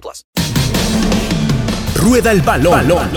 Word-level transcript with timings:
plus. 0.00 0.24
Rueda 1.96 2.30
el 2.30 2.42
balón, 2.42 2.72
balón. 2.72 3.08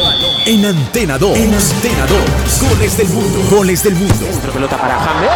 en 0.46 0.66
Antena 0.66 1.18
2. 1.18 1.38
En 1.38 1.54
Antena 1.54 2.06
2. 2.06 2.70
Goles 2.70 2.98
del 2.98 3.10
mundo. 3.10 3.50
Goles 3.50 3.84
del 3.84 3.96
mundo. 3.96 4.16
Centro 4.16 4.52
pelota 4.52 4.78
para 4.78 5.00
James. 5.00 5.30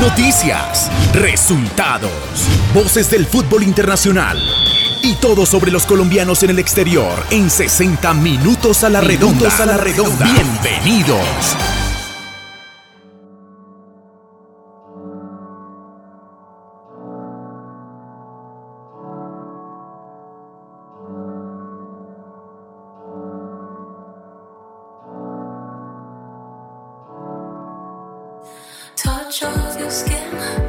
Noticias, 0.00 0.90
resultados, 1.14 2.10
voces 2.74 3.08
del 3.08 3.24
fútbol 3.24 3.62
internacional 3.62 4.36
y 5.00 5.14
todo 5.14 5.46
sobre 5.46 5.70
los 5.70 5.86
colombianos 5.86 6.42
en 6.42 6.50
el 6.50 6.58
exterior 6.58 7.24
en 7.30 7.48
60 7.48 8.12
minutos 8.14 8.82
a 8.82 8.90
la 8.90 9.00
redonda. 9.00 9.48
a 9.56 9.66
la 9.66 9.76
redonda. 9.76 10.24
Bienvenidos. 10.24 11.56
Your 29.82 29.90
skin, 29.90 30.61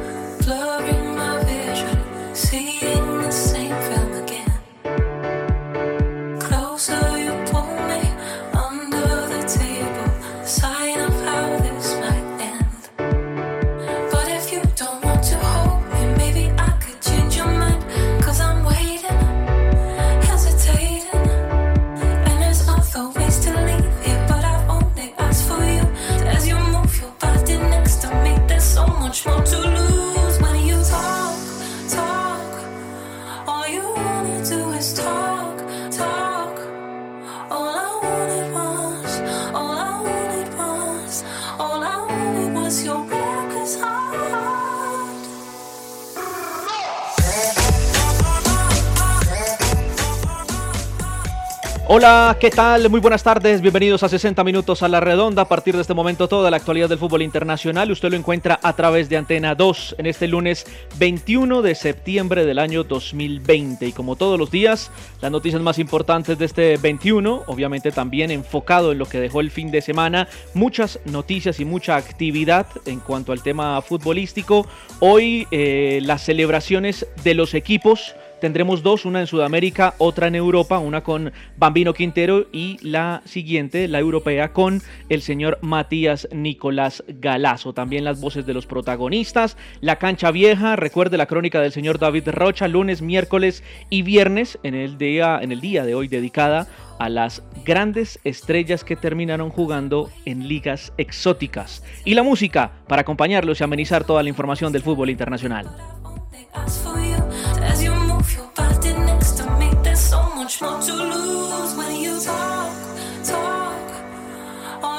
Hola, 52.04 52.36
¿qué 52.38 52.50
tal? 52.50 52.90
Muy 52.90 53.00
buenas 53.00 53.22
tardes, 53.22 53.62
bienvenidos 53.62 54.02
a 54.02 54.10
60 54.10 54.44
minutos 54.44 54.82
a 54.82 54.88
la 54.88 55.00
redonda. 55.00 55.40
A 55.40 55.48
partir 55.48 55.74
de 55.74 55.80
este 55.80 55.94
momento 55.94 56.28
toda 56.28 56.50
la 56.50 56.58
actualidad 56.58 56.90
del 56.90 56.98
fútbol 56.98 57.22
internacional 57.22 57.90
usted 57.90 58.10
lo 58.10 58.16
encuentra 58.16 58.60
a 58.62 58.76
través 58.76 59.08
de 59.08 59.16
Antena 59.16 59.54
2 59.54 59.94
en 59.96 60.04
este 60.04 60.28
lunes 60.28 60.66
21 60.98 61.62
de 61.62 61.74
septiembre 61.74 62.44
del 62.44 62.58
año 62.58 62.84
2020. 62.84 63.86
Y 63.86 63.92
como 63.92 64.16
todos 64.16 64.38
los 64.38 64.50
días, 64.50 64.90
las 65.22 65.32
noticias 65.32 65.62
más 65.62 65.78
importantes 65.78 66.38
de 66.38 66.44
este 66.44 66.76
21, 66.76 67.44
obviamente 67.46 67.90
también 67.90 68.30
enfocado 68.30 68.92
en 68.92 68.98
lo 68.98 69.06
que 69.06 69.18
dejó 69.18 69.40
el 69.40 69.50
fin 69.50 69.70
de 69.70 69.80
semana, 69.80 70.28
muchas 70.52 71.00
noticias 71.06 71.58
y 71.58 71.64
mucha 71.64 71.96
actividad 71.96 72.66
en 72.84 73.00
cuanto 73.00 73.32
al 73.32 73.42
tema 73.42 73.80
futbolístico. 73.80 74.66
Hoy 75.00 75.48
eh, 75.50 76.00
las 76.02 76.22
celebraciones 76.22 77.06
de 77.24 77.32
los 77.32 77.54
equipos. 77.54 78.14
Tendremos 78.44 78.82
dos, 78.82 79.06
una 79.06 79.20
en 79.20 79.26
Sudamérica, 79.26 79.94
otra 79.96 80.26
en 80.26 80.34
Europa, 80.34 80.78
una 80.78 81.02
con 81.02 81.32
Bambino 81.56 81.94
Quintero 81.94 82.44
y 82.52 82.76
la 82.82 83.22
siguiente, 83.24 83.88
la 83.88 84.00
europea, 84.00 84.52
con 84.52 84.82
el 85.08 85.22
señor 85.22 85.58
Matías 85.62 86.28
Nicolás 86.30 87.02
Galazo. 87.08 87.72
También 87.72 88.04
las 88.04 88.20
voces 88.20 88.44
de 88.44 88.52
los 88.52 88.66
protagonistas, 88.66 89.56
la 89.80 89.96
cancha 89.96 90.30
vieja, 90.30 90.76
recuerde 90.76 91.16
la 91.16 91.24
crónica 91.24 91.62
del 91.62 91.72
señor 91.72 91.98
David 91.98 92.28
Rocha, 92.28 92.68
lunes, 92.68 93.00
miércoles 93.00 93.64
y 93.88 94.02
viernes, 94.02 94.58
en 94.62 94.74
el 94.74 94.98
día, 94.98 95.38
en 95.40 95.50
el 95.50 95.62
día 95.62 95.86
de 95.86 95.94
hoy 95.94 96.08
dedicada 96.08 96.68
a 96.98 97.08
las 97.08 97.42
grandes 97.64 98.20
estrellas 98.24 98.84
que 98.84 98.94
terminaron 98.94 99.48
jugando 99.48 100.10
en 100.26 100.48
ligas 100.48 100.92
exóticas. 100.98 101.82
Y 102.04 102.12
la 102.12 102.22
música 102.22 102.72
para 102.88 103.00
acompañarlos 103.00 103.62
y 103.62 103.64
amenizar 103.64 104.04
toda 104.04 104.22
la 104.22 104.28
información 104.28 104.70
del 104.70 104.82
fútbol 104.82 105.08
internacional. 105.08 105.70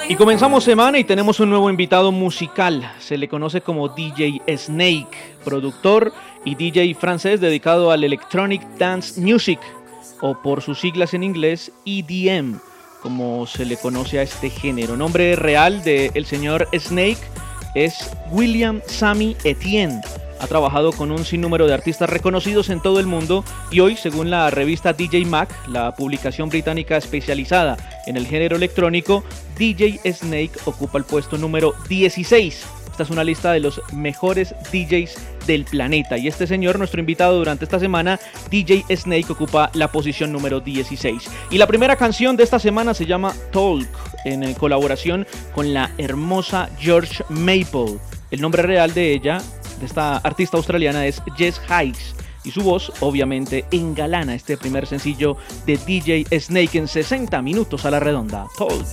Y 0.07 0.15
comenzamos 0.15 0.63
semana 0.63 0.99
y 0.99 1.03
tenemos 1.03 1.39
un 1.39 1.49
nuevo 1.49 1.69
invitado 1.69 2.11
musical. 2.11 2.91
Se 2.99 3.17
le 3.17 3.27
conoce 3.27 3.61
como 3.61 3.89
DJ 3.89 4.41
Snake, 4.57 5.35
productor 5.43 6.13
y 6.43 6.55
DJ 6.55 6.93
francés 6.95 7.41
dedicado 7.41 7.91
al 7.91 8.03
Electronic 8.03 8.61
Dance 8.77 9.19
Music, 9.19 9.59
o 10.21 10.41
por 10.41 10.61
sus 10.61 10.79
siglas 10.79 11.13
en 11.13 11.23
inglés 11.23 11.71
EDM, 11.85 12.59
como 13.01 13.47
se 13.47 13.65
le 13.65 13.77
conoce 13.77 14.19
a 14.19 14.23
este 14.23 14.49
género. 14.49 14.95
Nombre 14.95 15.35
real 15.35 15.83
del 15.83 16.25
señor 16.25 16.67
Snake 16.77 17.19
es 17.73 18.11
William 18.31 18.81
Sammy 18.87 19.35
Etienne. 19.43 20.01
Ha 20.45 20.47
trabajado 20.47 20.91
con 20.91 21.09
un 21.09 21.25
sinnúmero 21.25 21.65
de 21.65 21.73
artistas 21.73 22.07
reconocidos 22.07 22.69
en 22.69 22.79
todo 22.79 22.99
el 22.99 23.07
mundo 23.07 23.43
y 23.71 23.79
hoy, 23.79 23.97
según 23.97 24.29
la 24.29 24.51
revista 24.51 24.93
DJ 24.93 25.25
Mag, 25.25 25.49
la 25.67 25.95
publicación 25.95 26.49
británica 26.49 26.97
especializada 26.97 27.77
en 28.05 28.15
el 28.15 28.27
género 28.27 28.55
electrónico, 28.55 29.23
DJ 29.57 29.99
Snake 30.13 30.51
ocupa 30.65 30.99
el 30.99 31.03
puesto 31.03 31.39
número 31.39 31.73
16. 31.89 32.63
Esta 32.91 33.01
es 33.01 33.09
una 33.09 33.23
lista 33.23 33.53
de 33.53 33.59
los 33.59 33.81
mejores 33.91 34.53
DJs 34.71 35.17
del 35.47 35.65
planeta 35.65 36.15
y 36.15 36.27
este 36.27 36.45
señor, 36.45 36.77
nuestro 36.77 36.99
invitado 36.99 37.39
durante 37.39 37.65
esta 37.65 37.79
semana, 37.79 38.19
DJ 38.51 38.85
Snake, 38.95 39.31
ocupa 39.31 39.71
la 39.73 39.91
posición 39.91 40.31
número 40.31 40.59
16. 40.59 41.23
Y 41.49 41.57
la 41.57 41.65
primera 41.65 41.95
canción 41.95 42.37
de 42.37 42.43
esta 42.43 42.59
semana 42.59 42.93
se 42.93 43.07
llama 43.07 43.33
Talk, 43.51 43.87
en 44.25 44.53
colaboración 44.53 45.25
con 45.55 45.73
la 45.73 45.89
hermosa 45.97 46.69
George 46.77 47.23
Maple. 47.29 47.97
El 48.29 48.41
nombre 48.41 48.63
real 48.63 48.93
de 48.93 49.13
ella, 49.13 49.41
de 49.79 49.85
esta 49.85 50.17
artista 50.17 50.57
australiana, 50.57 51.05
es 51.05 51.21
Jess 51.37 51.61
Hikes. 51.69 52.15
Y 52.43 52.51
su 52.51 52.61
voz, 52.61 52.91
obviamente, 52.99 53.65
engalana 53.71 54.35
este 54.35 54.55
primer 54.55 54.85
sencillo 54.85 55.35
de 55.65 55.77
DJ 55.77 56.25
Snake 56.39 56.77
en 56.77 56.87
60 56.87 57.41
minutos 57.41 57.85
a 57.85 57.91
la 57.91 57.99
redonda. 57.99 58.45
Talk. 58.57 58.85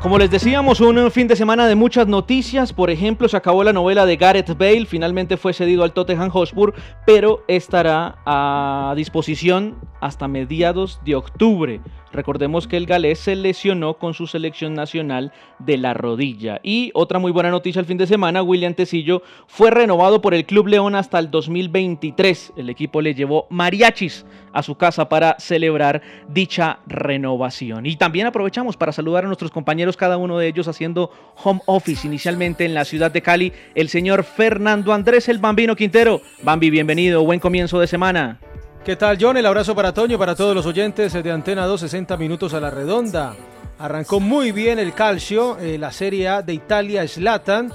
Como 0.00 0.16
les 0.16 0.30
decíamos, 0.30 0.80
un 0.80 1.10
fin 1.10 1.28
de 1.28 1.36
semana 1.36 1.66
de 1.66 1.74
muchas 1.74 2.06
noticias. 2.06 2.72
Por 2.72 2.90
ejemplo, 2.90 3.28
se 3.28 3.36
acabó 3.36 3.62
la 3.62 3.74
novela 3.74 4.06
de 4.06 4.16
Gareth 4.16 4.56
Bale, 4.56 4.86
finalmente 4.86 5.36
fue 5.36 5.52
cedido 5.52 5.84
al 5.84 5.92
Tottenham 5.92 6.30
Hotspur, 6.30 6.72
pero 7.04 7.44
estará 7.48 8.16
a 8.24 8.94
disposición 8.96 9.76
hasta 10.00 10.26
mediados 10.26 11.00
de 11.04 11.16
octubre. 11.16 11.82
Recordemos 12.12 12.66
que 12.66 12.76
el 12.76 12.86
galés 12.86 13.20
se 13.20 13.36
lesionó 13.36 13.94
con 13.94 14.14
su 14.14 14.26
selección 14.26 14.74
nacional 14.74 15.32
de 15.58 15.76
la 15.76 15.94
rodilla. 15.94 16.60
Y 16.62 16.90
otra 16.94 17.18
muy 17.18 17.32
buena 17.32 17.50
noticia 17.50 17.80
el 17.80 17.86
fin 17.86 17.98
de 17.98 18.06
semana, 18.06 18.42
William 18.42 18.74
Tecillo 18.74 19.22
fue 19.46 19.70
renovado 19.70 20.20
por 20.20 20.34
el 20.34 20.44
Club 20.44 20.68
León 20.68 20.94
hasta 20.94 21.18
el 21.18 21.30
2023. 21.30 22.54
El 22.56 22.68
equipo 22.70 23.00
le 23.00 23.14
llevó 23.14 23.46
mariachis 23.50 24.26
a 24.52 24.62
su 24.62 24.74
casa 24.74 25.08
para 25.08 25.36
celebrar 25.38 26.02
dicha 26.28 26.80
renovación. 26.86 27.86
Y 27.86 27.96
también 27.96 28.26
aprovechamos 28.26 28.76
para 28.76 28.92
saludar 28.92 29.24
a 29.24 29.28
nuestros 29.28 29.50
compañeros, 29.50 29.96
cada 29.96 30.16
uno 30.16 30.38
de 30.38 30.48
ellos 30.48 30.68
haciendo 30.68 31.10
home 31.42 31.60
office 31.66 32.06
inicialmente 32.06 32.64
en 32.64 32.74
la 32.74 32.84
ciudad 32.84 33.10
de 33.10 33.22
Cali, 33.22 33.52
el 33.74 33.88
señor 33.88 34.24
Fernando 34.24 34.92
Andrés 34.92 35.28
el 35.28 35.38
Bambino 35.38 35.76
Quintero. 35.76 36.20
Bambi, 36.42 36.70
bienvenido, 36.70 37.22
buen 37.22 37.40
comienzo 37.40 37.78
de 37.78 37.86
semana. 37.86 38.38
¿Qué 38.84 38.96
tal, 38.96 39.18
John? 39.20 39.36
El 39.36 39.44
abrazo 39.44 39.74
para 39.74 39.92
Toño, 39.92 40.18
para 40.18 40.34
todos 40.34 40.54
los 40.54 40.64
oyentes 40.64 41.12
de 41.12 41.30
Antena 41.30 41.66
2, 41.66 41.82
60 41.82 42.16
minutos 42.16 42.54
a 42.54 42.60
la 42.60 42.70
redonda. 42.70 43.36
Arrancó 43.78 44.20
muy 44.20 44.52
bien 44.52 44.78
el 44.78 44.94
calcio, 44.94 45.58
eh, 45.58 45.76
la 45.76 45.92
Serie 45.92 46.28
A 46.28 46.40
de 46.40 46.54
Italia, 46.54 47.06
Slatan. 47.06 47.74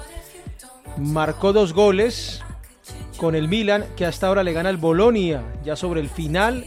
Marcó 0.98 1.54
dos 1.54 1.74
goles 1.74 2.42
con 3.18 3.36
el 3.36 3.48
Milan, 3.48 3.86
que 3.96 4.08
hasta 4.08 4.26
ahora 4.26 4.42
le 4.44 4.52
gana 4.52 4.72
el 4.72 4.78
Bolonia, 4.78 5.44
ya 5.64 5.76
sobre 5.76 6.02
el 6.02 6.10
final 6.10 6.66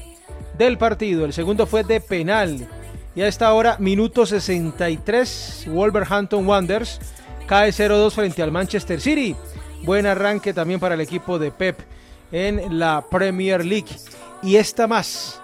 del 0.57 0.79
partido. 0.79 1.25
El 1.25 1.33
segundo 1.33 1.67
fue 1.67 1.83
de 1.83 2.01
penal. 2.01 2.69
Y 3.17 3.23
a 3.23 3.27
esta 3.27 3.53
hora, 3.53 3.75
minuto 3.81 4.25
63, 4.25 5.65
Wolverhampton 5.67 6.47
Wanderers 6.47 7.01
cae 7.49 7.71
0-2 7.71 8.13
frente 8.13 8.45
al 8.45 8.53
Manchester 8.53 9.01
City. 9.01 9.35
Buen 9.83 10.07
arranque 10.07 10.55
también 10.55 10.79
para 10.79 10.95
el 10.95 11.01
equipo 11.01 11.41
de 11.41 11.51
Pep 11.51 11.81
en 12.31 12.79
la 12.79 13.05
Premier 13.11 13.65
League. 13.65 13.97
Y 14.43 14.57
esta 14.57 14.87
más. 14.87 15.41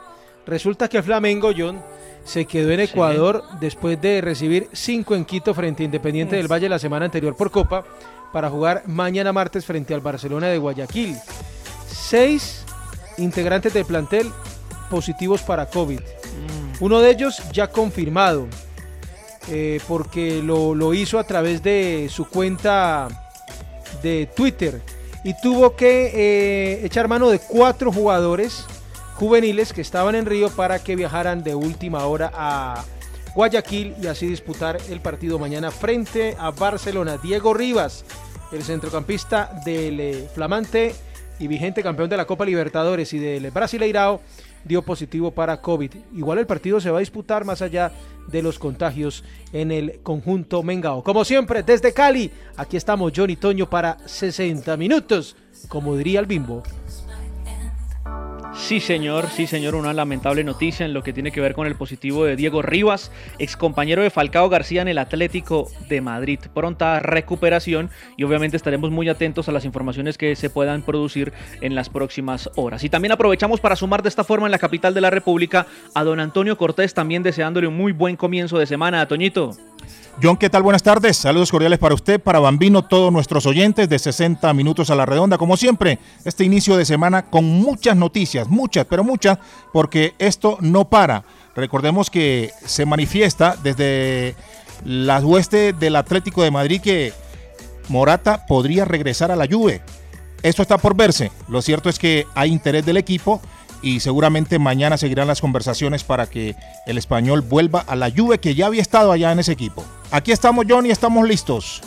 Resulta 0.46 0.88
que 0.88 1.02
Flamengo, 1.02 1.52
John, 1.56 1.81
se 2.25 2.46
quedó 2.46 2.70
en 2.70 2.81
Ecuador 2.81 3.43
después 3.61 4.00
de 4.00 4.20
recibir 4.20 4.69
5 4.73 5.14
en 5.14 5.25
Quito 5.25 5.55
frente 5.55 5.82
a 5.82 5.87
Independiente 5.87 6.37
del 6.37 6.50
Valle 6.50 6.69
la 6.69 6.79
semana 6.79 7.05
anterior 7.05 7.37
por 7.37 7.50
Copa 7.50 7.85
para 8.32 8.50
jugar 8.50 8.82
mañana 8.87 9.32
martes 9.32 9.64
frente 9.64 9.94
al 9.94 10.00
Barcelona 10.00 10.49
de 10.49 10.58
Guayaquil. 10.58 11.17
Seis 11.87 12.64
integrantes 13.19 13.73
del 13.73 13.85
plantel 13.85 14.31
positivos 14.91 15.43
para 15.43 15.67
COVID. 15.67 16.00
Uno 16.81 17.00
de 17.00 17.11
ellos 17.11 17.43
ya 17.52 17.69
confirmado, 17.69 18.49
eh, 19.49 19.81
porque 19.87 20.43
lo, 20.43 20.75
lo 20.75 20.94
hizo 20.94 21.19
a 21.19 21.25
través 21.25 21.62
de 21.62 22.08
su 22.11 22.29
cuenta 22.29 23.08
de 24.02 24.29
Twitter 24.35 24.81
y 25.23 25.35
tuvo 25.40 25.76
que 25.76 26.11
eh, 26.14 26.85
echar 26.85 27.08
mano 27.08 27.31
de 27.31 27.38
cuatro 27.38 27.93
jugadores 27.93 28.67
juveniles 29.14 29.72
que 29.72 29.81
estaban 29.81 30.14
en 30.14 30.26
Río 30.26 30.50
para 30.50 30.82
que 30.82 30.96
viajaran 30.96 31.43
de 31.43 31.55
última 31.55 32.05
hora 32.06 32.31
a 32.34 32.84
Guayaquil 33.34 33.94
y 34.00 34.06
así 34.06 34.26
disputar 34.26 34.78
el 34.88 35.00
partido 35.00 35.38
mañana 35.38 35.70
frente 35.70 36.37
a 36.38 36.50
Barcelona. 36.50 37.19
Diego 37.19 37.55
Rivas, 37.55 38.05
el 38.52 38.62
centrocampista 38.62 39.61
del 39.64 40.00
eh, 40.00 40.28
flamante 40.34 40.94
y 41.38 41.49
vigente 41.49 41.82
campeón 41.82 42.08
de 42.08 42.16
la 42.16 42.26
Copa 42.26 42.44
Libertadores 42.44 43.12
y 43.12 43.19
del 43.19 43.50
Brasileirao, 43.50 44.20
dio 44.64 44.82
positivo 44.82 45.31
para 45.31 45.61
COVID. 45.61 45.93
Igual 46.14 46.38
el 46.38 46.46
partido 46.46 46.81
se 46.81 46.90
va 46.90 46.99
a 46.99 47.00
disputar 47.00 47.44
más 47.44 47.62
allá 47.62 47.93
de 48.28 48.43
los 48.43 48.58
contagios 48.58 49.25
en 49.52 49.70
el 49.70 50.00
conjunto 50.02 50.62
Mengao. 50.62 51.02
Como 51.02 51.25
siempre, 51.25 51.62
desde 51.62 51.93
Cali, 51.93 52.31
aquí 52.56 52.76
estamos 52.76 53.12
Johnny 53.14 53.37
Toño 53.37 53.69
para 53.69 53.99
60 54.06 54.76
minutos, 54.76 55.37
como 55.69 55.96
diría 55.96 56.20
el 56.20 56.26
bimbo. 56.26 56.62
Sí, 58.56 58.78
señor, 58.78 59.28
sí, 59.30 59.46
señor, 59.46 59.74
una 59.74 59.92
lamentable 59.92 60.44
noticia 60.44 60.86
en 60.86 60.94
lo 60.94 61.02
que 61.02 61.12
tiene 61.12 61.32
que 61.32 61.40
ver 61.40 61.54
con 61.54 61.66
el 61.66 61.74
positivo 61.74 62.24
de 62.24 62.36
Diego 62.36 62.62
Rivas, 62.62 63.10
ex 63.38 63.56
compañero 63.56 64.02
de 64.02 64.10
Falcao 64.10 64.48
García 64.48 64.80
en 64.80 64.88
el 64.88 64.98
Atlético 64.98 65.68
de 65.88 66.00
Madrid. 66.00 66.38
Pronta 66.54 67.00
recuperación 67.00 67.90
y 68.16 68.22
obviamente 68.22 68.56
estaremos 68.56 68.90
muy 68.90 69.08
atentos 69.08 69.48
a 69.48 69.52
las 69.52 69.64
informaciones 69.64 70.16
que 70.16 70.36
se 70.36 70.50
puedan 70.50 70.82
producir 70.82 71.32
en 71.60 71.74
las 71.74 71.88
próximas 71.88 72.48
horas. 72.54 72.84
Y 72.84 72.88
también 72.88 73.12
aprovechamos 73.12 73.60
para 73.60 73.76
sumar 73.76 74.02
de 74.02 74.08
esta 74.08 74.24
forma 74.24 74.46
en 74.46 74.52
la 74.52 74.58
capital 74.58 74.94
de 74.94 75.00
la 75.00 75.10
República 75.10 75.66
a 75.92 76.04
don 76.04 76.20
Antonio 76.20 76.56
Cortés, 76.56 76.94
también 76.94 77.24
deseándole 77.24 77.66
un 77.66 77.76
muy 77.76 77.92
buen 77.92 78.16
comienzo 78.16 78.58
de 78.58 78.66
semana 78.66 79.00
a 79.00 79.08
Toñito. 79.08 79.50
John, 80.22 80.36
¿qué 80.36 80.48
tal? 80.48 80.62
Buenas 80.62 80.82
tardes. 80.82 81.16
Saludos 81.16 81.50
cordiales 81.50 81.78
para 81.78 81.94
usted, 81.94 82.20
para 82.20 82.38
Bambino, 82.38 82.82
todos 82.82 83.12
nuestros 83.12 83.46
oyentes 83.46 83.88
de 83.88 83.98
60 83.98 84.52
minutos 84.54 84.90
a 84.90 84.94
la 84.94 85.06
redonda. 85.06 85.38
Como 85.38 85.56
siempre, 85.56 85.98
este 86.25 86.44
inicio 86.44 86.76
de 86.76 86.84
semana 86.84 87.22
con 87.22 87.44
muchas 87.44 87.96
noticias, 87.96 88.48
muchas, 88.48 88.86
pero 88.86 89.02
muchas, 89.02 89.38
porque 89.72 90.14
esto 90.19 90.58
no 90.60 90.84
para. 90.88 91.25
Recordemos 91.56 92.10
que 92.10 92.52
se 92.64 92.86
manifiesta 92.86 93.56
desde 93.62 94.36
las 94.84 95.25
huestes 95.25 95.78
del 95.78 95.96
Atlético 95.96 96.42
de 96.42 96.50
Madrid 96.50 96.80
que 96.80 97.12
Morata 97.88 98.46
podría 98.46 98.84
regresar 98.84 99.30
a 99.30 99.37
la 99.37 99.46
Juve. 99.46 99.82
Esto 100.42 100.62
está 100.62 100.78
por 100.78 100.94
verse. 100.94 101.32
Lo 101.48 101.62
cierto 101.62 101.88
es 101.88 101.98
que 101.98 102.26
hay 102.34 102.52
interés 102.52 102.84
del 102.84 102.98
equipo 102.98 103.40
y 103.84 104.00
seguramente 104.00 104.58
mañana 104.58 104.96
seguirán 104.96 105.28
las 105.28 105.42
conversaciones 105.42 106.04
para 106.04 106.26
que 106.26 106.56
el 106.86 106.96
español 106.96 107.42
vuelva 107.42 107.81
a 107.81 107.94
la 107.94 108.10
Juve 108.10 108.38
que 108.38 108.54
ya 108.54 108.66
había 108.66 108.81
estado 108.81 109.12
allá 109.12 109.31
en 109.31 109.40
ese 109.40 109.52
equipo. 109.52 109.84
Aquí 110.10 110.32
estamos 110.32 110.64
John 110.66 110.86
y 110.86 110.90
estamos 110.90 111.28
listos. 111.28 111.82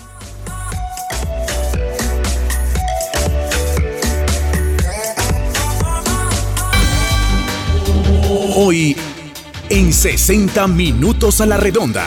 Hoy 8.56 8.96
en 9.70 9.92
60 9.92 10.68
minutos 10.68 11.42
a 11.42 11.48
la 11.48 11.58
redonda. 11.58 12.06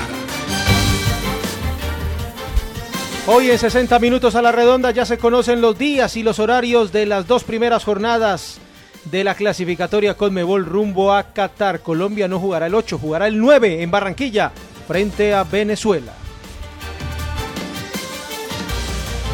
Hoy 3.26 3.50
en 3.50 3.58
60 3.58 3.98
minutos 3.98 4.36
a 4.36 4.42
la 4.42 4.52
redonda 4.52 4.92
ya 4.92 5.04
se 5.04 5.18
conocen 5.18 5.60
los 5.60 5.76
días 5.76 6.16
y 6.16 6.22
los 6.22 6.38
horarios 6.38 6.92
de 6.92 7.06
las 7.06 7.26
dos 7.26 7.42
primeras 7.42 7.82
jornadas 7.82 8.60
de 9.04 9.24
la 9.24 9.34
clasificatoria 9.34 10.14
Conmebol 10.14 10.64
rumbo 10.64 11.12
a 11.12 11.32
Qatar. 11.32 11.80
Colombia 11.80 12.28
no 12.28 12.38
jugará 12.38 12.66
el 12.66 12.74
8, 12.74 12.98
jugará 12.98 13.26
el 13.26 13.38
9 13.38 13.82
en 13.82 13.90
Barranquilla 13.90 14.52
frente 14.86 15.34
a 15.34 15.44
Venezuela. 15.44 16.12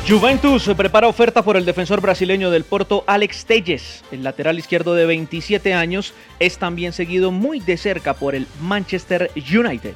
Juventus 0.09 0.71
prepara 0.77 1.09
oferta 1.09 1.43
por 1.43 1.57
el 1.57 1.65
defensor 1.65 2.01
brasileño 2.01 2.53
del 2.53 2.63
Porto, 2.63 3.03
Alex 3.09 3.45
Telles. 3.45 4.05
El 4.13 4.23
lateral 4.23 4.57
izquierdo 4.57 4.95
de 4.95 5.05
27 5.05 5.75
años 5.75 6.15
es 6.39 6.59
también 6.59 6.93
seguido 6.93 7.33
muy 7.33 7.59
de 7.59 7.77
cerca 7.77 8.15
por 8.15 8.37
el 8.37 8.47
Manchester 8.61 9.33
United. 9.35 9.95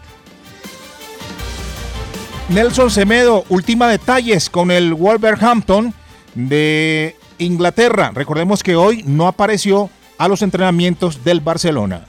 Nelson 2.49 2.91
Semedo, 2.91 3.45
última 3.49 3.89
detalles 3.89 4.51
con 4.51 4.73
el 4.73 4.95
Wolverhampton 4.95 5.95
de 6.35 7.15
Inglaterra. 7.41 8.13
Recordemos 8.15 8.63
que 8.63 8.77
hoy 8.77 9.03
no 9.05 9.27
apareció 9.27 9.91
a 10.19 10.29
los 10.29 10.43
entrenamientos 10.43 11.25
del 11.25 11.41
Barcelona. 11.41 12.07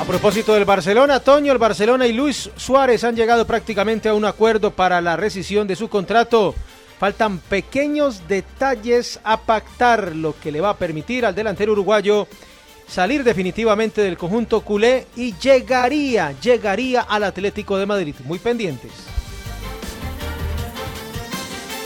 A 0.00 0.04
propósito 0.04 0.54
del 0.54 0.64
Barcelona, 0.64 1.20
Toño, 1.20 1.52
el 1.52 1.58
Barcelona 1.58 2.06
y 2.06 2.12
Luis 2.12 2.50
Suárez 2.56 3.02
han 3.04 3.16
llegado 3.16 3.46
prácticamente 3.46 4.08
a 4.08 4.14
un 4.14 4.24
acuerdo 4.24 4.70
para 4.70 5.00
la 5.00 5.16
rescisión 5.16 5.66
de 5.66 5.76
su 5.76 5.88
contrato. 5.88 6.54
Faltan 6.98 7.38
pequeños 7.38 8.22
detalles 8.28 9.20
a 9.24 9.40
pactar, 9.40 10.14
lo 10.14 10.38
que 10.38 10.52
le 10.52 10.60
va 10.60 10.70
a 10.70 10.76
permitir 10.76 11.26
al 11.26 11.34
delantero 11.34 11.72
uruguayo 11.72 12.28
salir 12.86 13.24
definitivamente 13.24 14.00
del 14.00 14.16
conjunto 14.16 14.60
culé 14.60 15.06
y 15.16 15.34
llegaría, 15.38 16.38
llegaría 16.40 17.02
al 17.02 17.24
Atlético 17.24 17.76
de 17.76 17.86
Madrid. 17.86 18.14
Muy 18.24 18.38
pendientes. 18.38 19.15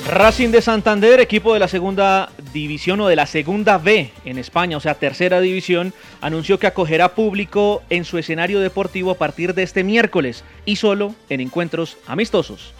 Racing 0.07 0.49
de 0.49 0.62
Santander, 0.62 1.21
equipo 1.21 1.52
de 1.52 1.61
la 1.61 1.69
segunda 1.69 2.30
división 2.52 3.00
o 3.00 3.09
de 3.09 3.16
la 3.16 3.26
segunda 3.26 3.78
B 3.78 4.11
en 4.25 4.38
España, 4.38 4.76
o 4.76 4.80
sea, 4.80 4.95
tercera 4.95 5.40
división, 5.40 5.92
anunció 6.21 6.59
que 6.59 6.66
acogerá 6.66 7.14
público 7.14 7.83
en 7.90 8.04
su 8.04 8.19
escenario 8.19 8.61
deportivo 8.61 9.11
a 9.11 9.19
partir 9.19 9.54
de 9.54 9.62
este 9.62 9.85
miércoles 9.85 10.42
y 10.64 10.76
solo 10.76 11.14
en 11.28 11.40
encuentros 11.40 11.99
amistosos. 12.07 12.73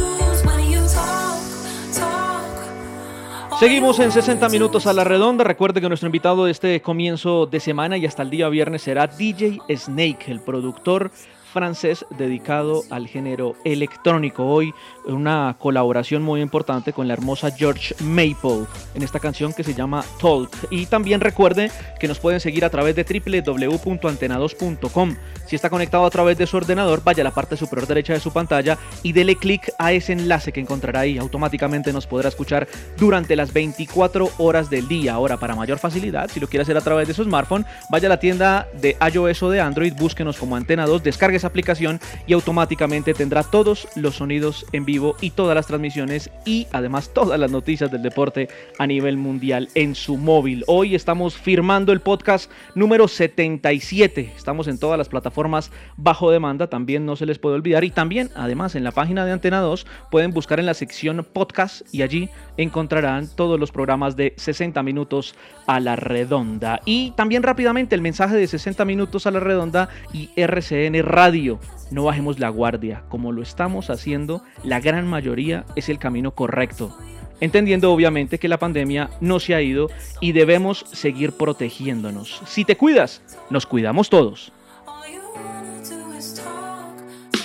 Seguimos 3.60 3.98
en 3.98 4.10
60 4.10 4.48
minutos 4.48 4.86
a 4.86 4.94
la 4.94 5.04
redonda. 5.04 5.44
Recuerde 5.44 5.82
que 5.82 5.88
nuestro 5.88 6.06
invitado 6.06 6.46
de 6.46 6.50
este 6.50 6.80
comienzo 6.80 7.44
de 7.44 7.60
semana 7.60 7.98
y 7.98 8.06
hasta 8.06 8.22
el 8.22 8.30
día 8.30 8.48
viernes 8.48 8.80
será 8.80 9.06
DJ 9.06 9.58
Snake, 9.76 10.28
el 10.28 10.40
productor 10.40 11.10
francés 11.50 12.06
dedicado 12.16 12.84
al 12.90 13.08
género 13.08 13.56
electrónico. 13.64 14.46
Hoy 14.46 14.72
una 15.04 15.56
colaboración 15.58 16.22
muy 16.22 16.40
importante 16.40 16.92
con 16.92 17.08
la 17.08 17.14
hermosa 17.14 17.50
George 17.50 17.96
Maple 18.00 18.66
en 18.94 19.02
esta 19.02 19.18
canción 19.20 19.52
que 19.52 19.64
se 19.64 19.74
llama 19.74 20.04
Talk. 20.20 20.50
Y 20.70 20.86
también 20.86 21.20
recuerde 21.20 21.70
que 21.98 22.06
nos 22.08 22.18
pueden 22.18 22.40
seguir 22.40 22.64
a 22.64 22.70
través 22.70 22.96
de 22.96 23.04
www.antena2.com. 23.04 25.16
Si 25.46 25.56
está 25.56 25.68
conectado 25.68 26.04
a 26.04 26.10
través 26.10 26.38
de 26.38 26.46
su 26.46 26.56
ordenador, 26.56 27.02
vaya 27.02 27.22
a 27.22 27.24
la 27.24 27.32
parte 27.32 27.56
superior 27.56 27.88
derecha 27.88 28.12
de 28.12 28.20
su 28.20 28.32
pantalla 28.32 28.78
y 29.02 29.12
dele 29.12 29.34
clic 29.36 29.72
a 29.78 29.92
ese 29.92 30.12
enlace 30.12 30.52
que 30.52 30.60
encontrará 30.60 31.00
ahí. 31.00 31.18
Automáticamente 31.18 31.92
nos 31.92 32.06
podrá 32.06 32.28
escuchar 32.28 32.68
durante 32.96 33.34
las 33.34 33.52
24 33.52 34.30
horas 34.38 34.70
del 34.70 34.86
día. 34.86 35.14
Ahora, 35.14 35.38
para 35.38 35.56
mayor 35.56 35.78
facilidad, 35.78 36.30
si 36.30 36.38
lo 36.38 36.46
quiere 36.46 36.62
hacer 36.62 36.76
a 36.76 36.82
través 36.82 37.08
de 37.08 37.14
su 37.14 37.24
smartphone, 37.24 37.66
vaya 37.90 38.06
a 38.06 38.10
la 38.10 38.20
tienda 38.20 38.68
de 38.80 38.96
iOS 39.12 39.42
o 39.42 39.50
de 39.50 39.60
Android, 39.60 39.92
búsquenos 39.94 40.36
como 40.36 40.54
Antena 40.54 40.86
2, 40.86 41.02
descargue 41.02 41.39
aplicación 41.44 42.00
y 42.26 42.32
automáticamente 42.32 43.14
tendrá 43.14 43.42
todos 43.42 43.88
los 43.96 44.16
sonidos 44.16 44.66
en 44.72 44.84
vivo 44.84 45.16
y 45.20 45.30
todas 45.30 45.54
las 45.54 45.66
transmisiones 45.66 46.30
y 46.44 46.66
además 46.72 47.10
todas 47.12 47.38
las 47.38 47.50
noticias 47.50 47.90
del 47.90 48.02
deporte 48.02 48.48
a 48.78 48.86
nivel 48.86 49.16
mundial 49.16 49.68
en 49.74 49.94
su 49.94 50.16
móvil. 50.16 50.64
Hoy 50.66 50.94
estamos 50.94 51.36
firmando 51.36 51.92
el 51.92 52.00
podcast 52.00 52.50
número 52.74 53.08
77. 53.08 54.32
Estamos 54.36 54.68
en 54.68 54.78
todas 54.78 54.98
las 54.98 55.08
plataformas 55.08 55.70
bajo 55.96 56.30
demanda, 56.30 56.68
también 56.68 57.06
no 57.06 57.16
se 57.16 57.26
les 57.26 57.38
puede 57.38 57.56
olvidar. 57.56 57.84
Y 57.84 57.90
también, 57.90 58.30
además, 58.34 58.74
en 58.74 58.84
la 58.84 58.92
página 58.92 59.24
de 59.24 59.32
Antena 59.32 59.60
2 59.60 59.86
pueden 60.10 60.30
buscar 60.32 60.60
en 60.60 60.66
la 60.66 60.74
sección 60.74 61.26
podcast 61.32 61.82
y 61.92 62.02
allí 62.02 62.28
encontrarán 62.56 63.28
todos 63.34 63.58
los 63.58 63.72
programas 63.72 64.16
de 64.16 64.34
60 64.36 64.82
minutos 64.82 65.34
a 65.66 65.80
la 65.80 65.96
redonda. 65.96 66.80
Y 66.84 67.12
también 67.12 67.42
rápidamente 67.42 67.94
el 67.94 68.02
mensaje 68.02 68.36
de 68.36 68.46
60 68.46 68.84
minutos 68.84 69.26
a 69.26 69.30
la 69.30 69.40
redonda 69.40 69.88
y 70.12 70.30
RCN 70.36 71.02
Radio. 71.02 71.29
No 71.90 72.04
bajemos 72.04 72.38
la 72.38 72.48
guardia, 72.48 73.04
como 73.08 73.32
lo 73.32 73.42
estamos 73.42 73.90
haciendo, 73.90 74.42
la 74.64 74.80
gran 74.80 75.08
mayoría 75.08 75.64
es 75.76 75.88
el 75.88 75.98
camino 75.98 76.32
correcto. 76.32 76.96
Entendiendo 77.40 77.92
obviamente 77.92 78.38
que 78.38 78.48
la 78.48 78.58
pandemia 78.58 79.10
no 79.20 79.40
se 79.40 79.54
ha 79.54 79.62
ido 79.62 79.88
y 80.20 80.32
debemos 80.32 80.84
seguir 80.92 81.32
protegiéndonos. 81.32 82.42
Si 82.46 82.64
te 82.64 82.76
cuidas, 82.76 83.22
nos 83.48 83.66
cuidamos 83.66 84.10
todos. 84.10 84.52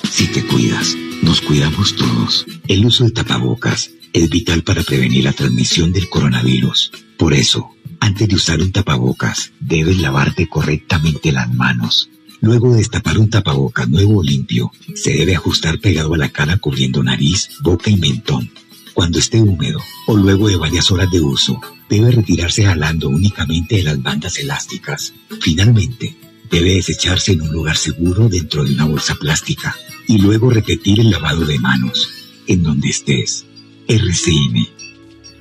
Si 0.10 0.27
te 0.27 0.46
cuidas, 0.48 0.96
nos 1.24 1.42
cuidamos 1.42 1.96
todos. 1.96 2.46
El 2.68 2.86
uso 2.86 3.06
de 3.06 3.12
tapabocas 3.12 3.92
es 4.13 4.30
vital 4.30 4.63
para 4.63 4.84
prevenir 4.84 5.24
la 5.24 5.34
transmisión 5.34 5.92
del 5.92 6.10
coronavirus. 6.10 6.92
Por 7.18 7.34
eso, 7.34 7.72
antes 8.00 8.27
de 8.27 8.36
usar 8.36 8.62
un 8.62 8.72
tapabocas, 8.72 9.51
debes 9.60 9.98
lavarte 10.00 10.48
correctamente 10.48 11.32
las 11.32 11.54
manos. 11.54 12.10
Luego 12.45 12.69
de 12.69 12.77
destapar 12.77 13.17
un 13.17 13.27
tapabocas 13.27 13.89
nuevo 13.89 14.19
o 14.19 14.23
limpio, 14.23 14.71
se 14.93 15.13
debe 15.13 15.35
ajustar 15.35 15.79
pegado 15.79 16.13
a 16.13 16.17
la 16.19 16.29
cara 16.29 16.59
cubriendo 16.59 17.01
nariz, 17.01 17.49
boca 17.63 17.89
y 17.89 17.97
mentón. 17.97 18.51
Cuando 18.93 19.17
esté 19.17 19.41
húmedo 19.41 19.79
o 20.05 20.15
luego 20.15 20.47
de 20.47 20.55
varias 20.55 20.91
horas 20.91 21.09
de 21.09 21.21
uso, 21.21 21.59
debe 21.89 22.11
retirarse 22.11 22.63
jalando 22.63 23.09
únicamente 23.09 23.77
de 23.77 23.83
las 23.85 23.99
bandas 23.99 24.37
elásticas. 24.37 25.11
Finalmente, 25.41 26.15
debe 26.51 26.75
desecharse 26.75 27.31
en 27.31 27.41
un 27.41 27.51
lugar 27.51 27.77
seguro 27.77 28.29
dentro 28.29 28.63
de 28.63 28.73
una 28.73 28.85
bolsa 28.85 29.15
plástica 29.15 29.75
y 30.07 30.19
luego 30.19 30.51
repetir 30.51 30.99
el 30.99 31.09
lavado 31.09 31.45
de 31.45 31.57
manos 31.57 32.07
en 32.45 32.61
donde 32.61 32.89
estés. 32.89 33.43
RCN, 33.87 34.67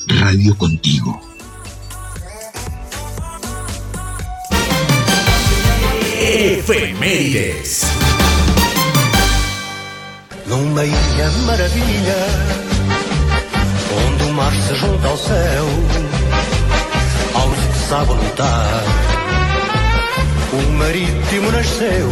Radio 0.06 0.56
Contigo. 0.56 1.33
Efemérides. 6.66 7.82
Numa 10.46 10.82
ilha 10.82 11.30
maravilha, 11.44 12.16
onde 14.06 14.24
o 14.24 14.32
mar 14.32 14.50
se 14.50 14.74
junta 14.76 15.08
ao 15.08 15.18
céu, 15.18 15.66
aos 17.34 17.58
que 17.58 17.86
sabem 17.86 18.16
lutar, 18.16 18.82
o 20.54 20.72
marítimo 20.72 21.52
nasceu. 21.52 22.10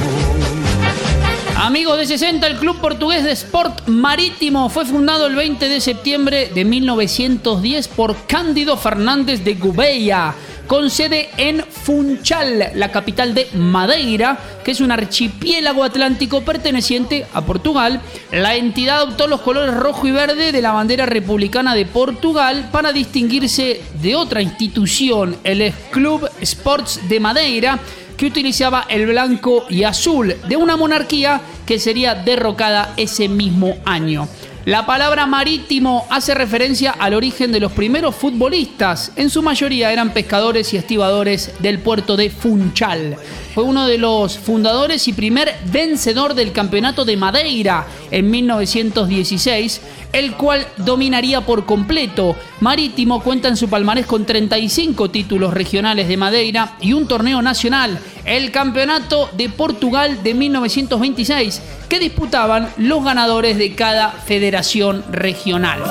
Amigos 1.62 1.97
de 1.97 2.07
60, 2.07 2.45
el 2.49 2.59
club 2.59 2.81
portugués 2.81 3.23
de 3.23 3.31
Sport 3.31 3.87
Marítimo 3.87 4.69
fue 4.69 4.85
fundado 4.85 5.28
el 5.28 5.37
20 5.37 5.69
de 5.69 5.81
septiembre 5.81 6.50
de 6.52 6.64
1910 6.64 7.87
por 7.87 8.16
Cándido 8.26 8.76
Fernández 8.76 9.45
de 9.45 9.54
Gouveia, 9.54 10.35
con 10.66 10.90
sede 10.90 11.31
en 11.37 11.62
Funchal, 11.62 12.73
la 12.75 12.90
capital 12.90 13.33
de 13.33 13.47
Madeira, 13.54 14.40
que 14.64 14.73
es 14.73 14.81
un 14.81 14.90
archipiélago 14.90 15.85
atlántico 15.85 16.42
perteneciente 16.42 17.26
a 17.33 17.42
Portugal. 17.42 18.00
La 18.33 18.57
entidad 18.57 18.97
adoptó 18.97 19.28
los 19.28 19.42
colores 19.42 19.73
rojo 19.73 20.09
y 20.09 20.11
verde 20.11 20.50
de 20.50 20.62
la 20.62 20.73
bandera 20.73 21.07
republicana 21.07 21.76
de 21.76 21.87
Portugal 21.87 22.71
para 22.73 22.92
distinguirse 22.92 23.83
de 24.02 24.16
otra 24.16 24.42
institución, 24.42 25.37
el 25.45 25.73
Club 25.92 26.28
Sports 26.40 27.09
de 27.09 27.21
Madeira, 27.21 27.78
que 28.23 28.26
utilizaba 28.26 28.87
el 28.88 29.07
blanco 29.07 29.64
y 29.69 29.83
azul 29.83 30.37
de 30.47 30.55
una 30.55 30.76
monarquía 30.76 31.41
que 31.67 31.81
sería 31.81 32.14
derrocada 32.14 32.95
ese 32.97 33.29
mismo 33.29 33.79
año. 33.85 34.29
La 34.64 34.87
palabra 34.87 35.26
marítimo 35.26 36.07
hace 36.09 36.33
referencia 36.33 36.93
al 36.93 37.14
origen 37.14 37.50
de 37.50 37.59
los 37.59 37.73
primeros 37.73 38.14
futbolistas. 38.14 39.11
En 39.17 39.29
su 39.29 39.43
mayoría 39.43 39.93
eran 39.93 40.12
pescadores 40.14 40.73
y 40.73 40.76
estibadores 40.76 41.50
del 41.59 41.81
puerto 41.81 42.17
de 42.17 42.31
Funchal. 42.31 43.17
Fue 43.54 43.64
uno 43.64 43.87
de 43.87 43.99
los 43.99 44.38
fundadores 44.38 45.06
y 45.09 45.12
primer 45.12 45.54
vencedor 45.66 46.32
del 46.32 46.52
campeonato 46.52 47.04
de 47.04 47.18
Madeira 47.18 47.87
en 48.11 48.30
1916, 48.30 49.80
el 50.12 50.37
cual 50.37 50.66
dominaría 50.78 51.42
por 51.42 51.66
completo. 51.66 52.35
Marítimo 52.61 53.23
cuenta 53.23 53.49
en 53.49 53.59
su 53.59 53.68
palmarés 53.68 54.06
con 54.06 54.25
35 54.25 55.11
títulos 55.11 55.52
regionales 55.52 56.09
de 56.09 56.16
Madeira 56.16 56.76
y 56.80 56.94
un 56.94 57.06
torneo 57.06 57.42
nacional, 57.42 57.99
el 58.25 58.50
Campeonato 58.52 59.28
de 59.37 59.50
Portugal 59.50 60.23
de 60.23 60.32
1926, 60.32 61.61
que 61.90 61.99
disputaban 61.99 62.71
los 62.78 63.04
ganadores 63.04 63.59
de 63.59 63.75
cada 63.75 64.12
federación 64.12 65.04
regional. 65.11 65.82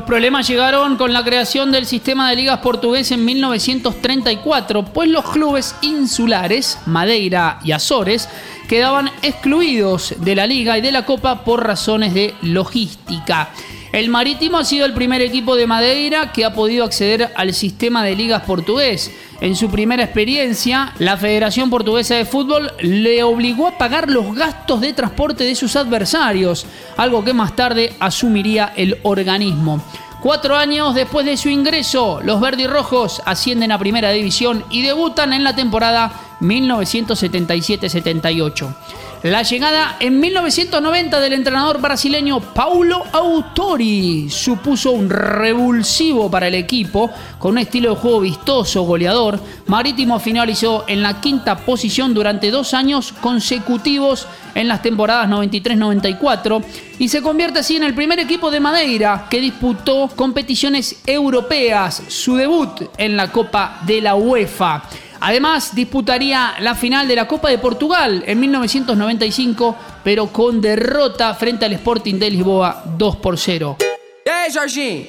Los 0.00 0.06
problemas 0.06 0.48
llegaron 0.48 0.96
con 0.96 1.12
la 1.12 1.22
creación 1.22 1.70
del 1.72 1.84
sistema 1.84 2.30
de 2.30 2.36
ligas 2.36 2.60
portugués 2.60 3.12
en 3.12 3.22
1934, 3.22 4.82
pues 4.86 5.10
los 5.10 5.28
clubes 5.28 5.74
insulares, 5.82 6.78
Madeira 6.86 7.60
y 7.64 7.72
Azores, 7.72 8.26
quedaban 8.66 9.10
excluidos 9.20 10.14
de 10.16 10.34
la 10.34 10.46
liga 10.46 10.78
y 10.78 10.80
de 10.80 10.90
la 10.90 11.04
copa 11.04 11.44
por 11.44 11.66
razones 11.66 12.14
de 12.14 12.34
logística. 12.40 13.50
El 13.92 14.08
Marítimo 14.08 14.56
ha 14.56 14.64
sido 14.64 14.86
el 14.86 14.94
primer 14.94 15.20
equipo 15.20 15.54
de 15.54 15.66
Madeira 15.66 16.32
que 16.32 16.46
ha 16.46 16.54
podido 16.54 16.86
acceder 16.86 17.30
al 17.36 17.52
sistema 17.52 18.02
de 18.02 18.16
ligas 18.16 18.44
portugués. 18.44 19.12
En 19.40 19.56
su 19.56 19.70
primera 19.70 20.04
experiencia, 20.04 20.92
la 20.98 21.16
Federación 21.16 21.70
Portuguesa 21.70 22.14
de 22.14 22.26
Fútbol 22.26 22.72
le 22.80 23.22
obligó 23.22 23.68
a 23.68 23.78
pagar 23.78 24.10
los 24.10 24.34
gastos 24.34 24.82
de 24.82 24.92
transporte 24.92 25.44
de 25.44 25.54
sus 25.54 25.76
adversarios, 25.76 26.66
algo 26.98 27.24
que 27.24 27.32
más 27.32 27.56
tarde 27.56 27.94
asumiría 28.00 28.74
el 28.76 28.98
organismo. 29.02 29.82
Cuatro 30.20 30.54
años 30.54 30.94
después 30.94 31.24
de 31.24 31.38
su 31.38 31.48
ingreso, 31.48 32.20
los 32.22 32.42
verdirrojos 32.42 33.22
ascienden 33.24 33.72
a 33.72 33.78
Primera 33.78 34.10
División 34.10 34.62
y 34.68 34.82
debutan 34.82 35.32
en 35.32 35.42
la 35.42 35.56
temporada 35.56 36.12
1977-78. 36.42 38.74
La 39.22 39.42
llegada 39.42 39.96
en 40.00 40.18
1990 40.18 41.20
del 41.20 41.34
entrenador 41.34 41.78
brasileño 41.78 42.40
Paulo 42.40 43.04
Autori 43.12 44.30
supuso 44.30 44.92
un 44.92 45.10
revulsivo 45.10 46.30
para 46.30 46.48
el 46.48 46.54
equipo, 46.54 47.10
con 47.38 47.50
un 47.52 47.58
estilo 47.58 47.90
de 47.90 48.00
juego 48.00 48.20
vistoso, 48.20 48.80
goleador. 48.84 49.38
Marítimo 49.66 50.18
finalizó 50.20 50.84
en 50.88 51.02
la 51.02 51.20
quinta 51.20 51.58
posición 51.58 52.14
durante 52.14 52.50
dos 52.50 52.72
años 52.72 53.12
consecutivos 53.12 54.26
en 54.54 54.68
las 54.68 54.80
temporadas 54.80 55.28
93-94 55.28 56.64
y 56.98 57.08
se 57.08 57.20
convierte 57.20 57.58
así 57.58 57.76
en 57.76 57.84
el 57.84 57.94
primer 57.94 58.20
equipo 58.20 58.50
de 58.50 58.60
Madeira 58.60 59.26
que 59.28 59.38
disputó 59.38 60.08
competiciones 60.16 60.96
europeas, 61.04 62.04
su 62.08 62.36
debut 62.36 62.84
en 62.96 63.18
la 63.18 63.30
Copa 63.30 63.80
de 63.84 64.00
la 64.00 64.14
UEFA. 64.14 64.82
Además, 65.20 65.74
disputaría 65.74 66.54
la 66.60 66.74
final 66.74 67.06
de 67.06 67.16
la 67.16 67.28
Copa 67.28 67.50
de 67.50 67.58
Portugal 67.58 68.24
en 68.26 68.40
1995, 68.40 69.76
pero 70.02 70.28
con 70.28 70.60
derrota 70.60 71.34
frente 71.34 71.66
al 71.66 71.74
Sporting 71.74 72.18
de 72.18 72.30
Lisboa 72.30 72.82
2 72.86 73.16
por 73.16 73.38
0. 73.38 73.76
E 74.24 74.30
aí, 74.30 74.50
Jorginho? 74.50 75.06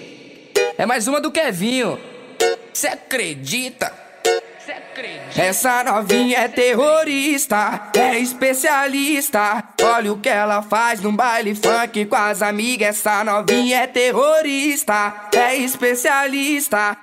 É 0.78 0.86
mais 0.86 1.08
uma 1.08 1.22
do 1.22 1.32
Kevinho. 1.32 1.98
Cê 2.74 2.88
acredita? 2.88 4.02
Essa 5.36 5.84
novinha 5.84 6.40
é 6.40 6.48
terrorista, 6.48 7.90
é 7.96 8.20
especialista. 8.20 9.64
Olha 9.82 10.12
o 10.12 10.20
que 10.20 10.30
ela 10.30 10.62
faz 10.62 11.02
no 11.02 11.12
baile 11.12 11.56
funk 11.56 12.06
com 12.06 12.16
as 12.16 12.42
amigas. 12.42 12.98
Essa 12.98 13.24
novinha 13.24 13.78
é 13.84 13.88
terrorista, 13.88 15.30
é 15.34 15.56
especialista. 15.56 16.98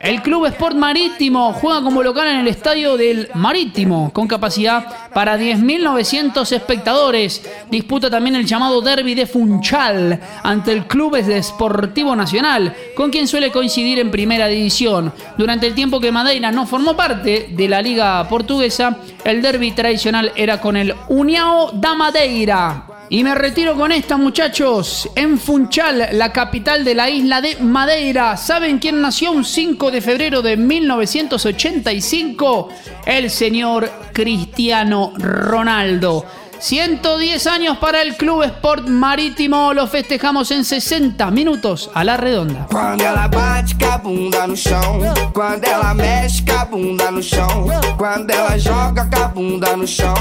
El 0.00 0.22
Club 0.22 0.46
Sport 0.46 0.76
Marítimo 0.76 1.52
juega 1.52 1.82
como 1.82 2.02
local 2.02 2.28
en 2.28 2.36
el 2.36 2.48
estadio 2.48 2.96
del 2.96 3.28
Marítimo, 3.34 4.12
con 4.12 4.26
capacidad 4.26 5.10
para 5.12 5.36
10.900 5.36 6.52
espectadores. 6.52 7.42
Disputa 7.70 8.08
también 8.08 8.36
el 8.36 8.46
llamado 8.46 8.80
Derby 8.80 9.14
de 9.14 9.26
Funchal 9.26 10.20
ante 10.42 10.72
el 10.72 10.86
Club 10.86 11.16
Deportivo 11.16 12.16
Nacional, 12.16 12.74
con 12.96 13.10
quien 13.10 13.28
suele 13.28 13.50
coincidir 13.50 13.98
en 13.98 14.10
primera 14.10 14.46
división. 14.46 15.12
Durante 15.36 15.66
el 15.66 15.74
tiempo 15.74 16.00
que 16.00 16.12
Madeira 16.12 16.50
no 16.50 16.66
formó 16.66 16.96
parte 16.96 17.48
de 17.50 17.68
la 17.68 17.82
Liga 17.82 18.26
Portuguesa, 18.28 18.96
el 19.24 19.42
derby 19.42 19.72
tradicional 19.72 20.32
era 20.36 20.60
con 20.60 20.76
el 20.76 20.94
União 21.08 21.70
da 21.74 21.94
Madeira. 21.94 22.89
Y 23.12 23.24
me 23.24 23.34
retiro 23.34 23.74
con 23.74 23.90
esta, 23.90 24.16
muchachos. 24.16 25.10
En 25.16 25.36
Funchal, 25.36 26.10
la 26.12 26.32
capital 26.32 26.84
de 26.84 26.94
la 26.94 27.10
isla 27.10 27.40
de 27.40 27.56
Madeira. 27.56 28.36
¿Saben 28.36 28.78
quién 28.78 29.00
nació 29.00 29.32
un 29.32 29.44
5 29.44 29.90
de 29.90 30.00
febrero 30.00 30.42
de 30.42 30.56
1985? 30.56 32.68
El 33.04 33.28
señor 33.28 33.90
Cristiano 34.12 35.12
Ronaldo. 35.16 36.24
110 36.60 37.46
años 37.46 37.78
para 37.78 38.02
el 38.02 38.16
Club 38.16 38.42
Sport 38.42 38.86
Marítimo. 38.86 39.72
Lo 39.72 39.86
festejamos 39.86 40.50
en 40.50 40.64
60 40.64 41.30
minutos 41.30 41.90
a 41.94 42.04
la 42.04 42.16
redonda. 42.16 42.66
Quando 42.70 43.02
ela 43.04 43.28
bate 43.28 43.74
com 43.78 43.90
a 43.90 43.98
bunda 43.98 44.46
no 44.46 44.56
chão, 44.56 45.00
quando 45.32 45.64
ela 45.64 45.94
mexe 45.94 46.42
com 46.44 46.52
a 46.52 46.64
bunda 46.66 47.10
no 47.10 47.22
chão, 47.22 47.66
quando 47.96 48.30
ela 48.30 48.58
joga 48.58 49.06
com 49.06 49.22
a 49.22 49.28
bunda 49.28 49.76
no 49.76 49.86
chão, 49.86 50.14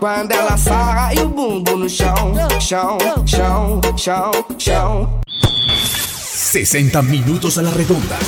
quando 0.00 0.32
ela 0.32 0.56
sarra 0.56 1.14
e 1.14 1.20
o 1.20 1.28
bumbum 1.28 1.76
no 1.76 1.88
chão, 1.88 2.34
chão, 2.60 2.98
chão, 3.26 3.80
chão, 3.96 4.32
chão. 4.58 5.20
60 6.54 7.02
minutos 7.02 7.58
a 7.58 7.62
la 7.62 7.70
redonda. 7.70 8.18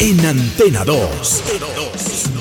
En 0.00 0.26
Antena 0.26 0.84
2. 0.84 2.31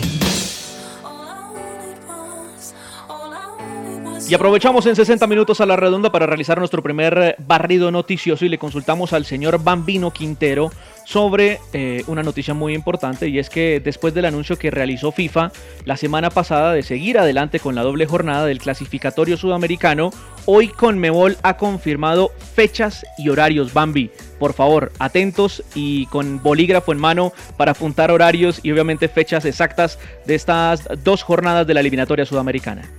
Y 4.31 4.33
aprovechamos 4.33 4.85
en 4.85 4.95
60 4.95 5.27
minutos 5.27 5.59
a 5.59 5.65
la 5.65 5.75
redonda 5.75 6.09
para 6.09 6.25
realizar 6.25 6.57
nuestro 6.57 6.81
primer 6.81 7.17
eh, 7.17 7.35
barrido 7.38 7.91
noticioso 7.91 8.45
y 8.45 8.47
le 8.47 8.57
consultamos 8.57 9.11
al 9.11 9.25
señor 9.25 9.61
Bambino 9.61 10.11
Quintero 10.11 10.71
sobre 11.03 11.59
eh, 11.73 12.05
una 12.07 12.23
noticia 12.23 12.53
muy 12.53 12.73
importante 12.73 13.27
y 13.27 13.39
es 13.39 13.50
que 13.50 13.81
después 13.83 14.13
del 14.13 14.23
anuncio 14.23 14.57
que 14.57 14.71
realizó 14.71 15.11
FIFA 15.11 15.51
la 15.83 15.97
semana 15.97 16.29
pasada 16.29 16.71
de 16.71 16.81
seguir 16.81 17.19
adelante 17.19 17.59
con 17.59 17.75
la 17.75 17.83
doble 17.83 18.05
jornada 18.05 18.45
del 18.45 18.59
clasificatorio 18.59 19.35
sudamericano, 19.35 20.11
hoy 20.45 20.69
Conmebol 20.69 21.35
ha 21.43 21.57
confirmado 21.57 22.31
fechas 22.55 23.05
y 23.17 23.27
horarios. 23.27 23.73
Bambi, 23.73 24.11
por 24.39 24.53
favor, 24.53 24.93
atentos 25.00 25.61
y 25.75 26.05
con 26.05 26.41
bolígrafo 26.41 26.93
en 26.93 27.00
mano 27.00 27.33
para 27.57 27.73
apuntar 27.73 28.11
horarios 28.11 28.61
y 28.63 28.71
obviamente 28.71 29.09
fechas 29.09 29.43
exactas 29.43 30.00
de 30.25 30.35
estas 30.35 30.88
dos 31.03 31.21
jornadas 31.21 31.67
de 31.67 31.73
la 31.73 31.81
eliminatoria 31.81 32.25
sudamericana. 32.25 32.89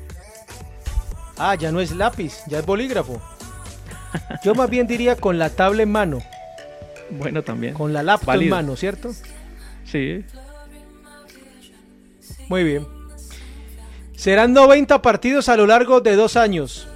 Ah, 1.38 1.54
ya 1.54 1.72
no 1.72 1.80
es 1.80 1.92
lápiz, 1.92 2.40
ya 2.46 2.58
es 2.58 2.66
bolígrafo. 2.66 3.20
Yo 4.44 4.54
más 4.54 4.68
bien 4.68 4.86
diría 4.86 5.16
con 5.16 5.38
la 5.38 5.50
tabla 5.50 5.82
en 5.82 5.90
mano, 5.92 6.18
Bueno, 7.10 7.42
también. 7.42 7.74
con 7.74 7.92
la 7.92 8.02
laptop 8.02 8.34
en 8.34 8.48
mano, 8.50 8.76
¿cierto? 8.76 9.10
Sí. 9.85 10.24
Muy 12.48 12.64
bien. 12.64 12.87
Serán 14.16 14.52
90 14.52 15.00
partidos 15.02 15.48
a 15.48 15.57
lo 15.57 15.66
largo 15.66 16.00
de 16.00 16.14
dos 16.14 16.37
años. 16.37 16.87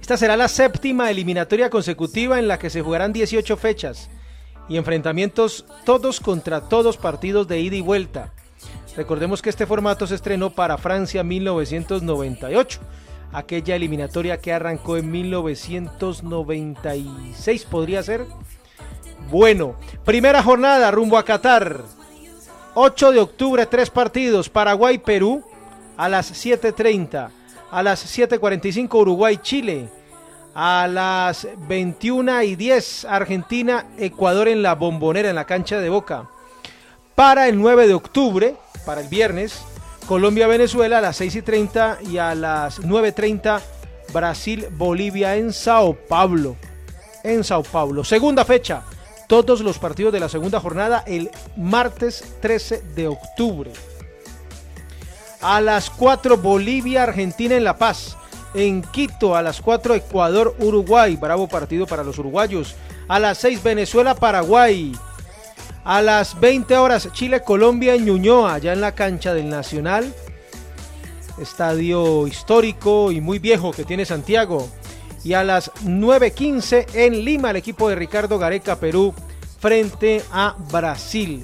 Esta 0.00 0.16
será 0.16 0.36
la 0.36 0.48
séptima 0.48 1.10
eliminatoria 1.10 1.70
consecutiva 1.70 2.38
en 2.38 2.48
la 2.48 2.58
que 2.58 2.70
se 2.70 2.82
jugarán 2.82 3.12
18 3.12 3.56
fechas 3.56 4.08
y 4.68 4.76
enfrentamientos 4.76 5.64
todos 5.84 6.20
contra 6.20 6.62
todos 6.68 6.96
partidos 6.96 7.46
de 7.48 7.60
ida 7.60 7.76
y 7.76 7.80
vuelta. 7.80 8.32
Recordemos 8.96 9.40
que 9.40 9.50
este 9.50 9.66
formato 9.66 10.06
se 10.06 10.14
estrenó 10.14 10.50
para 10.50 10.76
Francia 10.76 11.22
1998, 11.22 12.80
aquella 13.32 13.74
eliminatoria 13.76 14.36
que 14.38 14.52
arrancó 14.52 14.98
en 14.98 15.10
1996, 15.10 17.64
podría 17.64 18.02
ser. 18.02 18.26
Bueno, 19.30 19.76
primera 20.04 20.42
jornada 20.42 20.90
rumbo 20.90 21.16
a 21.16 21.24
Qatar. 21.24 21.80
8 22.74 23.12
de 23.12 23.20
octubre, 23.20 23.64
tres 23.66 23.88
partidos. 23.90 24.50
Paraguay-Perú 24.50 25.44
a 25.96 26.08
las 26.08 26.32
7.30. 26.32 27.30
A 27.70 27.82
las 27.82 28.18
7.45 28.18 29.00
Uruguay-Chile. 29.00 29.88
A 30.54 30.86
las 30.86 31.48
21 31.66 32.42
y 32.42 32.56
10 32.56 33.06
Argentina-Ecuador 33.06 34.48
en 34.48 34.62
la 34.62 34.74
bombonera, 34.74 35.30
en 35.30 35.36
la 35.36 35.46
cancha 35.46 35.78
de 35.78 35.88
Boca. 35.88 36.28
Para 37.14 37.48
el 37.48 37.58
9 37.58 37.86
de 37.86 37.94
octubre, 37.94 38.56
para 38.84 39.00
el 39.00 39.08
viernes, 39.08 39.62
Colombia-Venezuela 40.06 40.98
a 40.98 41.00
las 41.00 41.16
6 41.16 41.36
y 41.36 41.42
30 41.42 41.98
y 42.10 42.18
a 42.18 42.34
las 42.34 42.80
9.30 42.80 43.60
Brasil-Bolivia 44.12 45.36
en 45.36 45.52
Sao 45.52 45.94
Paulo. 45.94 46.56
En 47.22 47.44
Sao 47.44 47.62
Paulo. 47.62 48.04
Segunda 48.04 48.44
fecha. 48.44 48.82
Todos 49.28 49.60
los 49.60 49.78
partidos 49.78 50.12
de 50.12 50.20
la 50.20 50.28
segunda 50.28 50.60
jornada 50.60 51.04
el 51.06 51.30
martes 51.56 52.24
13 52.40 52.82
de 52.94 53.08
octubre. 53.08 53.72
A 55.40 55.60
las 55.60 55.88
4 55.90 56.36
Bolivia, 56.36 57.04
Argentina 57.04 57.56
en 57.56 57.64
La 57.64 57.78
Paz. 57.78 58.16
En 58.54 58.82
Quito 58.82 59.34
a 59.34 59.42
las 59.42 59.60
4 59.60 59.94
Ecuador, 59.94 60.54
Uruguay. 60.58 61.16
Bravo 61.16 61.48
partido 61.48 61.86
para 61.86 62.04
los 62.04 62.18
uruguayos. 62.18 62.74
A 63.08 63.18
las 63.18 63.38
6 63.38 63.62
Venezuela, 63.62 64.14
Paraguay. 64.14 64.92
A 65.84 66.00
las 66.00 66.38
20 66.38 66.76
horas 66.76 67.08
Chile, 67.12 67.42
Colombia 67.42 67.96
en 67.96 68.04
Ñuñoa, 68.04 68.54
allá 68.54 68.72
en 68.72 68.80
la 68.80 68.94
cancha 68.94 69.34
del 69.34 69.48
Nacional. 69.48 70.14
Estadio 71.40 72.28
histórico 72.28 73.10
y 73.10 73.20
muy 73.20 73.40
viejo 73.40 73.72
que 73.72 73.84
tiene 73.84 74.04
Santiago. 74.04 74.68
Y 75.24 75.32
a 75.32 75.42
las 75.42 75.72
9.15 75.82 76.86
en 76.94 77.24
Lima, 77.24 77.50
el 77.50 77.56
equipo 77.56 77.88
de 77.88 77.96
Ricardo 77.96 78.38
Gareca, 78.38 78.76
Perú, 78.76 79.12
frente 79.58 80.22
a 80.30 80.54
Brasil. 80.70 81.42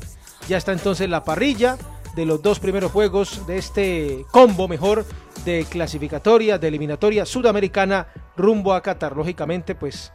Ya 0.49 0.57
está 0.57 0.71
entonces 0.71 1.09
la 1.09 1.25
parrilla 1.25 1.77
de 2.15 2.25
los 2.25 2.41
dos 2.41 2.61
primeros 2.61 2.93
juegos 2.93 3.45
de 3.49 3.59
este 3.59 4.25
combo 4.31 4.69
mejor 4.69 5.05
de 5.45 5.67
clasificatoria, 5.69 6.59
de 6.59 6.69
eliminatoria 6.69 7.27
sudamericana 7.27 8.07
rumbo 8.37 8.73
a 8.73 8.83
Qatar. 8.83 9.17
Lógicamente, 9.17 9.75
pues 9.75 10.13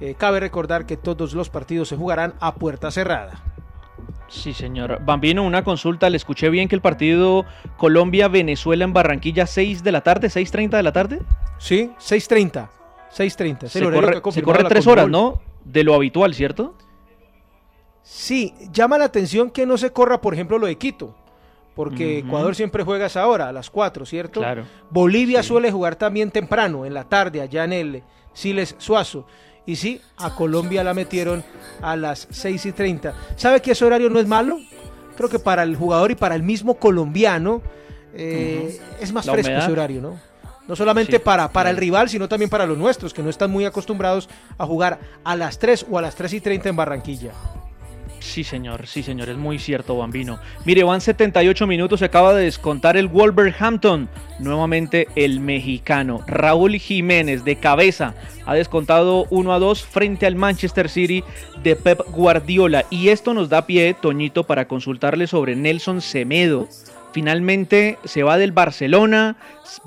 eh, 0.00 0.16
cabe 0.18 0.40
recordar 0.40 0.86
que 0.86 0.96
todos 0.96 1.34
los 1.34 1.50
partidos 1.50 1.88
se 1.88 1.96
jugarán 1.96 2.34
a 2.40 2.56
puerta 2.56 2.90
cerrada. 2.90 3.44
Sí, 4.30 4.54
señor. 4.54 5.00
Bambino, 5.04 5.42
una 5.42 5.64
consulta. 5.64 6.08
Le 6.08 6.16
escuché 6.16 6.50
bien 6.50 6.68
que 6.68 6.76
el 6.76 6.80
partido 6.80 7.44
Colombia-Venezuela 7.76 8.84
en 8.84 8.92
Barranquilla, 8.92 9.46
6 9.46 9.82
de 9.82 9.92
la 9.92 10.02
tarde, 10.02 10.28
6.30 10.28 10.70
de 10.70 10.82
la 10.82 10.92
tarde. 10.92 11.20
Sí, 11.58 11.90
6.30. 11.98 12.68
6.30. 13.12 13.64
es 13.64 13.76
el 13.76 13.84
Se 13.84 13.90
corre, 13.90 14.32
se 14.32 14.42
corre 14.42 14.64
tres 14.64 14.86
horas. 14.86 15.08
¿no? 15.08 15.40
De 15.64 15.82
lo 15.82 15.94
habitual, 15.94 16.32
¿cierto? 16.34 16.74
Sí, 18.02 18.54
llama 18.72 18.98
la 18.98 19.06
atención 19.06 19.50
que 19.50 19.66
no 19.66 19.76
se 19.76 19.92
corra, 19.92 20.20
por 20.20 20.32
ejemplo, 20.32 20.58
lo 20.58 20.66
de 20.66 20.78
Quito. 20.78 21.16
Porque. 21.74 22.18
Ecuador 22.18 22.54
siempre 22.54 22.84
juega 22.84 23.04
a 23.04 23.06
esa 23.08 23.26
hora, 23.26 23.48
a 23.48 23.52
las 23.52 23.68
4, 23.68 24.06
¿cierto? 24.06 24.40
Claro. 24.40 24.64
Bolivia 24.90 25.42
suele 25.42 25.72
jugar 25.72 25.96
también 25.96 26.30
temprano, 26.30 26.86
en 26.86 26.94
la 26.94 27.04
tarde, 27.04 27.40
allá 27.40 27.64
en 27.64 27.72
el 27.72 28.02
Siles 28.32 28.76
Suazo. 28.78 29.26
Y 29.70 29.76
sí, 29.76 30.00
a 30.16 30.34
Colombia 30.34 30.82
la 30.82 30.94
metieron 30.94 31.44
a 31.80 31.94
las 31.94 32.26
6 32.28 32.66
y 32.66 32.72
30. 32.72 33.14
¿Sabe 33.36 33.62
que 33.62 33.70
ese 33.70 33.84
horario 33.84 34.10
no 34.10 34.18
es 34.18 34.26
malo? 34.26 34.58
Creo 35.16 35.28
que 35.28 35.38
para 35.38 35.62
el 35.62 35.76
jugador 35.76 36.10
y 36.10 36.16
para 36.16 36.34
el 36.34 36.42
mismo 36.42 36.74
colombiano 36.74 37.62
eh, 38.12 38.80
es 39.00 39.12
más 39.12 39.26
La 39.26 39.32
fresco 39.34 39.50
humedad. 39.50 39.62
ese 39.62 39.72
horario, 39.72 40.00
¿no? 40.02 40.18
No 40.66 40.74
solamente 40.74 41.18
Sí, 41.18 41.22
para, 41.24 41.52
para 41.52 41.70
el 41.70 41.76
rival, 41.76 42.08
sino 42.08 42.28
también 42.28 42.50
para 42.50 42.66
los 42.66 42.76
nuestros, 42.78 43.14
que 43.14 43.22
no 43.22 43.30
están 43.30 43.52
muy 43.52 43.64
acostumbrados 43.64 44.28
a 44.58 44.66
jugar 44.66 44.98
a 45.22 45.36
las 45.36 45.60
3 45.60 45.86
o 45.88 45.98
a 45.98 46.02
las 46.02 46.16
3 46.16 46.32
y 46.32 46.40
30 46.40 46.68
en 46.70 46.74
Barranquilla. 46.74 47.30
Sí, 48.20 48.44
señor, 48.44 48.86
sí, 48.86 49.02
señor, 49.02 49.30
es 49.30 49.36
muy 49.38 49.58
cierto, 49.58 49.96
Bambino. 49.96 50.38
Mire, 50.66 50.84
van 50.84 51.00
78 51.00 51.66
minutos, 51.66 52.00
se 52.00 52.06
acaba 52.06 52.34
de 52.34 52.44
descontar 52.44 52.96
el 52.96 53.08
Wolverhampton. 53.08 54.08
Nuevamente 54.38 55.08
el 55.16 55.40
mexicano 55.40 56.22
Raúl 56.26 56.76
Jiménez 56.76 57.44
de 57.44 57.56
cabeza 57.56 58.14
ha 58.46 58.54
descontado 58.54 59.26
1 59.30 59.52
a 59.52 59.58
2 59.58 59.82
frente 59.84 60.26
al 60.26 60.36
Manchester 60.36 60.88
City 60.90 61.24
de 61.62 61.76
Pep 61.76 62.00
Guardiola. 62.10 62.84
Y 62.90 63.08
esto 63.08 63.32
nos 63.32 63.48
da 63.48 63.66
pie, 63.66 63.96
Toñito, 64.00 64.44
para 64.44 64.68
consultarle 64.68 65.26
sobre 65.26 65.56
Nelson 65.56 66.02
Semedo. 66.02 66.68
Finalmente 67.12 67.98
se 68.04 68.22
va 68.22 68.38
del 68.38 68.52
Barcelona, 68.52 69.36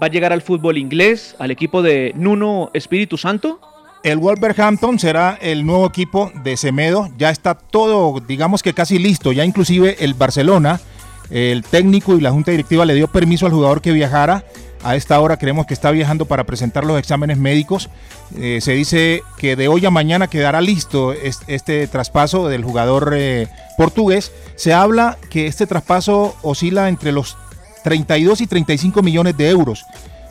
va 0.02 0.08
a 0.08 0.10
llegar 0.10 0.34
al 0.34 0.42
fútbol 0.42 0.78
inglés, 0.78 1.36
al 1.40 1.52
equipo 1.52 1.82
de 1.82 2.14
Nuno 2.16 2.72
Espíritu 2.74 3.18
Santo. 3.18 3.60
El 4.04 4.18
Wolverhampton 4.18 5.00
será 5.00 5.38
el 5.42 5.66
nuevo 5.66 5.86
equipo 5.88 6.32
de 6.44 6.58
Semedo. 6.58 7.10
Ya 7.18 7.30
está 7.30 7.56
todo, 7.56 8.20
digamos 8.20 8.62
que 8.62 8.74
casi 8.74 9.00
listo. 9.00 9.32
Ya 9.32 9.46
inclusive 9.46 9.96
el 10.04 10.14
Barcelona, 10.14 10.82
el 11.30 11.64
técnico 11.64 12.18
y 12.18 12.22
la 12.22 12.32
junta 12.32 12.52
directiva 12.52 12.86
le 12.86 12.96
dio 12.96 13.08
permiso 13.08 13.46
al 13.46 13.54
jugador 13.54 13.82
que 13.82 13.92
viajara. 13.94 14.44
A 14.84 14.98
esta 14.98 15.18
hora 15.22 15.38
creemos 15.38 15.66
que 15.66 15.74
está 15.74 15.92
viajando 15.92 16.26
para 16.26 16.44
presentar 16.44 16.84
los 16.84 17.00
exámenes 17.00 17.38
médicos. 17.38 17.90
Eh, 18.38 18.60
se 18.62 18.74
dice 18.74 19.22
que 19.38 19.56
de 19.56 19.70
hoy 19.70 19.86
a 19.86 19.90
mañana 19.90 20.28
quedará 20.28 20.60
listo 20.60 21.14
es- 21.14 21.40
este, 21.48 21.88
traspaso 21.88 22.50
del 22.50 22.66
jugador 22.66 23.14
eh, 23.16 23.48
portugués. 23.78 24.34
Se 24.58 24.74
habla 24.74 25.18
que 25.30 25.48
este 25.48 25.66
traspaso 25.66 26.36
oscila 26.42 26.90
entre 26.90 27.14
los 27.14 27.38
32 27.86 28.42
y 28.42 28.48
35 28.48 29.02
millones 29.02 29.38
de 29.38 29.50
euros, 29.50 29.86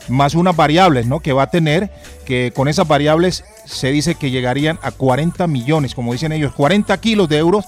más 0.09 0.35
unas 0.35 0.55
variables 0.55 1.07
¿no? 1.07 1.19
que 1.19 1.33
va 1.33 1.43
a 1.43 1.49
tener, 1.49 1.91
que 2.25 2.51
con 2.55 2.67
esas 2.67 2.87
variables 2.87 3.43
se 3.65 3.91
dice 3.91 4.15
que 4.15 4.31
llegarían 4.31 4.79
a 4.81 4.91
40 4.91 5.47
millones, 5.47 5.95
como 5.95 6.13
dicen 6.13 6.31
ellos, 6.31 6.53
40 6.53 6.95
kilos 6.99 7.29
de 7.29 7.37
euros 7.37 7.65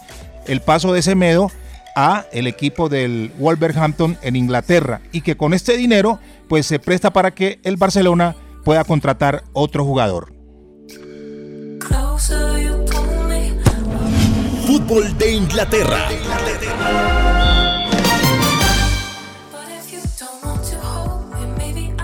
el 0.47 0.61
paso 0.61 0.93
de 0.93 1.01
Semedo 1.01 1.51
a 1.95 2.25
el 2.31 2.47
equipo 2.47 2.89
del 2.89 3.31
Wolverhampton 3.39 4.17
en 4.21 4.35
Inglaterra 4.35 5.01
y 5.11 5.21
que 5.21 5.37
con 5.37 5.53
este 5.53 5.77
dinero 5.77 6.19
pues 6.47 6.65
se 6.65 6.79
presta 6.79 7.11
para 7.11 7.31
que 7.31 7.59
el 7.63 7.77
Barcelona 7.77 8.35
pueda 8.63 8.83
contratar 8.83 9.43
otro 9.53 9.85
jugador. 9.85 10.33
Fútbol 14.65 15.17
de 15.17 15.31
Inglaterra. 15.31 16.07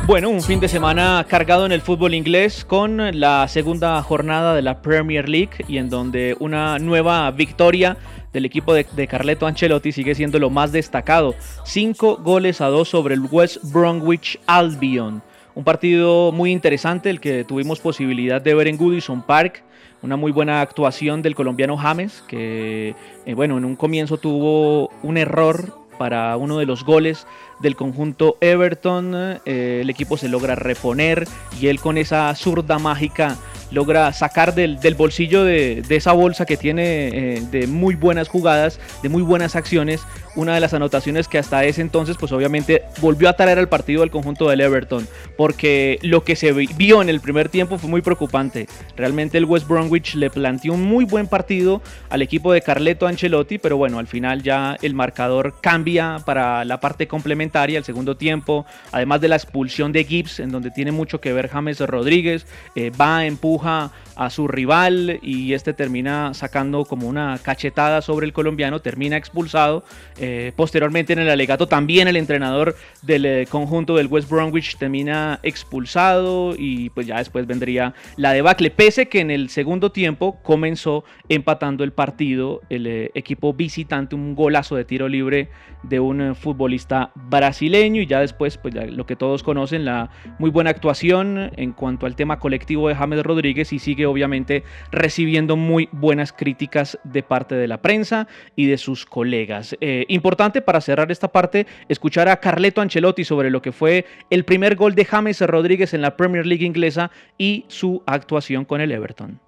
Bueno, 0.08 0.30
un 0.30 0.42
fin 0.42 0.60
de 0.60 0.68
semana 0.68 1.26
cargado 1.30 1.66
en 1.66 1.72
el 1.72 1.82
fútbol 1.82 2.16
inglés 2.16 2.66
con 2.66 3.20
la 3.20 3.48
segunda 3.48 4.02
jornada 4.02 4.56
de 4.56 4.64
la 4.64 4.82
Premier 4.82 5.30
League 5.30 5.64
y 5.68 5.78
en 5.78 5.90
donde 5.90 6.36
una 6.40 6.80
nueva 6.80 7.30
victoria 7.32 7.98
del 8.34 8.46
equipo 8.46 8.74
de, 8.74 8.86
de 8.94 9.08
Carleto 9.08 9.46
Ancelotti 9.46 9.92
sigue 9.92 10.16
siendo 10.16 10.40
lo 10.40 10.50
más 10.50 10.72
destacado. 10.72 11.36
Cinco 11.66 12.18
goles 12.18 12.62
a 12.62 12.68
dos 12.68 12.90
sobre 12.90 13.14
el 13.14 13.22
West 13.22 13.58
Bromwich 13.72 14.40
Albion. 14.48 15.22
Un 15.54 15.64
partido 15.64 16.32
muy 16.32 16.52
interesante 16.52 17.10
el 17.10 17.20
que 17.20 17.44
tuvimos 17.44 17.80
posibilidad 17.80 18.42
de 18.42 18.56
ver 18.56 18.68
en 18.68 18.78
Goodison 18.78 19.22
Park. 19.22 19.64
Una 20.02 20.16
muy 20.16 20.32
buena 20.32 20.62
actuación 20.62 21.22
del 21.22 21.36
colombiano 21.36 21.78
James, 21.78 22.24
que 22.28 22.96
eh, 23.26 23.34
bueno, 23.36 23.60
en 23.60 23.66
un 23.66 23.76
comienzo 23.76 24.18
tuvo 24.18 24.90
un 25.04 25.18
error 25.18 25.78
para 26.02 26.36
uno 26.38 26.58
de 26.58 26.66
los 26.66 26.84
goles 26.84 27.28
del 27.62 27.76
conjunto 27.76 28.38
Everton. 28.42 29.14
eh, 29.46 29.80
el 29.82 29.90
equipo 29.90 30.18
se 30.18 30.28
logra 30.28 30.56
reponer 30.56 31.28
y 31.60 31.68
él 31.68 31.80
con 31.80 31.98
esa 31.98 32.34
zurda 32.36 32.80
mágica 32.80 33.38
logra 33.72 34.12
sacar 34.14 34.54
del, 34.54 34.80
del 34.80 34.96
bolsillo 34.96 35.44
de, 35.44 35.82
de 35.88 35.96
esa 35.96 36.12
bolsa 36.12 36.46
que 36.46 36.58
tiene 36.58 37.08
eh, 37.08 37.42
de 37.52 37.68
muy 37.68 37.96
buenas 37.96 38.28
jugadas, 38.28 38.80
de 39.02 39.10
muy 39.10 39.22
buenas 39.22 39.56
acciones, 39.56 40.02
una 40.36 40.54
de 40.54 40.60
las 40.62 40.74
anotaciones 40.74 41.28
que 41.28 41.38
hasta 41.38 41.64
ese 41.66 41.82
entonces 41.82 42.16
pues 42.18 42.32
obviamente 42.32 42.84
volvió 43.02 43.28
a 43.30 43.34
traer 43.34 43.60
al 43.60 43.68
partido 43.68 44.02
del 44.02 44.12
conjunto 44.12 44.48
del 44.50 44.62
Everton, 44.62 45.08
porque 45.38 46.00
lo 46.04 46.24
que 46.24 46.36
se 46.36 46.52
vi- 46.54 46.70
vio 46.78 47.02
en 47.02 47.10
el 47.10 47.20
primer 47.20 47.50
tiempo 47.50 47.78
fue 47.78 47.90
muy 47.90 48.02
preocupante. 48.02 48.68
Realmente 48.96 49.38
el 49.38 49.46
West 49.46 49.68
Bromwich 49.68 50.16
le 50.16 50.30
planteó 50.30 50.74
un 50.74 50.84
muy 50.84 51.06
buen 51.06 51.28
partido 51.28 51.82
al 52.10 52.22
equipo 52.22 52.54
de 52.54 52.62
Carleto 52.62 53.08
Ancelotti, 53.08 53.58
pero 53.58 53.78
bueno, 53.78 54.00
al 54.00 54.08
final 54.08 54.42
ya 54.42 54.78
el 54.82 54.94
marcador 54.94 55.56
cambia 55.62 56.18
para 56.26 56.64
la 56.66 56.80
parte 56.80 57.08
complementaria, 57.08 57.78
el 57.78 57.84
segundo 57.84 58.16
tiempo, 58.16 58.66
además 58.92 59.22
de 59.22 59.28
la 59.28 59.36
expulsión 59.36 59.92
de 59.92 60.06
Gibbs, 60.06 60.40
en 60.40 60.52
donde 60.52 60.72
tiene 60.72 60.92
mucho 60.92 61.20
que 61.20 61.34
ver 61.34 61.50
James 61.50 61.80
Rodríguez, 61.80 62.46
eh, 62.76 62.90
va, 62.92 63.26
empuja 63.26 63.92
a 64.16 64.30
su 64.30 64.48
rival 64.48 65.20
y 65.22 65.54
este 65.54 65.74
termina 65.74 66.34
sacando 66.34 66.86
como 66.86 67.08
una 67.08 67.40
cachetada 67.42 68.02
sobre 68.02 68.26
el 68.26 68.34
colombiano, 68.34 68.80
termina 68.80 69.18
expulsado. 69.18 69.84
Eh, 70.24 70.52
posteriormente 70.56 71.14
en 71.14 71.20
el 71.20 71.30
alegato 71.32 71.68
también 71.68 72.08
el 72.08 72.16
entrenador 72.16 72.76
del 73.02 73.26
eh, 73.26 73.48
conjunto 73.50 73.96
del 73.96 74.06
West 74.06 74.30
Bromwich 74.30 74.78
termina 74.78 75.40
expulsado 75.42 76.54
y 76.56 76.92
pues 76.92 77.08
ya 77.08 77.18
después 77.18 77.48
vendría 77.48 77.96
la 78.18 78.32
debacle. 78.32 78.70
Pese 78.70 79.10
que 79.10 79.20
en 79.20 79.32
el 79.32 79.50
segundo 79.50 79.92
tiempo 79.92 80.40
comenzó 80.44 81.06
empatando 81.28 81.84
el 81.84 81.92
partido 81.92 82.62
el 82.70 82.86
eh, 82.86 83.12
equipo 83.16 83.52
visitante, 83.54 84.14
un 84.14 84.36
golazo 84.36 84.76
de 84.76 84.86
tiro 84.86 85.10
libre 85.10 85.50
de 85.82 86.00
un 86.00 86.36
futbolista 86.36 87.12
brasileño 87.16 88.04
y 88.04 88.06
ya 88.06 88.20
después 88.20 88.60
pues 88.60 88.76
lo 88.76 89.08
que 89.08 89.16
todos 89.16 89.42
conocen, 89.42 89.86
la 89.86 90.12
muy 90.38 90.52
buena 90.52 90.70
actuación 90.70 91.50
en 91.58 91.72
cuanto 91.72 92.06
al 92.06 92.16
tema 92.16 92.38
colectivo 92.38 92.90
de 92.90 92.94
James 92.94 93.24
Rodríguez 93.24 93.74
y 93.74 93.80
sigue 93.80 94.06
obviamente 94.06 94.64
recibiendo 94.92 95.56
muy 95.56 95.90
buenas 95.92 96.32
críticas 96.32 97.00
de 97.04 97.24
parte 97.24 97.56
de 97.56 97.68
la 97.68 97.82
prensa 97.82 98.28
y 98.56 98.68
de 98.68 98.78
sus 98.78 99.08
colegas. 99.08 99.76
Eh, 100.12 100.16
importante 100.16 100.62
para 100.62 100.82
cerrar 100.82 101.12
esta 101.12 101.28
parte, 101.28 101.66
escuchar 101.88 102.28
a 102.28 102.38
Carleto 102.38 102.82
Ancelotti 102.82 103.24
sobre 103.24 103.50
lo 103.50 103.62
que 103.62 103.72
fue 103.72 104.06
el 104.30 104.44
primer 104.44 104.76
gol 104.76 104.94
de 104.94 105.06
James 105.06 105.42
Rodríguez 105.42 105.94
en 105.94 106.02
la 106.02 106.16
Premier 106.18 106.46
League 106.46 106.66
inglesa 106.66 107.12
y 107.38 107.66
su 107.68 108.04
actuación 108.06 108.66
con 108.66 108.82
el 108.82 108.92
Everton. 108.92 109.40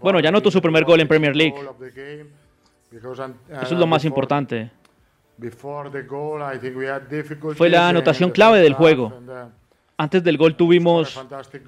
Bueno, 0.00 0.20
ya 0.20 0.28
anotó 0.28 0.50
su 0.50 0.62
primer 0.62 0.84
gol 0.84 1.00
en 1.00 1.08
Premier 1.08 1.34
League. 1.34 1.54
Goal 1.54 1.68
of 1.68 1.78
the 1.78 1.90
game. 1.90 2.26
Because, 2.90 3.22
uh, 3.22 3.34
Eso 3.62 3.74
es 3.74 3.80
lo 3.80 3.86
más 3.86 4.04
importante. 4.04 4.70
Fue 7.56 7.68
la 7.68 7.88
anotación 7.88 8.30
clave 8.30 8.60
del 8.60 8.74
juego. 8.74 9.06
uh, 9.06 9.50
Antes 9.96 10.24
del 10.24 10.38
gol 10.38 10.56
tuvimos 10.56 11.14
uh, 11.14 11.20
fantastic 11.20 11.62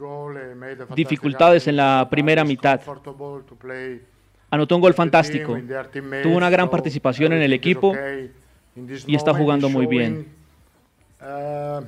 dificultades 0.95 1.69
en 1.69 1.77
la 1.77 2.09
primera 2.11 2.45
mitad. 2.45 2.81
Anotó 4.53 4.77
un 4.77 4.83
gol 4.83 4.93
the 4.93 4.97
fantástico. 4.97 5.55
Tuvo 6.23 6.37
una 6.37 6.51
gran 6.51 6.69
participación 6.71 7.33
en 7.33 7.43
el 7.43 7.53
equipo 7.55 7.95
y 9.07 9.17
está 9.17 9.33
jugando 9.35 9.69
muy 9.71 9.87
bien. 9.87 10.27
uh, 11.23 11.81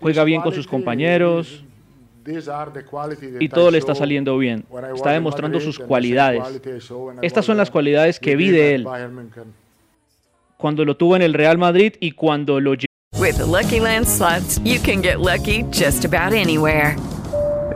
Juega 0.00 0.22
bien 0.24 0.40
con 0.40 0.52
sus 0.54 0.66
compañeros 0.68 1.64
y 3.40 3.48
todo 3.48 3.70
le 3.72 3.78
está 3.78 3.94
saliendo 3.96 4.38
bien. 4.38 4.64
Está 4.94 5.10
demostrando 5.10 5.58
sus 5.60 5.78
cualidades. 5.88 6.40
Estas 7.22 7.44
son 7.44 7.56
las 7.56 7.68
cualidades 7.70 8.20
que 8.20 8.36
vi 8.36 8.50
de 8.50 8.74
él 8.76 8.84
cuando 10.56 10.84
lo 10.84 10.96
tuvo 10.96 11.16
en 11.16 11.22
el 11.22 11.34
Real 11.34 11.58
Madrid 11.58 11.94
y 12.00 12.12
cuando 12.12 12.60
lo 12.60 12.74
lle- 12.74 12.86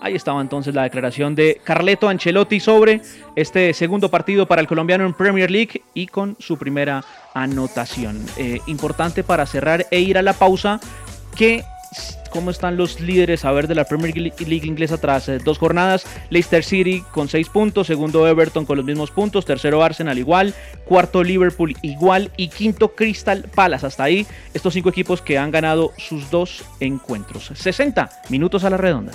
Ahí 0.00 0.14
estaba 0.14 0.40
entonces 0.40 0.74
la 0.74 0.84
declaración 0.84 1.34
de 1.34 1.60
Carleto 1.62 2.08
Ancelotti 2.08 2.58
sobre 2.58 3.02
este 3.36 3.74
segundo 3.74 4.10
partido 4.10 4.46
para 4.46 4.62
el 4.62 4.66
colombiano 4.66 5.04
en 5.04 5.12
Premier 5.12 5.50
League 5.50 5.82
y 5.92 6.06
con 6.06 6.36
su 6.38 6.56
primera 6.56 7.04
anotación. 7.34 8.24
Eh, 8.38 8.60
importante 8.66 9.22
para 9.22 9.44
cerrar 9.44 9.86
e 9.90 10.00
ir 10.00 10.16
a 10.16 10.22
la 10.22 10.32
pausa 10.32 10.80
que 11.36 11.62
cómo 12.30 12.50
están 12.50 12.76
los 12.76 13.00
líderes 13.00 13.44
a 13.44 13.52
ver 13.52 13.66
de 13.66 13.74
la 13.74 13.84
Premier 13.84 14.16
League 14.16 14.66
inglesa 14.66 14.98
tras 14.98 15.28
eh, 15.28 15.38
dos 15.38 15.58
jornadas. 15.58 16.06
Leicester 16.30 16.64
City 16.64 17.04
con 17.12 17.28
seis 17.28 17.48
puntos, 17.48 17.86
segundo 17.86 18.26
Everton 18.26 18.64
con 18.64 18.76
los 18.76 18.86
mismos 18.86 19.10
puntos, 19.10 19.44
tercero 19.44 19.82
Arsenal 19.82 20.18
igual, 20.18 20.54
cuarto 20.86 21.22
Liverpool 21.22 21.76
igual 21.82 22.30
y 22.36 22.48
quinto 22.48 22.94
Crystal 22.94 23.44
Palace. 23.54 23.86
Hasta 23.86 24.04
ahí 24.04 24.26
estos 24.54 24.72
cinco 24.72 24.88
equipos 24.88 25.20
que 25.20 25.38
han 25.38 25.50
ganado 25.50 25.92
sus 25.98 26.30
dos 26.30 26.64
encuentros. 26.78 27.50
60 27.54 28.08
minutos 28.30 28.64
a 28.64 28.70
la 28.70 28.76
redonda. 28.76 29.12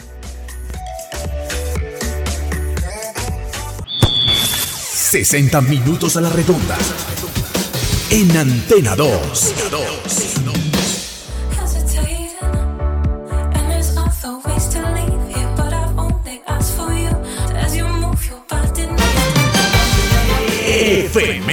60 5.15 5.61
minutos 5.61 6.17
a 6.17 6.21
la 6.21 6.29
redonda. 6.29 6.77
En 8.09 8.35
Antena 8.35 8.95
2. 8.95 9.53
hesitating. 21.15 21.45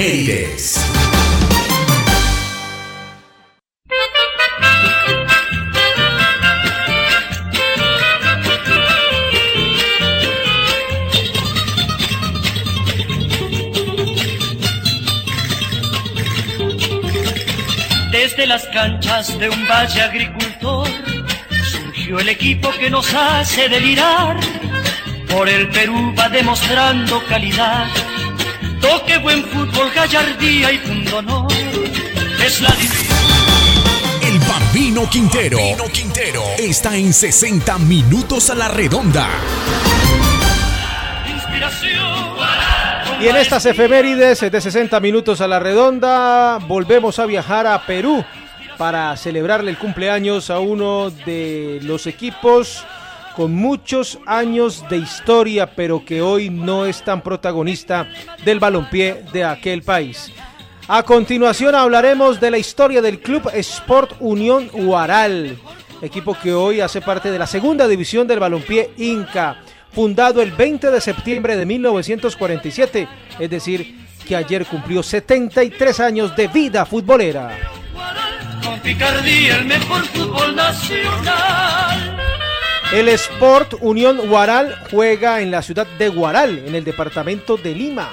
Desde 18.34 18.46
las 18.46 18.64
canchas 18.68 19.38
de 19.38 19.50
un 19.50 19.68
valle 19.68 20.00
agricultor 20.00 20.88
surgió 21.70 22.18
el 22.18 22.30
equipo 22.30 22.70
que 22.80 22.88
nos 22.88 23.12
hace 23.12 23.68
delirar. 23.68 24.40
Por 25.28 25.50
el 25.50 25.68
Perú 25.68 26.14
va 26.18 26.30
demostrando 26.30 27.22
calidad. 27.26 27.88
Toque 28.80 29.18
buen 29.18 29.44
fútbol, 29.44 29.90
gallardía 29.94 30.72
y 30.72 30.78
pundonor. 30.78 31.52
Es 32.42 32.62
la 32.62 32.74
El 34.22 34.38
Bambino 34.38 35.10
Quintero 35.10 36.42
está 36.56 36.96
en 36.96 37.12
60 37.12 37.78
minutos 37.80 38.48
a 38.48 38.54
la 38.54 38.68
redonda. 38.68 39.28
Y 43.22 43.28
en 43.28 43.36
estas 43.36 43.64
efemérides 43.66 44.40
de 44.40 44.60
60 44.60 44.98
minutos 44.98 45.40
a 45.40 45.46
la 45.46 45.60
redonda, 45.60 46.58
volvemos 46.58 47.20
a 47.20 47.26
viajar 47.26 47.68
a 47.68 47.86
Perú 47.86 48.24
para 48.76 49.16
celebrarle 49.16 49.70
el 49.70 49.78
cumpleaños 49.78 50.50
a 50.50 50.58
uno 50.58 51.08
de 51.10 51.78
los 51.84 52.08
equipos 52.08 52.84
con 53.36 53.54
muchos 53.54 54.18
años 54.26 54.84
de 54.90 54.96
historia, 54.96 55.76
pero 55.76 56.04
que 56.04 56.20
hoy 56.20 56.50
no 56.50 56.84
es 56.84 57.04
tan 57.04 57.22
protagonista 57.22 58.08
del 58.44 58.58
balompié 58.58 59.22
de 59.32 59.44
aquel 59.44 59.82
país. 59.82 60.32
A 60.88 61.04
continuación 61.04 61.76
hablaremos 61.76 62.40
de 62.40 62.50
la 62.50 62.58
historia 62.58 63.00
del 63.00 63.20
Club 63.20 63.48
Sport 63.54 64.16
Unión 64.18 64.68
Huaral, 64.72 65.56
equipo 66.02 66.36
que 66.42 66.52
hoy 66.52 66.80
hace 66.80 67.00
parte 67.00 67.30
de 67.30 67.38
la 67.38 67.46
segunda 67.46 67.86
división 67.86 68.26
del 68.26 68.40
balompié 68.40 68.90
Inca, 68.96 69.62
fundado 69.92 70.42
el 70.42 70.52
20 70.52 70.90
de 70.90 71.00
septiembre 71.00 71.56
de 71.56 71.66
1947, 71.66 73.08
es 73.38 73.50
decir, 73.50 74.02
que 74.26 74.36
ayer 74.36 74.64
cumplió 74.66 75.02
73 75.02 76.00
años 76.00 76.34
de 76.36 76.48
vida 76.48 76.86
futbolera. 76.86 77.58
con 78.64 78.78
picardía 78.80 79.56
el 79.56 79.64
mejor 79.66 80.04
fútbol 80.06 80.54
nacional. 80.56 82.16
El 82.92 83.08
Sport 83.08 83.74
Unión 83.80 84.30
Huaral 84.30 84.76
juega 84.90 85.40
en 85.40 85.50
la 85.50 85.62
ciudad 85.62 85.86
de 85.98 86.10
Huaral, 86.10 86.62
en 86.66 86.74
el 86.74 86.84
departamento 86.84 87.56
de 87.56 87.74
Lima. 87.74 88.10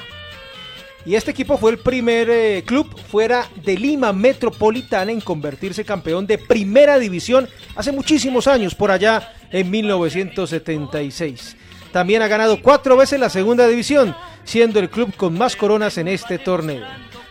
Y 1.06 1.16
este 1.16 1.32
equipo 1.32 1.58
fue 1.58 1.72
el 1.72 1.80
primer 1.80 2.30
eh, 2.30 2.64
club 2.66 2.98
fuera 3.10 3.48
de 3.64 3.78
Lima 3.78 4.14
Metropolitana 4.14 5.12
en 5.12 5.22
convertirse 5.22 5.84
campeón 5.86 6.28
de 6.28 6.38
primera 6.38 7.00
división 7.00 7.48
hace 7.76 7.92
muchísimos 7.92 8.48
años, 8.48 8.76
por 8.76 8.92
allá 8.92 9.34
en 9.52 9.70
1976. 9.70 11.58
También 11.92 12.22
ha 12.22 12.28
ganado 12.28 12.62
cuatro 12.62 12.96
veces 12.96 13.20
la 13.20 13.30
segunda 13.30 13.68
división, 13.68 14.16
siendo 14.44 14.80
el 14.80 14.90
club 14.90 15.16
con 15.16 15.38
más 15.38 15.56
coronas 15.56 15.98
en 15.98 16.08
este 16.08 16.38
torneo. 16.38 16.86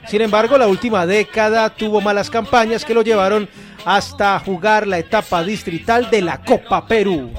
Sin 0.09 0.21
embargo, 0.21 0.57
la 0.57 0.67
última 0.67 1.07
década 1.07 1.71
tuvo 1.71 2.01
malas 2.01 2.31
campañas 2.31 2.85
que 2.85 2.95
lo 2.95 3.03
llevaron 3.03 3.49
hasta 3.85 4.39
jugar 4.41 4.87
la 4.87 4.99
etapa 4.99 5.43
distrital 5.45 6.11
de 6.11 6.23
la 6.23 6.43
Copa 6.43 6.87
Perú. 6.87 7.31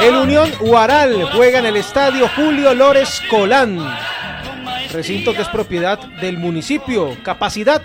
El 0.00 0.14
Unión 0.14 0.50
Huaral 0.60 1.28
juega 1.32 1.58
en 1.58 1.66
el 1.66 1.76
estadio 1.76 2.28
Julio 2.34 2.72
Lores 2.72 3.20
Colán, 3.28 3.78
recinto 4.92 5.34
que 5.34 5.42
es 5.42 5.48
propiedad 5.48 5.98
del 6.20 6.38
municipio, 6.38 7.16
capacidad 7.22 7.82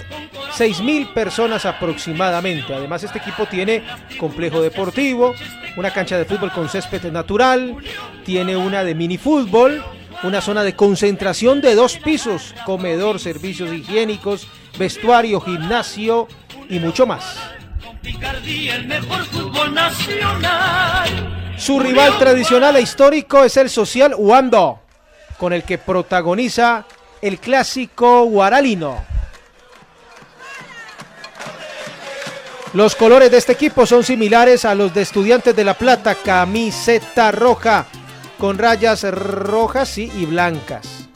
6.000 0.54 1.14
personas 1.14 1.66
aproximadamente. 1.66 2.74
Además, 2.74 3.04
este 3.04 3.20
equipo 3.20 3.46
tiene 3.46 3.84
complejo 4.20 4.62
deportivo, 4.62 5.34
una 5.76 5.92
cancha 5.92 6.18
de 6.18 6.26
fútbol 6.26 6.52
con 6.52 6.70
césped 6.70 7.12
natural, 7.12 7.76
tiene 8.24 8.56
una 8.56 8.84
de 8.84 8.94
minifútbol, 8.94 9.84
una 10.22 10.42
zona 10.42 10.64
de 10.64 10.76
concentración 10.76 11.60
de 11.60 11.76
dos 11.76 11.98
pisos, 11.98 12.54
comedor, 12.66 13.20
servicios 13.20 13.74
higiénicos, 13.74 14.48
vestuario, 14.78 15.42
gimnasio 15.42 16.28
y 16.70 16.80
mucho 16.80 17.06
más. 17.06 17.40
Fútbol. 19.32 19.80
Su 21.58 21.80
rival 21.80 22.18
tradicional 22.18 22.76
e 22.76 22.82
histórico 22.82 23.44
es 23.44 23.58
el 23.58 23.70
social 23.70 24.14
Uando, 24.18 24.82
con 25.38 25.54
el 25.54 25.64
que 25.64 25.78
protagoniza 25.78 26.86
el 27.22 27.40
clásico 27.40 28.24
guaralino. 28.26 29.13
Los 32.74 32.96
colores 32.96 33.30
de 33.30 33.38
este 33.38 33.52
equipo 33.52 33.86
son 33.86 34.04
similares 34.04 34.66
a 34.66 34.74
los 34.74 34.96
de 34.96 35.04
Estudiantes 35.04 35.56
de 35.56 35.64
La 35.64 35.76
Plata, 35.76 36.16
camiseta 36.16 37.32
roja 37.32 37.86
con 38.40 38.58
rayas 38.58 39.04
rojas 39.14 40.00
y 40.00 40.26
blancas. 40.26 41.08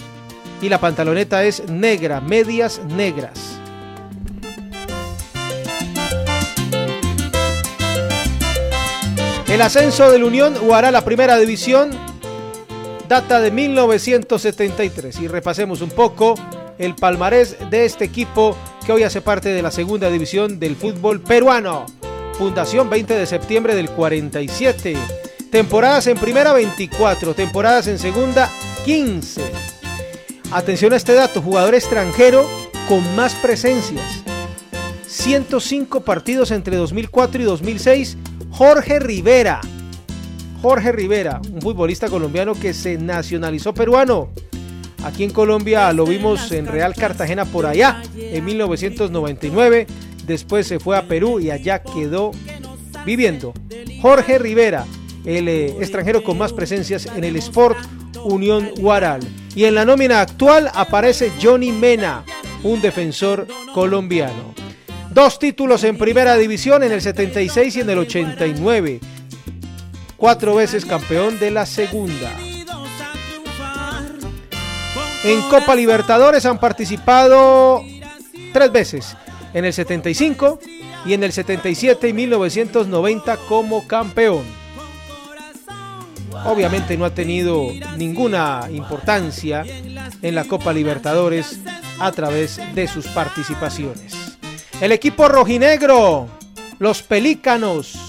Y 0.62 0.70
la 0.70 0.80
pantaloneta 0.80 1.43
es 1.43 1.67
negra, 1.67 2.22
medias 2.22 2.80
negras. 2.86 3.58
El 9.48 9.62
ascenso 9.62 10.12
del 10.12 10.24
Unión 10.24 10.56
Huará 10.62 10.89
a 10.89 10.91
la 10.91 11.04
primera 11.04 11.39
división 11.39 11.89
data 13.08 13.39
de 13.39 13.50
1973 13.50 15.22
y 15.22 15.28
repasemos 15.28 15.82
un 15.82 15.89
poco 15.89 16.36
el 16.78 16.93
palmarés 16.93 17.58
de 17.72 17.86
este 17.86 18.06
equipo 18.06 18.56
que 18.88 18.93
hoy 18.93 19.04
hace 19.04 19.19
parte 19.19 19.50
de 19.50 19.62
la 19.62 19.69
segunda 19.69 20.10
división 20.10 20.60
del 20.60 20.78
fútbol 20.78 21.19
peruano. 21.19 21.88
Fundación 22.38 22.89
20 22.89 23.15
de 23.15 23.26
septiembre 23.26 23.76
del 23.76 23.89
47. 23.89 24.95
Temporadas 25.52 26.08
en 26.08 26.17
primera 26.17 26.54
24, 26.54 27.34
temporadas 27.34 27.88
en 27.88 28.00
segunda 28.00 28.50
15. 28.86 29.41
Atención 30.54 30.93
a 30.93 30.95
este 30.95 31.13
dato, 31.15 31.41
jugador 31.41 31.76
extranjero 31.76 32.50
con 32.88 33.13
más 33.13 33.36
presencias. 33.36 34.23
105 35.06 36.06
partidos 36.06 36.52
entre 36.52 36.78
2004 36.78 37.41
y 37.41 37.43
2006, 37.43 38.17
Jorge 38.52 39.00
Rivera. 39.00 39.60
Jorge 40.62 40.93
Rivera, 40.93 41.41
un 41.52 41.62
futbolista 41.62 42.08
colombiano 42.08 42.54
que 42.54 42.73
se 42.73 42.97
nacionalizó 42.97 43.73
peruano. 43.73 44.30
Aquí 45.08 45.24
en 45.24 45.30
Colombia 45.30 45.93
lo 45.93 46.06
vimos 46.06 46.52
en 46.52 46.67
Real 46.67 46.93
Cartagena 46.93 47.46
por 47.46 47.65
allá, 47.65 48.04
en 48.17 48.43
1999. 48.43 49.88
Después 50.26 50.67
se 50.67 50.82
fue 50.82 50.98
a 50.98 51.08
Perú 51.08 51.39
y 51.39 51.50
allá 51.50 51.82
quedó 51.82 52.32
viviendo. 53.06 53.54
Jorge 54.02 54.38
Rivera, 54.38 54.86
el 55.24 55.48
eh, 55.48 55.67
extranjero 55.80 56.26
con 56.26 56.38
más 56.38 56.52
presencias 56.52 57.06
en 57.06 57.24
el 57.24 57.38
Sport 57.38 57.78
Unión 58.26 58.70
Huaral. 58.80 59.22
Y 59.56 59.63
en 59.63 59.76
la 59.76 59.86
nómina 59.86 60.20
actual 60.20 60.70
aparece 60.74 61.32
Johnny 61.41 61.72
Mena, 61.72 62.26
un 62.63 62.82
defensor 62.82 63.48
colombiano. 63.74 64.54
Dos 65.13 65.39
títulos 65.39 65.86
en 65.86 65.98
primera 65.98 66.36
división 66.36 66.84
en 66.84 66.91
el 66.91 67.02
76 67.02 67.78
y 67.78 67.80
en 67.80 67.89
el 67.89 68.00
89. 68.00 69.00
Cuatro 70.17 70.56
veces 70.56 70.84
campeón 70.84 71.39
de 71.39 71.52
la 71.52 71.65
segunda. 71.65 72.36
En 75.27 75.41
Copa 75.49 75.75
Libertadores 75.75 76.45
han 76.45 76.57
participado 76.57 77.83
tres 78.53 78.71
veces, 78.71 79.17
en 79.53 79.65
el 79.65 79.73
75 79.73 80.57
y 81.05 81.13
en 81.15 81.21
el 81.21 81.33
77 81.33 82.07
y 82.07 82.13
1990 82.13 83.35
como 83.49 83.85
campeón. 83.85 84.45
Obviamente 86.45 86.95
no 86.95 87.03
ha 87.03 87.09
tenido 87.09 87.67
ninguna 87.97 88.69
importancia 88.71 89.65
en 90.21 90.33
la 90.33 90.45
Copa 90.45 90.71
Libertadores 90.71 91.59
a 91.99 92.09
través 92.13 92.61
de 92.73 92.87
sus 92.87 93.05
participaciones. 93.07 94.37
El 94.79 94.93
equipo 94.93 95.27
rojinegro, 95.27 96.29
los 96.79 97.03
pelícanos, 97.03 98.07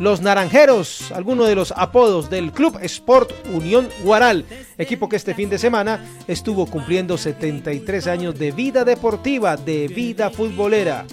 los 0.00 0.20
naranjeros, 0.20 1.12
algunos 1.12 1.46
de 1.48 1.54
los 1.54 1.72
apodos 1.76 2.28
del 2.30 2.52
Club 2.52 2.78
Sport 2.82 3.32
Unión 3.52 3.88
Guaral, 4.02 4.44
equipo 4.78 5.08
que 5.08 5.16
este 5.16 5.34
fin 5.34 5.48
de 5.48 5.58
semana 5.58 6.04
estuvo 6.26 6.66
cumpliendo 6.66 7.16
73 7.16 8.06
años 8.06 8.38
de 8.38 8.52
vida 8.52 8.84
deportiva, 8.84 9.56
de 9.56 9.88
vida 9.88 10.30
futbolera. 10.30 11.06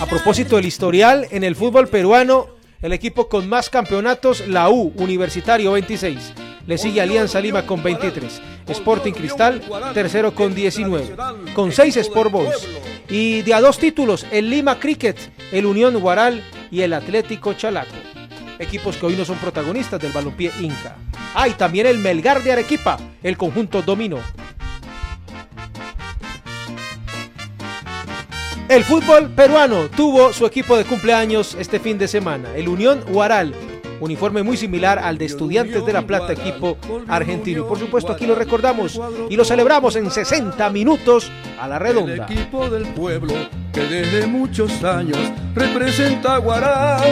A 0.00 0.06
propósito 0.06 0.56
del 0.56 0.66
historial 0.66 1.26
en 1.30 1.44
el 1.44 1.56
fútbol 1.56 1.88
peruano, 1.88 2.48
el 2.82 2.92
equipo 2.92 3.28
con 3.28 3.48
más 3.48 3.70
campeonatos, 3.70 4.46
la 4.48 4.68
U, 4.68 4.92
Universitario 4.96 5.72
26. 5.72 6.32
Le 6.66 6.78
sigue 6.78 7.00
Alianza 7.00 7.40
Lima 7.40 7.66
con 7.66 7.82
23. 7.82 8.40
Sporting 8.68 9.12
Cristal, 9.12 9.62
tercero 9.92 10.34
con 10.34 10.54
19. 10.54 11.14
Con 11.54 11.72
6 11.72 11.96
Sport 11.98 12.32
Boys. 12.32 12.68
Y 13.08 13.42
de 13.42 13.54
a 13.54 13.60
dos 13.60 13.78
títulos, 13.78 14.26
el 14.30 14.48
Lima 14.48 14.78
Cricket, 14.80 15.18
el 15.52 15.66
Unión 15.66 15.98
Guaral 16.00 16.42
y 16.74 16.82
el 16.82 16.92
Atlético 16.92 17.54
Chalaco. 17.54 17.94
Equipos 18.58 18.96
que 18.96 19.06
hoy 19.06 19.14
no 19.14 19.24
son 19.24 19.38
protagonistas 19.38 20.00
del 20.00 20.10
balompié 20.10 20.50
Inca. 20.60 20.96
Ah, 21.32 21.46
y 21.46 21.52
también 21.52 21.86
el 21.86 21.98
Melgar 21.98 22.42
de 22.42 22.50
Arequipa, 22.50 22.98
el 23.22 23.36
conjunto 23.36 23.80
dominó. 23.82 24.18
El 28.68 28.82
fútbol 28.82 29.30
peruano 29.30 29.88
tuvo 29.88 30.32
su 30.32 30.46
equipo 30.46 30.76
de 30.76 30.84
cumpleaños 30.84 31.54
este 31.60 31.78
fin 31.78 31.96
de 31.96 32.08
semana. 32.08 32.48
El 32.56 32.68
Unión 32.68 33.04
Huaral 33.08 33.54
uniforme 34.00 34.42
muy 34.42 34.56
similar 34.56 34.98
al 34.98 35.18
de 35.18 35.24
Estudiantes 35.26 35.84
de 35.84 35.92
La 35.92 36.06
Plata, 36.06 36.32
equipo 36.32 36.76
argentino. 37.08 37.62
Y 37.62 37.68
por 37.68 37.78
supuesto 37.78 38.12
aquí 38.12 38.26
lo 38.26 38.34
recordamos 38.34 39.00
y 39.30 39.36
lo 39.36 39.44
celebramos 39.44 39.96
en 39.96 40.10
60 40.10 40.68
minutos 40.70 41.30
a 41.60 41.68
la 41.68 41.78
redonda. 41.78 42.12
El 42.12 42.20
equipo 42.20 42.68
del 42.68 42.84
pueblo 42.94 43.34
que 43.72 43.82
desde 43.86 44.26
muchos 44.26 44.84
años 44.84 45.18
representa 45.54 46.36
a 46.36 46.38
Guarán. 46.38 47.02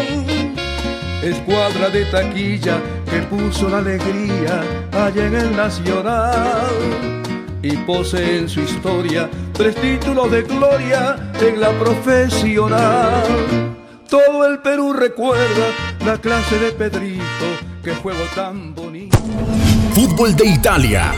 Escuadra 1.23 1.89
de 1.89 2.05
taquilla 2.07 2.81
que 3.09 3.21
puso 3.23 3.69
la 3.69 3.79
alegría 3.79 4.63
allá 4.93 5.27
en 5.27 5.35
el 5.35 5.57
Nacional. 5.57 7.23
Y 7.63 7.77
posee 7.79 8.39
en 8.39 8.49
su 8.49 8.61
historia 8.61 9.31
tres 9.53 9.75
títulos 9.77 10.31
de 10.31 10.43
gloria 10.43 11.33
en 11.41 11.61
la 11.61 11.71
profesional. 11.79 13.72
Todo 14.13 14.45
el 14.45 14.59
Perú 14.59 14.93
recuerda 14.93 15.73
la 16.05 16.19
clase 16.19 16.59
de 16.59 16.73
Pedrito, 16.73 17.25
que 17.83 17.95
juego 17.95 18.21
tan 18.35 18.75
bonito. 18.75 19.17
Fútbol 19.95 20.37
de 20.37 20.49
Italia. 20.49 21.13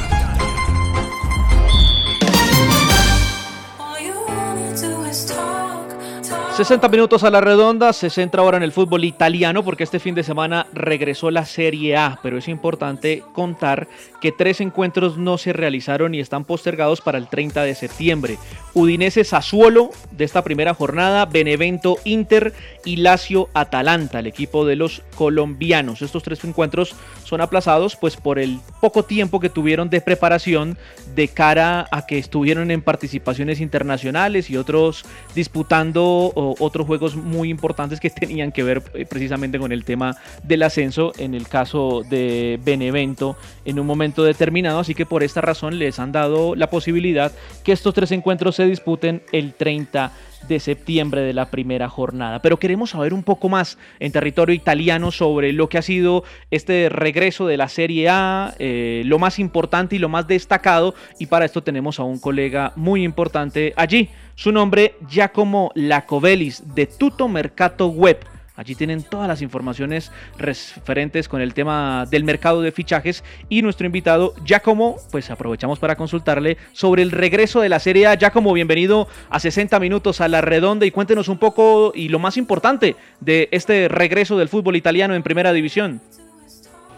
60 6.56 6.88
minutos 6.88 7.24
a 7.24 7.30
la 7.30 7.40
redonda, 7.40 7.92
se 7.92 8.10
centra 8.10 8.40
ahora 8.40 8.58
en 8.58 8.62
el 8.62 8.70
fútbol 8.70 9.02
italiano 9.02 9.64
porque 9.64 9.82
este 9.82 9.98
fin 9.98 10.14
de 10.14 10.22
semana 10.22 10.68
regresó 10.72 11.32
la 11.32 11.44
Serie 11.46 11.96
A, 11.96 12.20
pero 12.22 12.38
es 12.38 12.46
importante 12.46 13.24
contar 13.32 13.88
que 14.24 14.32
tres 14.32 14.62
encuentros 14.62 15.18
no 15.18 15.36
se 15.36 15.52
realizaron 15.52 16.14
y 16.14 16.20
están 16.20 16.46
postergados 16.46 17.02
para 17.02 17.18
el 17.18 17.28
30 17.28 17.62
de 17.62 17.74
septiembre. 17.74 18.38
Udinese 18.72 19.22
Sassuolo 19.22 19.90
de 20.12 20.24
esta 20.24 20.42
primera 20.42 20.72
jornada, 20.72 21.26
Benevento 21.26 21.98
Inter 22.04 22.54
y 22.86 22.96
Lazio 22.96 23.50
Atalanta, 23.52 24.20
el 24.20 24.26
equipo 24.26 24.64
de 24.64 24.76
los 24.76 25.02
colombianos. 25.14 26.00
Estos 26.00 26.22
tres 26.22 26.42
encuentros 26.42 26.94
son 27.24 27.42
aplazados 27.42 27.96
pues 27.96 28.16
por 28.16 28.38
el 28.38 28.60
poco 28.80 29.02
tiempo 29.02 29.40
que 29.40 29.50
tuvieron 29.50 29.90
de 29.90 30.00
preparación 30.00 30.78
de 31.14 31.28
cara 31.28 31.86
a 31.90 32.06
que 32.06 32.16
estuvieron 32.16 32.70
en 32.70 32.80
participaciones 32.80 33.60
internacionales 33.60 34.48
y 34.48 34.56
otros 34.56 35.04
disputando 35.34 36.32
otros 36.34 36.86
juegos 36.86 37.14
muy 37.14 37.50
importantes 37.50 38.00
que 38.00 38.08
tenían 38.24 38.52
que 38.52 38.62
ver 38.62 38.82
eh, 38.94 39.04
precisamente 39.04 39.58
con 39.58 39.70
el 39.70 39.84
tema 39.84 40.16
del 40.42 40.62
ascenso 40.62 41.12
en 41.18 41.34
el 41.34 41.46
caso 41.46 42.02
de 42.08 42.58
Benevento 42.64 43.36
en 43.66 43.78
un 43.78 43.86
momento 43.86 44.13
determinado, 44.22 44.78
así 44.78 44.94
que 44.94 45.06
por 45.06 45.22
esta 45.22 45.40
razón 45.40 45.78
les 45.78 45.98
han 45.98 46.12
dado 46.12 46.54
la 46.54 46.70
posibilidad 46.70 47.32
que 47.64 47.72
estos 47.72 47.94
tres 47.94 48.12
encuentros 48.12 48.56
se 48.56 48.66
disputen 48.66 49.22
el 49.32 49.54
30 49.54 50.12
de 50.48 50.60
septiembre 50.60 51.22
de 51.22 51.32
la 51.32 51.50
primera 51.50 51.88
jornada. 51.88 52.40
Pero 52.40 52.58
queremos 52.58 52.90
saber 52.90 53.14
un 53.14 53.22
poco 53.22 53.48
más 53.48 53.78
en 53.98 54.12
territorio 54.12 54.54
italiano 54.54 55.10
sobre 55.10 55.52
lo 55.52 55.68
que 55.68 55.78
ha 55.78 55.82
sido 55.82 56.24
este 56.50 56.88
regreso 56.88 57.46
de 57.46 57.56
la 57.56 57.68
Serie 57.68 58.08
A, 58.08 58.54
eh, 58.58 59.02
lo 59.06 59.18
más 59.18 59.38
importante 59.38 59.96
y 59.96 59.98
lo 59.98 60.08
más 60.08 60.26
destacado. 60.26 60.94
Y 61.18 61.26
para 61.26 61.44
esto 61.44 61.62
tenemos 61.62 61.98
a 61.98 62.04
un 62.04 62.18
colega 62.18 62.72
muy 62.76 63.04
importante 63.04 63.72
allí. 63.76 64.10
Su 64.34 64.52
nombre, 64.52 64.96
Giacomo 65.08 65.70
Lacovelis, 65.74 66.74
de 66.74 66.86
Tuto 66.86 67.28
Mercato 67.28 67.88
Web. 67.88 68.18
Allí 68.56 68.76
tienen 68.76 69.02
todas 69.02 69.26
las 69.26 69.42
informaciones 69.42 70.12
referentes 70.38 71.28
con 71.28 71.40
el 71.40 71.54
tema 71.54 72.06
del 72.08 72.22
mercado 72.22 72.62
de 72.62 72.70
fichajes 72.70 73.24
y 73.48 73.62
nuestro 73.62 73.86
invitado 73.86 74.32
Giacomo, 74.44 74.96
pues 75.10 75.28
aprovechamos 75.30 75.80
para 75.80 75.96
consultarle 75.96 76.56
sobre 76.72 77.02
el 77.02 77.10
regreso 77.10 77.60
de 77.60 77.68
la 77.68 77.80
Serie 77.80 78.06
A. 78.06 78.14
Giacomo, 78.14 78.52
bienvenido 78.52 79.08
a 79.28 79.40
60 79.40 79.80
minutos 79.80 80.20
a 80.20 80.28
la 80.28 80.40
redonda 80.40 80.86
y 80.86 80.92
cuéntenos 80.92 81.26
un 81.28 81.38
poco 81.38 81.90
y 81.96 82.10
lo 82.10 82.20
más 82.20 82.36
importante 82.36 82.94
de 83.18 83.48
este 83.50 83.88
regreso 83.88 84.38
del 84.38 84.48
fútbol 84.48 84.76
italiano 84.76 85.16
en 85.16 85.24
Primera 85.24 85.52
División. 85.52 86.00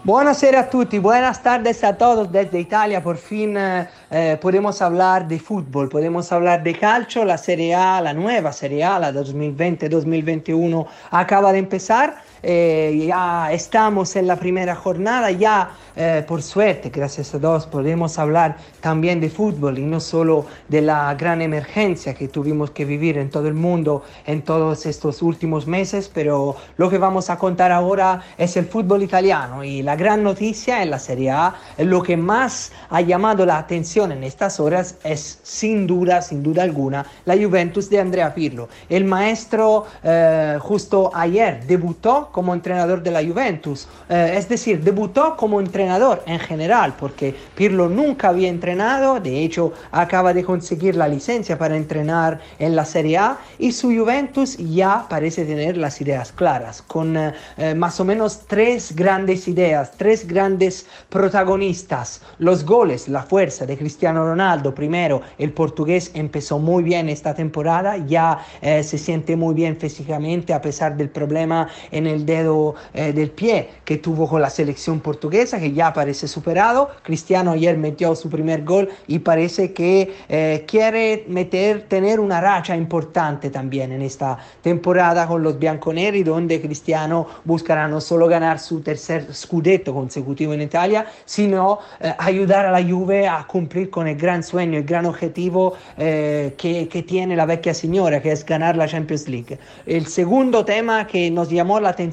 Buonasera 0.05 0.61
a 0.61 0.71
tutti, 0.71 0.99
buenas 1.01 1.43
tardes 1.43 1.83
a 1.83 1.97
todos 1.97 2.31
desde 2.31 2.61
Italia. 2.61 3.03
Por 3.03 3.17
fin 3.17 3.57
eh, 3.57 3.89
eh, 4.11 4.39
podemos 4.41 4.81
hablar 4.81 5.27
de 5.27 5.41
fútbol, 5.41 5.89
podemos 5.89 6.31
hablar 6.31 6.63
de 6.63 6.79
calcio. 6.79 7.25
La 7.25 7.37
Serie 7.37 7.75
A, 7.75 8.01
la 8.01 8.13
nueva 8.13 8.53
Serie 8.53 8.85
A, 8.85 9.01
la 9.01 9.13
2020-2021, 9.13 10.87
acaba 11.11 11.53
de 11.53 11.59
empezar. 11.59 12.23
Eh, 12.49 13.07
ya 13.09 13.51
estamos 13.51 14.15
en 14.15 14.29
la 14.29 14.37
primera 14.37 14.77
jornada, 14.77 15.33
ya 15.33 15.71
eh, 15.97 16.25
por 16.29 16.43
suerte, 16.43 16.91
gracias 16.91 17.35
a 17.35 17.39
Dios, 17.39 17.67
podemos 17.67 18.21
hablar 18.21 18.59
también 18.81 19.19
de 19.19 19.31
fútbol 19.31 19.81
y 19.81 19.83
no 19.83 19.99
solo 19.99 20.47
de 20.69 20.81
la 20.81 21.13
gran 21.17 21.43
emergencia 21.43 22.15
que 22.15 22.29
tuvimos 22.29 22.71
que 22.71 22.85
vivir 22.85 23.19
en 23.19 23.31
todo 23.31 23.49
el 23.49 23.55
mundo 23.55 24.05
en 24.27 24.43
todos 24.43 24.87
estos 24.87 25.23
últimos 25.23 25.67
meses, 25.67 26.09
pero 26.13 26.55
lo 26.77 26.89
que 26.89 26.99
vamos 26.99 27.31
a 27.31 27.37
contar 27.37 27.73
ahora 27.73 28.23
es 28.39 28.57
el 28.57 28.67
fútbol 28.67 29.03
italiano 29.03 29.65
y 29.65 29.83
la 29.83 29.97
gran 29.97 30.23
noticia 30.23 30.85
en 30.85 30.91
la 30.91 31.01
Serie 31.01 31.33
A, 31.33 31.55
lo 31.79 32.01
que 32.01 32.17
más 32.17 32.71
ha 32.91 33.01
llamado 33.01 33.45
la 33.45 33.59
atención 33.59 34.13
en 34.13 34.23
estas 34.23 34.61
horas 34.61 34.97
es 35.03 35.41
sin 35.43 35.89
duda, 35.89 36.23
sin 36.23 36.45
duda 36.45 36.63
alguna, 36.63 37.07
la 37.25 37.35
Juventus 37.37 37.91
de 37.91 37.99
Andrea 37.99 38.33
Pirlo. 38.33 38.69
El 38.89 39.05
maestro 39.05 39.87
eh, 40.05 40.59
justo 40.61 41.11
ayer 41.13 41.67
debutó 41.67 42.31
como 42.37 42.53
entrenador 42.53 43.03
de 43.03 43.11
la 43.11 43.25
Juventus, 43.25 43.89
eh, 44.11 44.35
es 44.37 44.47
decir, 44.47 44.83
debutó 44.85 45.39
como 45.39 45.59
entrenador 45.59 46.23
en 46.27 46.39
general, 46.39 46.95
porque 47.01 47.35
Pirlo 47.55 47.89
nunca 47.89 48.29
había 48.29 48.51
entrenado, 48.51 49.19
de 49.21 49.43
hecho 49.43 49.73
acaba 49.91 50.35
de 50.35 50.45
conseguir 50.45 50.97
la 50.97 51.09
licencia 51.09 51.57
para 51.57 51.79
entrenar 51.79 52.39
en 52.59 52.77
la 52.77 52.85
Serie 52.85 53.17
A 53.17 53.39
y 53.59 53.73
su 53.73 53.89
Juventus 53.89 54.59
ya 54.59 55.07
parece 55.09 55.47
tener 55.47 55.79
las 55.79 55.99
ideas 56.03 56.31
claras, 56.31 56.83
con 56.83 57.17
eh, 57.17 57.33
eh, 57.57 57.75
más 57.75 57.99
o 58.01 58.05
menos 58.05 58.41
tres 58.47 58.95
grandes 58.95 59.49
ideas, 59.49 59.93
tres 59.97 60.29
grandes 60.29 60.87
protagonistas, 61.09 62.21
los 62.39 62.67
goles, 62.67 63.09
la 63.09 63.23
fuerza 63.23 63.65
de 63.65 63.79
Cristiano 63.79 64.27
Ronaldo, 64.27 64.75
primero, 64.75 65.23
el 65.39 65.53
portugués 65.53 66.11
empezó 66.13 66.59
muy 66.59 66.83
bien 66.83 67.09
esta 67.09 67.35
temporada, 67.35 67.97
ya 67.97 68.45
eh, 68.61 68.83
se 68.83 68.99
siente 68.99 69.37
muy 69.37 69.55
bien 69.55 69.79
físicamente 69.79 70.53
a 70.53 70.61
pesar 70.61 70.99
del 70.99 71.09
problema 71.09 71.69
en 71.91 72.07
el 72.07 72.26
dedo 72.27 72.75
del 72.93 73.31
pie 73.31 73.69
que 73.85 73.99
tuvo 73.99 74.29
con 74.29 74.43
la 74.43 74.51
selección 74.51 75.01
portuguesa, 75.01 75.59
que 75.59 75.73
ya 75.73 75.93
parece 75.93 76.29
superado. 76.29 76.91
Cristiano 77.03 77.53
ayer 77.53 77.77
metió 77.79 78.15
su 78.15 78.29
primer 78.29 78.65
gol 78.65 78.89
y 79.07 79.21
parece 79.21 79.73
que 79.73 80.15
eh, 80.29 80.65
quiere 80.67 81.25
meter, 81.29 81.83
tener 81.89 82.21
una 82.21 82.41
racha 82.41 82.77
importante 82.77 83.51
también 83.51 83.93
en 83.93 84.03
esta 84.03 84.39
temporada 84.63 85.27
con 85.27 85.43
los 85.43 85.59
bianconeri, 85.59 86.23
donde 86.23 86.61
Cristiano 86.61 87.27
buscará 87.45 87.89
no 87.89 88.01
solo 88.01 88.27
ganar 88.27 88.59
su 88.59 88.81
tercer 88.81 89.33
scudetto 89.33 89.95
consecutivo 89.95 90.53
en 90.53 90.63
Italia, 90.63 91.07
sino 91.25 91.79
eh, 92.01 92.13
ayudar 92.19 92.67
a 92.67 92.73
la 92.73 92.83
Juve 92.83 93.29
a 93.29 93.47
cumplir 93.47 93.91
con 93.91 94.09
el 94.09 94.17
gran 94.17 94.43
sueño, 94.43 94.79
el 94.79 94.85
gran 94.85 95.07
objetivo 95.07 95.75
eh, 95.97 96.55
que, 96.59 96.89
que 96.89 97.03
tiene 97.03 97.37
la 97.37 97.47
vecchia 97.47 97.75
signora, 97.75 98.21
que 98.21 98.33
es 98.33 98.45
ganar 98.45 98.77
la 98.77 98.89
Champions 98.89 99.29
League. 99.29 99.59
El 99.87 100.07
segundo 100.07 100.65
tema 100.65 101.07
que 101.07 101.31
nos 101.31 101.51
llamó 101.51 101.81
la 101.81 101.91
atención, 101.91 102.06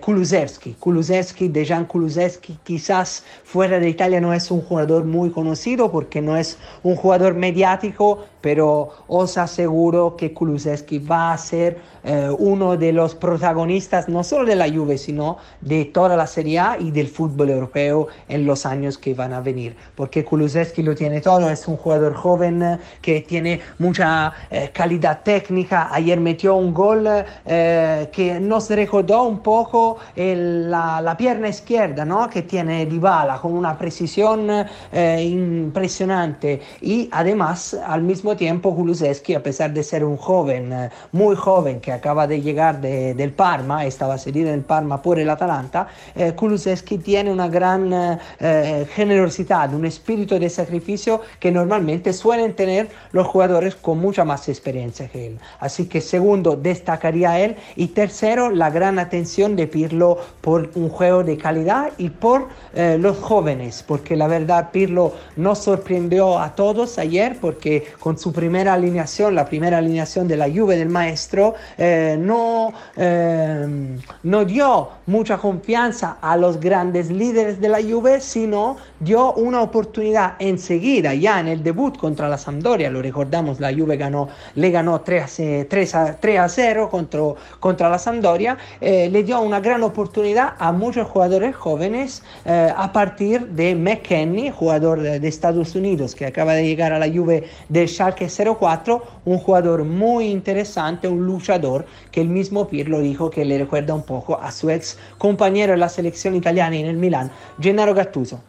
Kulusevski, 0.00 0.76
Kulusevski, 0.78 1.48
Dejan 1.48 1.86
Kulusevski, 1.86 2.58
quizás 2.64 3.22
fuera 3.48 3.80
de 3.80 3.88
Italia 3.88 4.20
no 4.20 4.34
es 4.34 4.50
un 4.50 4.60
jugador 4.60 5.06
muy 5.06 5.30
conocido 5.30 5.90
porque 5.90 6.20
no 6.20 6.36
es 6.36 6.58
un 6.82 6.96
jugador 6.96 7.32
mediático, 7.34 8.26
pero 8.42 8.90
os 9.06 9.38
aseguro 9.38 10.16
que 10.18 10.34
Kulusevski 10.34 10.98
va 10.98 11.32
a 11.32 11.38
ser 11.38 11.78
eh, 12.04 12.28
uno 12.38 12.76
de 12.76 12.92
los 12.92 13.14
protagonistas 13.14 14.06
no 14.06 14.22
solo 14.22 14.44
de 14.44 14.54
la 14.54 14.68
Juve, 14.68 14.98
sino 14.98 15.38
de 15.62 15.86
toda 15.86 16.14
la 16.14 16.26
Serie 16.26 16.58
A 16.58 16.76
y 16.78 16.90
del 16.90 17.08
fútbol 17.08 17.48
europeo 17.48 18.08
en 18.28 18.44
los 18.44 18.66
años 18.66 18.98
que 18.98 19.14
van 19.14 19.32
a 19.32 19.40
venir, 19.40 19.74
porque 19.94 20.26
Kulusevski 20.26 20.82
lo 20.82 20.94
tiene 20.94 21.22
todo, 21.22 21.48
es 21.48 21.66
un 21.68 21.78
jugador 21.78 22.12
joven 22.14 22.62
eh, 22.62 22.78
que 23.00 23.22
tiene 23.22 23.60
mucha 23.78 24.30
eh, 24.50 24.70
calidad 24.74 25.22
técnica, 25.22 25.88
ayer 25.90 26.20
metió 26.20 26.54
un 26.54 26.74
gol 26.74 27.08
que 27.46 28.38
nos 28.40 28.68
recordó 28.68 29.22
un 29.22 29.40
poco 29.40 29.96
el, 30.14 30.70
la, 30.70 31.00
la, 31.00 31.16
pierna 31.16 31.48
izquierda 31.48 32.04
¿no? 32.04 32.28
que 32.28 32.42
tiene 32.42 32.84
Dybala 32.84 33.37
con 33.38 33.52
una 33.52 33.76
precisión 33.76 34.48
impresionante 34.92 36.60
y 36.80 37.08
además 37.12 37.74
al 37.74 38.02
mismo 38.02 38.36
tiempo 38.36 38.74
Kulusevski, 38.74 39.34
a 39.34 39.42
pesar 39.42 39.72
de 39.72 39.82
ser 39.82 40.04
un 40.04 40.16
joven, 40.16 40.72
eh, 40.72 40.90
muy 41.12 41.36
joven, 41.36 41.80
que 41.80 41.92
acaba 41.92 42.26
de 42.26 42.40
llegar 42.40 42.80
de, 42.80 43.14
del 43.14 43.32
Parma, 43.32 43.84
estaba 43.84 44.18
cedido 44.18 44.50
en 44.50 44.62
Parma 44.62 45.00
por 45.02 45.18
el 45.18 45.28
Atalanta, 45.30 45.88
eh, 46.14 46.32
Kulusevski 46.32 46.98
tiene 46.98 47.30
una 47.30 47.48
gran 47.48 47.92
eh, 47.92 48.18
eh, 48.40 48.86
generosidad, 48.94 49.72
un 49.74 49.84
espíritu 49.84 50.38
de 50.38 50.50
sacrificio 50.50 51.20
que 51.40 51.50
normalmente 51.50 52.12
suelen 52.12 52.54
tener 52.54 52.88
los 53.12 53.26
jugadores 53.26 53.74
con 53.74 53.98
mucha 53.98 54.24
más 54.24 54.48
experiencia 54.48 55.08
que 55.08 55.28
él. 55.28 55.38
Así 55.60 55.86
que 55.86 56.00
segundo, 56.00 56.56
destacaría 56.56 57.38
él 57.40 57.56
y 57.76 57.88
tercero, 57.88 58.50
la 58.50 58.70
gran 58.70 58.98
atención 58.98 59.56
de 59.56 59.66
Pirlo 59.66 60.18
por 60.40 60.70
un 60.74 60.88
juego 60.88 61.24
de 61.24 61.36
calidad 61.36 61.92
y 61.98 62.10
por 62.10 62.48
eh, 62.74 62.96
los 62.98 63.18
jóvenes, 63.28 63.84
porque 63.86 64.16
la 64.16 64.26
verdad 64.26 64.70
Pirlo 64.72 65.12
nos 65.36 65.58
sorprendió 65.58 66.38
a 66.38 66.54
todos 66.54 66.96
ayer 66.96 67.36
porque 67.38 67.84
con 67.98 68.18
su 68.18 68.32
primera 68.32 68.72
alineación, 68.72 69.34
la 69.34 69.44
primera 69.44 69.76
alineación 69.76 70.26
de 70.28 70.38
la 70.38 70.48
Juve 70.48 70.78
del 70.78 70.88
maestro, 70.88 71.54
eh, 71.76 72.16
no, 72.18 72.72
eh, 72.96 73.98
no 74.22 74.44
dio 74.46 74.97
mucha 75.08 75.38
confianza 75.38 76.18
a 76.20 76.36
los 76.36 76.60
grandes 76.60 77.10
líderes 77.10 77.60
de 77.60 77.68
la 77.70 77.82
Juve, 77.82 78.20
sino 78.20 78.76
dio 79.00 79.32
una 79.32 79.62
oportunidad 79.62 80.34
enseguida, 80.38 81.14
ya 81.14 81.40
en 81.40 81.48
el 81.48 81.62
debut 81.62 81.96
contra 81.96 82.28
la 82.28 82.36
Sampdoria, 82.36 82.90
lo 82.90 83.00
recordamos, 83.00 83.58
la 83.58 83.72
Juve 83.72 83.96
ganó, 83.96 84.28
le 84.54 84.70
ganó 84.70 85.00
3 85.00 85.22
a, 85.62 85.68
3 85.68 85.94
a, 85.94 86.16
3 86.20 86.38
a 86.38 86.48
0 86.48 86.90
contra, 86.90 87.20
contra 87.58 87.88
la 87.88 87.98
Sampdoria, 87.98 88.58
eh, 88.82 89.08
le 89.10 89.22
dio 89.22 89.40
una 89.40 89.60
gran 89.60 89.82
oportunidad 89.82 90.52
a 90.58 90.72
muchos 90.72 91.08
jugadores 91.08 91.56
jóvenes 91.56 92.22
eh, 92.44 92.70
a 92.76 92.92
partir 92.92 93.46
de 93.48 93.74
McKenny, 93.74 94.50
jugador 94.50 95.00
de, 95.00 95.20
de 95.20 95.28
Estados 95.28 95.74
Unidos 95.74 96.14
que 96.14 96.26
acaba 96.26 96.52
de 96.52 96.66
llegar 96.66 96.92
a 96.92 96.98
la 96.98 97.08
Juve 97.08 97.48
del 97.70 97.88
Schalke 97.88 98.28
04, 98.28 99.02
un 99.24 99.38
jugador 99.38 99.84
muy 99.84 100.26
interesante, 100.26 101.08
un 101.08 101.24
luchador 101.24 101.86
que 102.18 102.22
el 102.22 102.30
mismo 102.30 102.66
Pirlo 102.66 102.98
dijo 102.98 103.30
que 103.30 103.44
le 103.44 103.58
recuerda 103.58 103.94
un 103.94 104.02
poco 104.02 104.40
a 104.40 104.50
su 104.50 104.70
ex 104.70 104.98
compañero 105.18 105.74
en 105.74 105.78
la 105.78 105.88
selección 105.88 106.34
italiana 106.34 106.74
y 106.74 106.80
en 106.80 106.86
el 106.86 106.96
Milan, 106.96 107.30
Gennaro 107.60 107.94
Gattuso. 107.94 108.40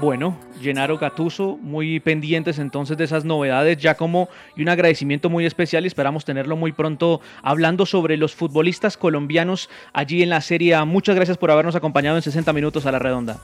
Bueno, 0.00 0.34
Gennaro 0.62 0.96
Gattuso, 0.96 1.58
muy 1.60 2.00
pendientes 2.00 2.58
entonces 2.58 2.96
de 2.96 3.04
esas 3.04 3.26
novedades, 3.26 3.76
ya 3.76 3.98
como 3.98 4.30
y 4.56 4.62
un 4.62 4.70
agradecimiento 4.70 5.28
muy 5.28 5.44
especial 5.44 5.84
y 5.84 5.88
esperamos 5.88 6.24
tenerlo 6.24 6.56
muy 6.56 6.72
pronto 6.72 7.20
hablando 7.42 7.84
sobre 7.84 8.16
los 8.16 8.34
futbolistas 8.34 8.96
colombianos 8.96 9.68
allí 9.92 10.22
en 10.22 10.30
la 10.30 10.40
Serie 10.40 10.74
A. 10.74 10.86
Muchas 10.86 11.16
gracias 11.16 11.36
por 11.36 11.50
habernos 11.50 11.76
acompañado 11.76 12.16
en 12.16 12.22
60 12.22 12.50
minutos 12.54 12.86
a 12.86 12.92
la 12.92 12.98
redonda. 12.98 13.36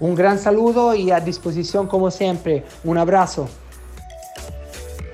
Un 0.00 0.16
gran 0.16 0.40
saludo 0.40 0.92
y 0.96 1.12
a 1.12 1.20
disposición 1.20 1.86
como 1.86 2.10
siempre. 2.10 2.64
Un 2.82 2.98
abrazo. 2.98 3.48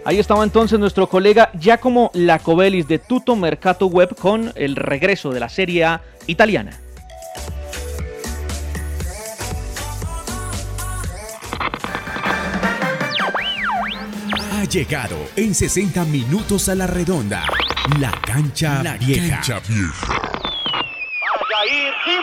Ahí 0.05 0.18
estaba 0.18 0.44
entonces 0.44 0.78
nuestro 0.78 1.09
colega 1.09 1.51
Giacomo 1.59 2.11
Lacobelis 2.14 2.88
de 2.88 2.98
Tuto 2.98 3.36
Mercato 3.36 3.86
Web 3.86 4.16
con 4.16 4.53
el 4.55 4.76
regreso 4.76 5.30
de 5.30 5.40
la 5.40 5.48
Serie 5.48 5.84
A 5.84 6.01
italiana. 6.26 6.72
Ha 14.53 14.64
llegado 14.64 15.16
en 15.36 15.55
60 15.55 16.05
minutos 16.07 16.68
a 16.68 16.74
la 16.74 16.86
redonda. 16.86 17.44
La 17.98 18.12
cancha 18.22 18.82
la 18.82 18.96
vieja. 18.96 19.36
Cancha 19.36 19.61
vieja. 19.61 20.20
con 22.05 22.19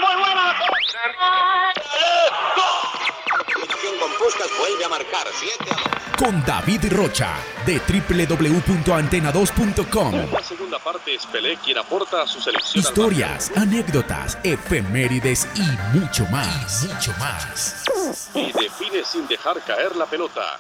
a 4.87 4.89
marcar 4.89 5.27
7 5.31 5.71
a 5.71 6.17
Con 6.17 6.43
David 6.45 6.91
Rocha 6.91 7.35
de 7.65 7.79
www.antena2.com. 7.79 10.15
En 10.15 10.31
la 10.31 10.41
segunda 10.41 10.79
parte 10.79 11.13
es 11.13 11.25
Pelé 11.25 11.57
quien 11.57 11.77
aporta 11.77 12.21
a 12.23 12.27
su 12.27 12.39
selección. 12.39 12.81
Historias, 12.83 13.51
anécdotas, 13.55 14.37
efemérides 14.43 15.47
y 15.55 15.97
mucho 15.97 16.25
más. 16.27 16.85
Y 16.85 16.87
mucho 16.87 17.11
más. 17.19 17.83
Y 18.33 18.53
define 18.53 19.03
sin 19.03 19.27
dejar 19.27 19.61
caer 19.63 19.93
la 19.95 20.05
pelota. 20.05 20.57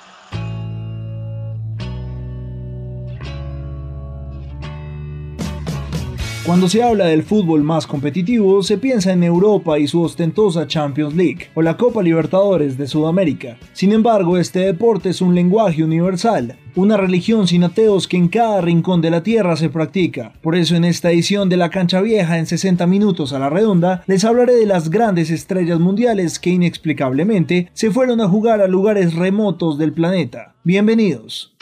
Cuando 6.47 6.69
se 6.69 6.81
habla 6.81 7.07
del 7.07 7.23
fútbol 7.23 7.61
más 7.61 7.85
competitivo, 7.85 8.63
se 8.63 8.77
piensa 8.77 9.11
en 9.11 9.21
Europa 9.21 9.77
y 9.79 9.85
su 9.85 10.01
ostentosa 10.01 10.65
Champions 10.65 11.13
League 11.13 11.49
o 11.55 11.61
la 11.61 11.75
Copa 11.75 12.01
Libertadores 12.01 12.77
de 12.77 12.87
Sudamérica. 12.87 13.57
Sin 13.73 13.91
embargo, 13.91 14.37
este 14.37 14.59
deporte 14.59 15.09
es 15.09 15.19
un 15.19 15.35
lenguaje 15.35 15.83
universal, 15.83 16.55
una 16.75 16.95
religión 16.95 17.49
sin 17.49 17.65
ateos 17.65 18.07
que 18.07 18.15
en 18.15 18.29
cada 18.29 18.61
rincón 18.61 19.01
de 19.01 19.09
la 19.09 19.23
tierra 19.23 19.57
se 19.57 19.67
practica. 19.67 20.31
Por 20.41 20.55
eso 20.55 20.77
en 20.77 20.85
esta 20.85 21.11
edición 21.11 21.49
de 21.49 21.57
la 21.57 21.69
cancha 21.69 21.99
vieja 21.99 22.37
en 22.37 22.45
60 22.45 22.87
minutos 22.87 23.33
a 23.33 23.39
la 23.39 23.49
redonda, 23.49 24.03
les 24.07 24.23
hablaré 24.23 24.55
de 24.55 24.67
las 24.67 24.89
grandes 24.89 25.31
estrellas 25.31 25.81
mundiales 25.81 26.39
que 26.39 26.51
inexplicablemente 26.51 27.69
se 27.73 27.91
fueron 27.91 28.21
a 28.21 28.29
jugar 28.29 28.61
a 28.61 28.69
lugares 28.69 29.15
remotos 29.15 29.77
del 29.77 29.91
planeta. 29.91 30.55
Bienvenidos. 30.63 31.57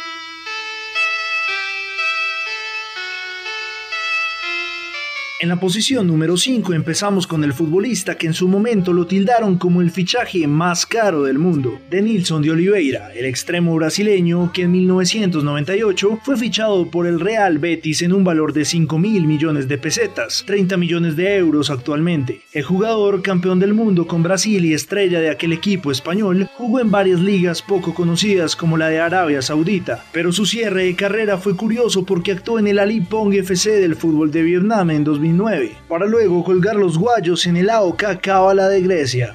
En 5.42 5.50
la 5.50 5.60
posición 5.60 6.08
número 6.08 6.38
5 6.38 6.74
empezamos 6.74 7.28
con 7.28 7.44
el 7.44 7.52
futbolista 7.52 8.16
que 8.16 8.26
en 8.26 8.34
su 8.34 8.48
momento 8.48 8.94
lo 8.94 9.06
tildaron 9.06 9.58
como 9.58 9.82
el 9.82 9.92
fichaje 9.92 10.48
más 10.48 10.86
caro 10.86 11.24
del 11.24 11.40
mundo, 11.40 11.78
Denilson 11.90 12.42
de 12.42 12.52
Oliveira, 12.52 13.14
el 13.14 13.26
extremo 13.26 13.76
brasileño 13.76 14.54
que 14.54 14.62
en 14.62 14.72
1998 14.72 16.20
fue 16.24 16.38
fichado 16.38 16.90
por 16.90 17.06
el 17.06 17.20
Real 17.20 17.60
Betis 17.60 18.02
en 18.02 18.14
un 18.14 18.24
valor 18.24 18.54
de 18.54 18.64
5 18.64 18.98
mil 18.98 19.28
millones 19.28 19.68
de 19.68 19.78
pesetas, 19.78 20.46
30 20.48 20.78
millones 20.78 21.18
de 21.18 21.36
euros 21.36 21.70
actualmente. 21.70 22.40
El 22.54 22.64
jugador 22.64 23.22
campeón 23.22 23.60
del 23.60 23.74
mundo 23.74 24.08
con 24.08 24.24
Brasil 24.24 24.64
y 24.64 24.74
estrella 24.74 25.20
de 25.20 25.32
aquel 25.32 25.52
equipo 25.52 25.92
español 25.92 26.48
jugó 26.56 26.80
en 26.80 26.92
varias 26.92 27.20
ligas 27.20 27.62
poco 27.62 27.94
conocidas 27.94 28.56
como 28.56 28.78
la 28.78 28.88
de 28.88 29.02
Arabia 29.02 29.42
Saudita, 29.42 30.06
pero 30.14 30.32
su 30.32 30.46
cierre 30.46 30.86
de 30.86 30.96
carrera 30.96 31.38
fue 31.38 31.58
curioso 31.58 32.06
porque 32.06 32.32
actuó 32.32 32.58
en 32.58 32.68
el 32.68 32.80
Ali 32.80 33.02
Pong 33.02 33.34
FC 33.34 33.82
del 33.82 33.98
fútbol 33.98 34.32
de 34.32 34.42
Vietnam 34.42 34.92
en 34.92 35.04
2009 35.38 35.78
para 35.88 36.06
luego 36.06 36.44
colgar 36.44 36.76
los 36.76 36.98
guayos 36.98 37.46
en 37.48 37.58
el 37.58 37.70
AOK 37.70 38.22
Cábala 38.22 38.68
de 38.70 38.82
Grecia. 38.82 39.34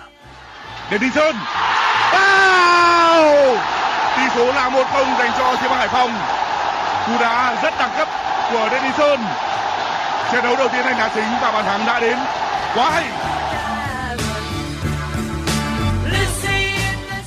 Denison 0.91 1.35
Wow! 2.13 3.57
Tỷ 4.17 4.23
số 4.37 4.47
là 4.47 4.71
1-0 4.71 5.19
dành 5.19 5.33
cho 5.39 5.57
Diệp 5.63 5.71
Hải 5.71 5.89
Phòng. 5.89 6.11
Cú 7.07 7.13
đá 7.21 7.63
rất 7.63 7.75
đẳng 7.79 7.91
cấp 7.99 8.09
của 8.53 8.69
Denison. 8.71 9.21
Trận 10.33 10.45
đấu 10.45 10.57
đầu 10.57 10.69
tiên 10.69 10.83
anh 10.85 10.99
đá 10.99 11.11
chính 11.15 11.25
và 11.43 11.53
bàn 11.53 11.65
thắng 11.65 11.87
đã 11.87 12.01
đến. 12.01 12.19
Quá 12.75 12.91
hay! 12.91 13.05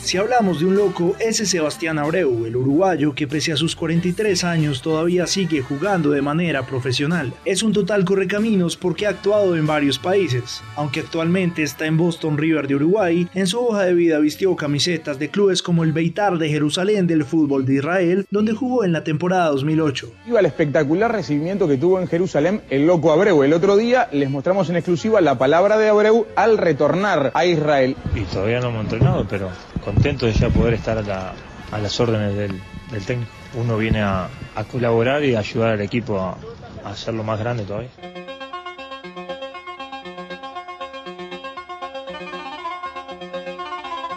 Si 0.03 0.17
hablamos 0.17 0.59
de 0.59 0.65
un 0.65 0.75
loco, 0.75 1.15
ese 1.21 1.45
Sebastián 1.45 1.97
Abreu, 1.97 2.45
el 2.45 2.57
uruguayo 2.57 3.15
que 3.15 3.25
pese 3.25 3.53
a 3.53 3.55
sus 3.55 3.73
43 3.73 4.43
años 4.43 4.81
todavía 4.81 5.27
sigue 5.27 5.61
jugando 5.61 6.11
de 6.11 6.21
manera 6.21 6.65
profesional. 6.65 7.33
Es 7.45 7.63
un 7.63 7.71
total 7.71 8.03
correcaminos 8.03 8.75
porque 8.75 9.07
ha 9.07 9.11
actuado 9.11 9.55
en 9.55 9.65
varios 9.65 9.99
países. 9.99 10.61
Aunque 10.75 10.99
actualmente 10.99 11.63
está 11.63 11.85
en 11.85 11.95
Boston 11.95 12.37
River 12.37 12.67
de 12.67 12.75
Uruguay, 12.75 13.29
en 13.33 13.47
su 13.47 13.61
hoja 13.61 13.85
de 13.85 13.93
vida 13.93 14.19
vistió 14.19 14.53
camisetas 14.57 15.19
de 15.19 15.29
clubes 15.29 15.61
como 15.61 15.85
el 15.85 15.93
Beitar 15.93 16.37
de 16.37 16.49
Jerusalén 16.49 17.07
del 17.07 17.23
fútbol 17.23 17.65
de 17.65 17.75
Israel, 17.75 18.25
donde 18.29 18.51
jugó 18.51 18.83
en 18.83 18.91
la 18.91 19.05
temporada 19.05 19.47
2008. 19.51 20.11
Iba 20.27 20.39
al 20.39 20.45
espectacular 20.45 21.13
recibimiento 21.13 21.65
que 21.65 21.77
tuvo 21.77 22.01
en 22.01 22.07
Jerusalén 22.07 22.61
el 22.69 22.85
loco 22.85 23.13
Abreu. 23.13 23.41
El 23.43 23.53
otro 23.53 23.77
día 23.77 24.09
les 24.11 24.29
mostramos 24.29 24.69
en 24.69 24.75
exclusiva 24.75 25.21
la 25.21 25.37
palabra 25.37 25.77
de 25.77 25.87
Abreu 25.87 26.27
al 26.35 26.57
retornar 26.57 27.31
a 27.33 27.45
Israel. 27.45 27.95
Y 28.13 28.23
todavía 28.25 28.59
no 28.59 28.67
hemos 28.67 28.83
entrenado, 28.83 29.25
pero 29.29 29.49
contento 29.83 30.25
de 30.25 30.33
ya 30.33 30.49
poder 30.49 30.73
estar 30.73 30.97
a, 30.97 31.01
la, 31.01 31.33
a 31.71 31.79
las 31.79 31.99
órdenes 31.99 32.35
del, 32.35 32.61
técnico. 33.05 33.31
Uno 33.55 33.77
viene 33.77 34.01
a, 34.01 34.29
a, 34.55 34.63
colaborar 34.63 35.23
y 35.23 35.35
a 35.35 35.39
ayudar 35.39 35.71
al 35.71 35.81
equipo 35.81 36.19
a, 36.19 36.37
a 36.83 36.91
hacerlo 36.91 37.23
más 37.23 37.39
grande 37.39 37.63
todavía. 37.63 37.89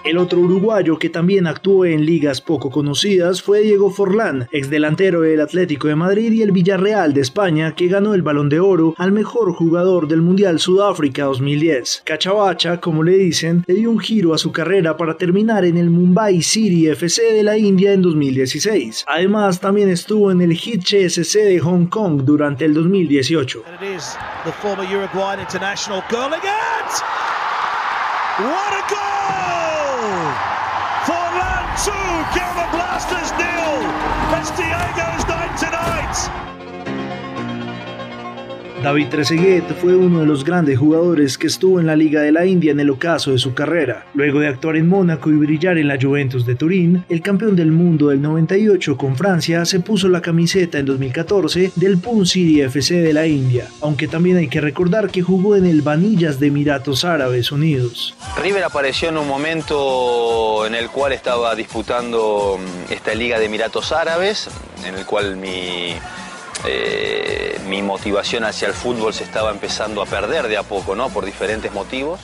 El 0.06 0.18
otro 0.18 0.38
uruguayo 0.38 1.00
que 1.00 1.10
también 1.10 1.48
actuó 1.48 1.84
en 1.84 2.06
ligas 2.06 2.40
poco 2.40 2.70
conocidas 2.70 3.42
fue 3.42 3.62
Diego 3.62 3.90
Forlán, 3.90 4.46
ex 4.52 4.70
delantero 4.70 5.22
del 5.22 5.40
Atlético 5.40 5.88
de 5.88 5.96
Madrid 5.96 6.30
y 6.30 6.42
el 6.42 6.52
Villarreal 6.52 7.12
de 7.12 7.22
España, 7.22 7.74
que 7.74 7.88
ganó 7.88 8.14
el 8.14 8.22
Balón 8.22 8.48
de 8.48 8.60
Oro 8.60 8.94
al 8.98 9.10
mejor 9.10 9.52
jugador 9.52 10.06
del 10.06 10.22
Mundial 10.22 10.60
Sudáfrica 10.60 11.24
2010. 11.24 12.02
Cachabacha, 12.04 12.78
como 12.80 13.02
le 13.02 13.18
dicen, 13.18 13.64
le 13.66 13.74
dio 13.74 13.90
un 13.90 13.98
giro 13.98 14.32
a 14.32 14.38
su 14.38 14.52
carrera 14.52 14.96
para 14.96 15.18
terminar 15.18 15.64
en 15.64 15.76
el 15.76 15.90
Mumbai 15.90 16.40
City 16.40 16.86
FC 16.86 17.32
de 17.32 17.42
la 17.42 17.58
India 17.58 17.92
en 17.92 18.02
2016. 18.02 19.06
Además, 19.08 19.58
también 19.58 19.88
estuvo 19.88 20.30
en 20.30 20.40
el 20.40 20.52
Hitche 20.52 21.10
SC 21.10 21.40
de 21.40 21.58
Hong 21.58 21.86
Kong 21.86 22.22
durante 22.22 22.64
el 22.64 22.74
2018. 22.74 23.64
What 28.38 28.74
a 28.74 28.95
fastest 32.98 33.36
name. 33.38 33.55
David 38.86 39.08
Trezeguet 39.08 39.64
fue 39.80 39.96
uno 39.96 40.20
de 40.20 40.26
los 40.26 40.44
grandes 40.44 40.78
jugadores 40.78 41.36
que 41.36 41.48
estuvo 41.48 41.80
en 41.80 41.88
la 41.88 41.96
Liga 41.96 42.20
de 42.20 42.30
la 42.30 42.46
India 42.46 42.70
en 42.70 42.78
el 42.78 42.90
ocaso 42.90 43.32
de 43.32 43.38
su 43.38 43.52
carrera. 43.52 44.06
Luego 44.14 44.38
de 44.38 44.46
actuar 44.46 44.76
en 44.76 44.88
Mónaco 44.88 45.28
y 45.28 45.34
brillar 45.34 45.76
en 45.76 45.88
la 45.88 45.98
Juventus 46.00 46.46
de 46.46 46.54
Turín, 46.54 47.04
el 47.08 47.20
campeón 47.20 47.56
del 47.56 47.72
mundo 47.72 48.10
del 48.10 48.22
98 48.22 48.96
con 48.96 49.16
Francia 49.16 49.64
se 49.64 49.80
puso 49.80 50.06
la 50.06 50.22
camiseta 50.22 50.78
en 50.78 50.86
2014 50.86 51.72
del 51.74 51.98
Pune 51.98 52.26
City 52.26 52.60
FC 52.60 53.00
de 53.00 53.12
la 53.12 53.26
India, 53.26 53.66
aunque 53.80 54.06
también 54.06 54.36
hay 54.36 54.46
que 54.46 54.60
recordar 54.60 55.10
que 55.10 55.20
jugó 55.20 55.56
en 55.56 55.66
el 55.66 55.82
Vanillas 55.82 56.38
de 56.38 56.46
Emiratos 56.46 57.04
Árabes 57.04 57.50
Unidos. 57.50 58.14
River 58.40 58.62
apareció 58.62 59.08
en 59.08 59.18
un 59.18 59.26
momento 59.26 60.64
en 60.64 60.76
el 60.76 60.90
cual 60.90 61.12
estaba 61.12 61.56
disputando 61.56 62.56
mm, 62.56 62.92
esta 62.92 63.16
Liga 63.16 63.40
de 63.40 63.46
Emiratos 63.46 63.90
Árabes, 63.90 64.48
en 64.86 64.94
el 64.94 65.04
cual 65.04 65.36
mi 65.36 65.92
eh, 66.66 67.58
mi 67.66 67.82
motivación 67.82 68.44
hacia 68.44 68.68
el 68.68 68.74
fútbol 68.74 69.12
se 69.14 69.24
estaba 69.24 69.50
empezando 69.50 70.02
a 70.02 70.06
perder 70.06 70.48
de 70.48 70.56
a 70.56 70.62
poco, 70.62 70.94
¿no? 70.94 71.08
Por 71.10 71.24
diferentes 71.24 71.72
motivos. 71.72 72.20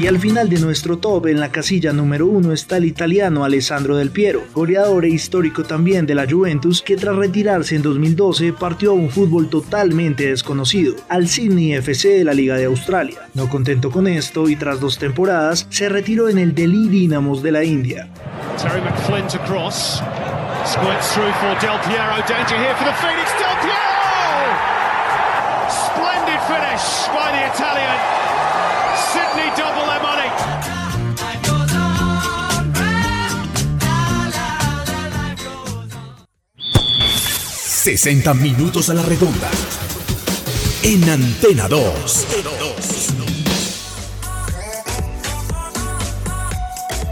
Y 0.00 0.06
al 0.06 0.18
final 0.18 0.48
de 0.48 0.58
nuestro 0.58 0.96
top, 0.96 1.26
en 1.26 1.40
la 1.40 1.52
casilla 1.52 1.92
número 1.92 2.26
uno, 2.26 2.54
está 2.54 2.78
el 2.78 2.86
italiano 2.86 3.44
Alessandro 3.44 3.98
Del 3.98 4.08
Piero, 4.08 4.42
goleador 4.54 5.04
e 5.04 5.10
histórico 5.10 5.64
también 5.64 6.06
de 6.06 6.14
la 6.14 6.26
Juventus, 6.26 6.80
que 6.80 6.96
tras 6.96 7.16
retirarse 7.16 7.76
en 7.76 7.82
2012 7.82 8.54
partió 8.54 8.92
a 8.92 8.94
un 8.94 9.10
fútbol 9.10 9.50
totalmente 9.50 10.26
desconocido, 10.26 10.94
al 11.10 11.28
Sydney 11.28 11.74
FC 11.74 12.08
de 12.08 12.24
la 12.24 12.32
Liga 12.32 12.56
de 12.56 12.64
Australia. 12.64 13.28
No 13.34 13.50
contento 13.50 13.90
con 13.90 14.06
esto 14.06 14.48
y 14.48 14.56
tras 14.56 14.80
dos 14.80 14.96
temporadas, 14.96 15.66
se 15.68 15.90
retiró 15.90 16.30
en 16.30 16.38
el 16.38 16.54
Delhi 16.54 16.88
Dynamos 16.88 17.42
de 17.42 17.52
la 17.52 17.62
India. 17.62 18.08
Terry 18.56 18.80
McFlint 18.80 19.34
across. 19.34 20.00
Squirts 20.64 21.12
through 21.12 21.30
for 21.34 21.54
Del 21.60 21.78
Piero. 21.80 22.16
Danger 22.26 22.56
here 22.56 22.74
for 22.76 22.86
the 22.86 22.96
Phoenix. 23.02 23.28
Del 23.36 23.56
Piero! 23.60 24.56
Splendid 25.68 26.40
finish 26.48 27.06
by 27.12 27.32
the 27.32 27.52
Italian. 27.52 28.29
Sydney 29.12 29.48
double 29.56 29.86
their 29.86 30.02
money. 30.02 30.30
60 37.80 38.34
minutos 38.34 38.90
a 38.90 38.94
la 38.94 39.02
redonda. 39.02 39.48
En 40.82 41.08
Antena 41.08 41.66
2. 41.66 42.26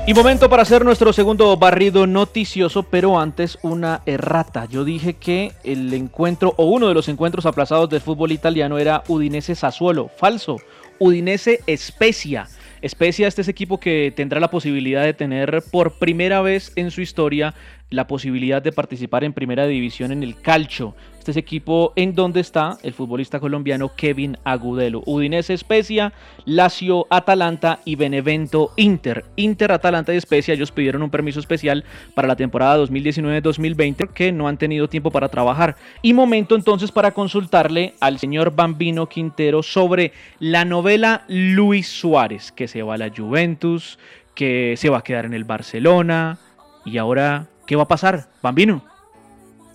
Y 0.09 0.15
momento 0.15 0.49
para 0.49 0.63
hacer 0.63 0.87
nuestro 0.87 1.13
segundo 1.13 1.55
barrido 1.59 2.07
noticioso, 2.07 2.83
pero 2.83 3.21
antes 3.21 3.59
una 3.63 4.01
errata. 4.07 4.65
Yo 4.65 4.85
dije 4.85 5.15
que 5.15 5.53
el 5.65 5.93
encuentro 5.93 6.55
o 6.57 6.65
uno 6.65 6.89
de 6.89 6.95
los 6.95 7.09
encuentros 7.09 7.45
aplazados 7.45 7.91
del 7.91 8.01
fútbol 8.01 8.33
italiano 8.33 8.79
era 8.79 9.03
Udinese 9.09 9.55
Sassuolo. 9.55 10.11
Falso. 10.17 10.57
Udinese 10.99 11.61
Especia. 11.67 12.47
Especia, 12.81 13.27
este 13.27 13.43
es 13.43 13.49
equipo 13.49 13.81
que 13.81 14.13
tendrá 14.15 14.39
la 14.39 14.51
posibilidad 14.51 15.05
de 15.05 15.15
tener 15.15 15.63
por 15.71 15.99
primera 15.99 16.43
vez 16.43 16.73
en 16.77 16.91
su 16.91 17.01
historia 17.01 17.55
la 17.91 18.07
posibilidad 18.07 18.61
de 18.61 18.73
participar 18.73 19.25
en 19.25 19.33
primera 19.33 19.67
división 19.67 20.13
en 20.13 20.23
el 20.23 20.37
calcio. 20.37 20.95
Este 21.19 21.33
es 21.33 21.37
equipo 21.37 21.93
en 21.97 22.15
donde 22.15 22.41
está 22.41 22.79
el 22.83 22.95
futbolista 22.95 23.41
colombiano 23.41 23.91
Kevin 23.95 24.39
Agudelo. 24.45 25.03
Udinese 25.05 25.55
Especia, 25.55 26.13
Lazio 26.47 27.07
Atalanta 27.11 27.81
y 27.85 27.97
Benevento 27.97 28.73
Inter. 28.77 29.25
Inter, 29.37 29.73
Atalanta 29.73 30.15
y 30.15 30.17
Especia, 30.17 30.55
ellos 30.55 30.73
pidieron 30.73 31.03
un 31.03 31.11
permiso 31.11 31.41
especial 31.41 31.85
para 32.15 32.29
la 32.29 32.37
temporada 32.37 32.79
2019-2020 32.85 34.09
que 34.13 34.33
no 34.33 34.49
han 34.49 34.59
tenido 34.59 34.89
tiempo 34.89 35.11
para 35.11 35.29
trabajar. 35.29 35.77
Y 36.03 36.15
momento 36.15 36.55
entonces 36.55 36.93
para 36.93 37.13
consultarle 37.13 37.95
al 38.01 38.19
señor 38.19 38.55
Bambino 38.55 39.09
Quintero 39.09 39.63
sobre 39.63 40.13
la 40.39 40.65
novela 40.65 41.25
Luis 41.29 41.89
Suárez, 41.89 42.53
que 42.53 42.69
se 42.69 42.83
va 42.83 42.95
a 42.95 42.99
la 42.99 43.13
Juventus, 43.15 43.99
que 44.35 44.75
se 44.77 44.89
va 44.89 44.99
a 44.99 45.03
quedar 45.03 45.27
en 45.27 45.35
el 45.35 45.45
Barcelona 45.45 46.39
y 46.85 46.97
ahora 46.97 47.49
¿Qué 47.69 47.77
va 47.77 47.83
a 47.83 47.89
pasar, 47.89 48.31
Bambino? 48.41 48.83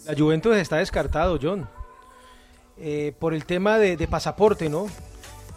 La 0.07 0.15
Juventus 0.17 0.57
está 0.57 0.77
descartado, 0.77 1.37
John. 1.39 1.69
Eh, 2.75 3.13
por 3.19 3.35
el 3.35 3.45
tema 3.45 3.77
de, 3.77 4.07
pasaporte, 4.07 4.67
¿no? 4.67 4.87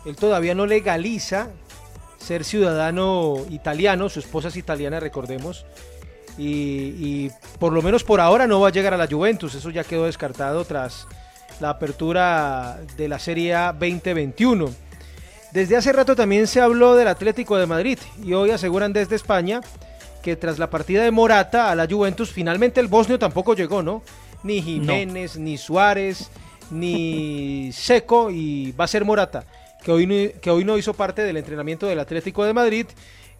Él 0.04 0.16
todavía 0.16 0.54
no 0.54 0.66
legaliza 0.66 1.48
ser 2.18 2.44
ciudadano 2.44 3.38
italiano, 3.48 4.10
su 4.10 4.20
esposa 4.20 4.48
es 4.48 4.56
italiana, 4.56 5.00
recordemos. 5.00 5.64
Y, 6.36 6.92
y, 6.98 7.30
por 7.58 7.72
lo 7.72 7.80
menos 7.80 8.04
por 8.04 8.20
ahora 8.20 8.46
no 8.46 8.60
va 8.60 8.68
a 8.68 8.72
llegar 8.72 8.92
a 8.92 8.98
la 8.98 9.06
Juventus, 9.06 9.54
eso 9.54 9.70
ya 9.70 9.82
quedó 9.82 10.04
descartado 10.04 10.66
tras 10.66 11.06
la 11.58 11.70
apertura 11.70 12.78
de 12.98 13.08
la 13.08 13.18
Serie 13.18 13.54
A 13.54 13.72
2021. 13.72 14.68
Desde 15.52 15.74
hace 15.74 15.90
rato 15.90 16.14
también 16.14 16.46
se 16.46 16.60
habló 16.60 16.96
del 16.96 17.08
Atlético 17.08 17.56
de 17.56 17.64
Madrid 17.64 17.98
y 18.22 18.34
hoy 18.34 18.50
aseguran 18.50 18.92
desde 18.92 19.16
España 19.16 19.62
que 20.26 20.34
tras 20.34 20.58
la 20.58 20.68
partida 20.68 21.04
de 21.04 21.12
Morata 21.12 21.70
a 21.70 21.76
la 21.76 21.86
Juventus, 21.86 22.32
finalmente 22.32 22.80
el 22.80 22.88
bosnio 22.88 23.16
tampoco 23.16 23.54
llegó, 23.54 23.80
¿no? 23.80 24.02
Ni 24.42 24.60
Jiménez, 24.60 25.36
no. 25.36 25.44
ni 25.44 25.56
Suárez, 25.56 26.32
ni 26.72 27.70
Seco, 27.72 28.32
y 28.32 28.72
va 28.72 28.86
a 28.86 28.88
ser 28.88 29.04
Morata, 29.04 29.44
que 29.84 29.92
hoy, 29.92 30.04
no, 30.04 30.40
que 30.40 30.50
hoy 30.50 30.64
no 30.64 30.76
hizo 30.78 30.94
parte 30.94 31.22
del 31.22 31.36
entrenamiento 31.36 31.86
del 31.86 32.00
Atlético 32.00 32.44
de 32.44 32.52
Madrid. 32.52 32.86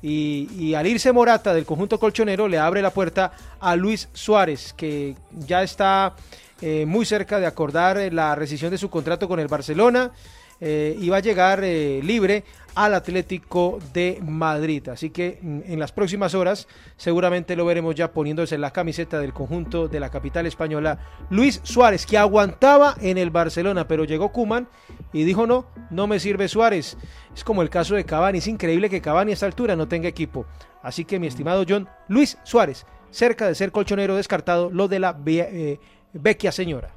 Y, 0.00 0.48
y, 0.56 0.74
al 0.74 0.86
irse 0.86 1.10
Morata 1.10 1.52
del 1.52 1.66
conjunto 1.66 1.98
colchonero 1.98 2.46
le 2.46 2.58
abre 2.58 2.82
la 2.82 2.90
puerta 2.90 3.32
a 3.58 3.74
Luis 3.74 4.08
Suárez, 4.12 4.72
que 4.72 5.16
ya 5.32 5.64
está 5.64 6.14
eh, 6.62 6.84
muy 6.86 7.04
cerca 7.04 7.40
de 7.40 7.46
acordar 7.46 7.98
la 8.12 8.36
rescisión 8.36 8.70
de 8.70 8.78
su 8.78 8.88
contrato 8.90 9.26
con 9.26 9.40
el 9.40 9.48
Barcelona 9.48 10.12
eh, 10.60 10.96
y 11.00 11.08
va 11.08 11.16
a 11.16 11.20
llegar 11.20 11.64
eh, 11.64 12.00
libre 12.04 12.44
al 12.76 12.94
Atlético 12.94 13.78
de 13.92 14.20
Madrid. 14.22 14.88
Así 14.90 15.10
que 15.10 15.38
mm, 15.40 15.60
en 15.64 15.78
las 15.80 15.90
próximas 15.90 16.34
horas 16.34 16.68
seguramente 16.96 17.56
lo 17.56 17.64
veremos 17.64 17.94
ya 17.94 18.12
poniéndose 18.12 18.58
la 18.58 18.70
camiseta 18.70 19.18
del 19.18 19.32
conjunto 19.32 19.88
de 19.88 19.98
la 19.98 20.10
capital 20.10 20.46
española. 20.46 20.98
Luis 21.30 21.60
Suárez, 21.64 22.06
que 22.06 22.18
aguantaba 22.18 22.94
en 23.00 23.18
el 23.18 23.30
Barcelona, 23.30 23.88
pero 23.88 24.04
llegó 24.04 24.30
Kuman 24.30 24.68
y 25.12 25.24
dijo 25.24 25.46
no, 25.46 25.66
no 25.90 26.06
me 26.06 26.20
sirve 26.20 26.48
Suárez. 26.48 26.98
Es 27.34 27.42
como 27.42 27.62
el 27.62 27.70
caso 27.70 27.94
de 27.94 28.04
Cavani, 28.04 28.38
es 28.38 28.46
increíble 28.46 28.90
que 28.90 29.00
Cavani 29.00 29.32
a 29.32 29.34
esta 29.34 29.46
altura 29.46 29.74
no 29.74 29.88
tenga 29.88 30.08
equipo. 30.08 30.46
Así 30.82 31.04
que 31.04 31.18
mi 31.18 31.26
estimado 31.26 31.64
John, 31.66 31.88
Luis 32.08 32.38
Suárez, 32.44 32.86
cerca 33.10 33.48
de 33.48 33.54
ser 33.54 33.72
colchonero 33.72 34.16
descartado, 34.16 34.70
lo 34.70 34.86
de 34.86 34.98
la 34.98 35.18
eh, 35.26 35.80
vecchia 36.12 36.52
señora. 36.52 36.92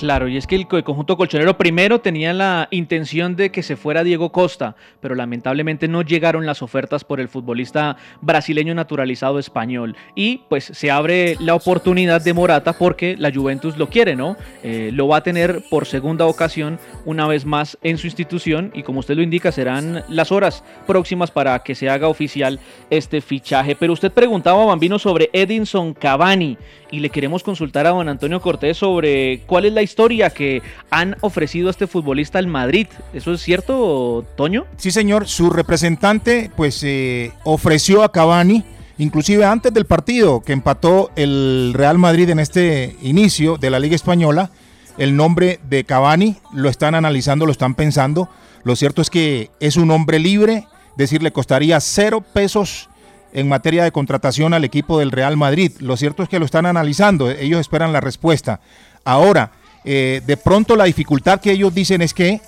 Claro, 0.00 0.28
y 0.28 0.38
es 0.38 0.46
que 0.46 0.56
el 0.56 0.66
conjunto 0.66 1.18
colchonero 1.18 1.58
primero 1.58 2.00
tenía 2.00 2.32
la 2.32 2.68
intención 2.70 3.36
de 3.36 3.50
que 3.50 3.62
se 3.62 3.76
fuera 3.76 4.02
Diego 4.02 4.32
Costa, 4.32 4.74
pero 5.02 5.14
lamentablemente 5.14 5.88
no 5.88 6.00
llegaron 6.00 6.46
las 6.46 6.62
ofertas 6.62 7.04
por 7.04 7.20
el 7.20 7.28
futbolista 7.28 7.98
brasileño 8.22 8.74
naturalizado 8.74 9.38
español. 9.38 9.96
Y 10.14 10.38
pues 10.48 10.64
se 10.64 10.90
abre 10.90 11.36
la 11.38 11.54
oportunidad 11.54 12.22
de 12.22 12.32
Morata 12.32 12.72
porque 12.72 13.14
la 13.18 13.30
Juventus 13.30 13.76
lo 13.76 13.90
quiere, 13.90 14.16
¿no? 14.16 14.38
Eh, 14.62 14.88
lo 14.90 15.06
va 15.06 15.18
a 15.18 15.22
tener 15.22 15.60
por 15.68 15.84
segunda 15.84 16.24
ocasión 16.24 16.78
una 17.04 17.26
vez 17.26 17.44
más 17.44 17.76
en 17.82 17.98
su 17.98 18.06
institución 18.06 18.70
y 18.72 18.84
como 18.84 19.00
usted 19.00 19.16
lo 19.16 19.22
indica 19.22 19.52
serán 19.52 20.02
las 20.08 20.32
horas 20.32 20.64
próximas 20.86 21.30
para 21.30 21.58
que 21.58 21.74
se 21.74 21.90
haga 21.90 22.08
oficial 22.08 22.58
este 22.88 23.20
fichaje. 23.20 23.76
Pero 23.78 23.92
usted 23.92 24.10
preguntaba, 24.10 24.64
Bambino, 24.64 24.98
sobre 24.98 25.28
Edinson 25.34 25.92
Cavani 25.92 26.56
y 26.90 27.00
le 27.00 27.10
queremos 27.10 27.42
consultar 27.42 27.86
a 27.86 27.90
don 27.90 28.08
Antonio 28.08 28.40
Cortés 28.40 28.78
sobre 28.78 29.42
cuál 29.46 29.66
es 29.66 29.74
la 29.74 29.82
historia 29.90 30.30
que 30.30 30.62
han 30.90 31.16
ofrecido 31.20 31.68
este 31.68 31.88
futbolista 31.88 32.38
al 32.38 32.46
Madrid. 32.46 32.86
¿Eso 33.12 33.32
es 33.32 33.42
cierto, 33.42 34.24
Toño? 34.36 34.66
Sí, 34.76 34.92
señor. 34.92 35.26
Su 35.26 35.50
representante 35.50 36.50
pues 36.56 36.82
eh, 36.84 37.32
ofreció 37.42 38.04
a 38.04 38.12
Cavani, 38.12 38.62
inclusive 38.98 39.44
antes 39.44 39.74
del 39.74 39.86
partido 39.86 40.42
que 40.42 40.52
empató 40.52 41.10
el 41.16 41.72
Real 41.74 41.98
Madrid 41.98 42.30
en 42.30 42.38
este 42.38 42.96
inicio 43.02 43.56
de 43.56 43.70
la 43.70 43.80
Liga 43.80 43.96
Española, 43.96 44.50
el 44.96 45.16
nombre 45.16 45.58
de 45.68 45.82
Cavani 45.84 46.36
lo 46.52 46.68
están 46.68 46.94
analizando, 46.94 47.46
lo 47.46 47.52
están 47.52 47.74
pensando. 47.74 48.28
Lo 48.62 48.76
cierto 48.76 49.02
es 49.02 49.10
que 49.10 49.50
es 49.58 49.76
un 49.76 49.90
hombre 49.90 50.20
libre, 50.20 50.66
decir, 50.96 51.20
le 51.22 51.32
costaría 51.32 51.80
cero 51.80 52.22
pesos 52.32 52.88
en 53.32 53.48
materia 53.48 53.82
de 53.82 53.92
contratación 53.92 54.54
al 54.54 54.64
equipo 54.64 54.98
del 54.98 55.10
Real 55.10 55.36
Madrid. 55.36 55.72
Lo 55.80 55.96
cierto 55.96 56.22
es 56.22 56.28
que 56.28 56.38
lo 56.38 56.44
están 56.44 56.66
analizando, 56.66 57.28
ellos 57.30 57.60
esperan 57.60 57.92
la 57.92 58.00
respuesta. 58.00 58.60
Ahora, 59.04 59.52
eh, 59.84 60.22
de 60.26 60.36
pronto 60.36 60.76
la 60.76 60.84
dificultad 60.84 61.40
que 61.40 61.52
ellos 61.52 61.74
dicen 61.74 62.02
es 62.02 62.14
que 62.14 62.40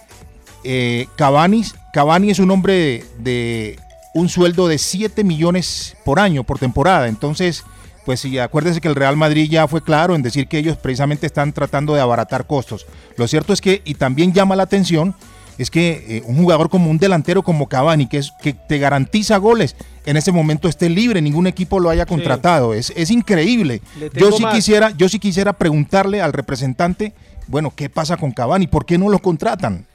eh, 0.64 1.06
Cavani, 1.16 1.64
Cavani 1.92 2.30
es 2.30 2.38
un 2.38 2.50
hombre 2.50 2.74
de, 2.74 3.04
de, 3.18 3.78
un 4.14 4.28
sueldo 4.28 4.68
de 4.68 4.78
7 4.78 5.24
millones 5.24 5.96
por 6.04 6.20
año, 6.20 6.44
por 6.44 6.58
temporada. 6.58 7.08
Entonces, 7.08 7.64
pues 8.04 8.20
sí, 8.20 8.38
acuérdense 8.38 8.80
que 8.80 8.88
el 8.88 8.94
Real 8.94 9.16
Madrid 9.16 9.48
ya 9.50 9.68
fue 9.68 9.82
claro 9.82 10.14
en 10.14 10.22
decir 10.22 10.48
que 10.48 10.58
ellos 10.58 10.76
precisamente 10.76 11.26
están 11.26 11.52
tratando 11.52 11.94
de 11.94 12.00
abaratar 12.00 12.46
costos. 12.46 12.86
Lo 13.16 13.28
cierto 13.28 13.52
es 13.52 13.60
que, 13.60 13.82
y 13.84 13.94
también 13.94 14.32
llama 14.32 14.56
la 14.56 14.64
atención, 14.64 15.14
es 15.58 15.70
que 15.70 16.04
eh, 16.08 16.22
un 16.26 16.36
jugador 16.36 16.68
como 16.68 16.90
un 16.90 16.98
delantero 16.98 17.42
como 17.42 17.68
Cavani, 17.68 18.06
que, 18.06 18.18
es, 18.18 18.32
que 18.42 18.52
te 18.52 18.78
garantiza 18.78 19.36
goles, 19.36 19.76
en 20.06 20.16
ese 20.16 20.32
momento 20.32 20.68
esté 20.68 20.88
libre, 20.88 21.22
ningún 21.22 21.46
equipo 21.46 21.78
lo 21.80 21.90
haya 21.90 22.06
contratado. 22.06 22.74
Es, 22.74 22.92
es 22.96 23.10
increíble. 23.10 23.82
Yo 24.14 24.32
sí, 24.32 24.44
quisiera, 24.52 24.90
yo 24.90 25.08
sí 25.08 25.18
quisiera 25.18 25.52
preguntarle 25.52 26.20
al 26.20 26.32
representante, 26.32 27.12
bueno, 27.46 27.72
¿qué 27.74 27.88
pasa 27.88 28.16
con 28.16 28.32
Cavani? 28.32 28.66
¿Por 28.66 28.86
qué 28.86 28.98
no 28.98 29.08
lo 29.08 29.18
contratan? 29.18 29.86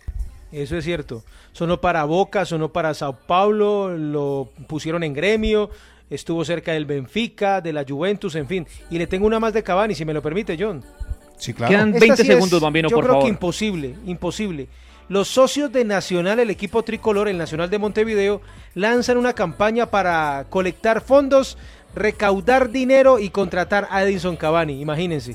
Eso 0.51 0.77
es 0.77 0.85
cierto. 0.85 1.23
Sonó 1.51 1.81
para 1.81 2.03
Boca, 2.05 2.45
sonó 2.45 2.69
para 2.69 2.93
Sao 2.93 3.17
Paulo, 3.25 3.89
lo 3.97 4.49
pusieron 4.67 5.03
en 5.03 5.13
gremio, 5.13 5.69
estuvo 6.09 6.45
cerca 6.45 6.73
del 6.73 6.85
Benfica, 6.85 7.61
de 7.61 7.73
la 7.73 7.83
Juventus, 7.87 8.35
en 8.35 8.47
fin. 8.47 8.67
Y 8.89 8.97
le 8.97 9.07
tengo 9.07 9.25
una 9.25 9.39
más 9.39 9.53
de 9.53 9.63
Cavani, 9.63 9.95
si 9.95 10.05
me 10.05 10.13
lo 10.13 10.21
permite, 10.21 10.55
John. 10.59 10.83
Sí, 11.37 11.53
claro. 11.53 11.71
Quedan 11.71 11.91
20 11.93 12.23
segundos, 12.23 12.61
Bambino, 12.61 12.89
yo 12.89 12.95
por 12.95 13.05
creo 13.05 13.15
favor. 13.15 13.25
que 13.25 13.29
imposible, 13.29 13.95
imposible. 14.05 14.67
Los 15.09 15.29
socios 15.29 15.71
de 15.71 15.85
Nacional, 15.85 16.39
el 16.39 16.49
equipo 16.49 16.83
tricolor, 16.83 17.27
el 17.27 17.37
Nacional 17.37 17.69
de 17.69 17.77
Montevideo, 17.77 18.41
lanzan 18.75 19.17
una 19.17 19.33
campaña 19.33 19.85
para 19.85 20.45
colectar 20.49 21.01
fondos, 21.01 21.57
recaudar 21.95 22.69
dinero 22.69 23.19
y 23.19 23.29
contratar 23.29 23.87
a 23.89 24.03
Edinson 24.03 24.35
Cavani. 24.35 24.81
Imagínense. 24.81 25.33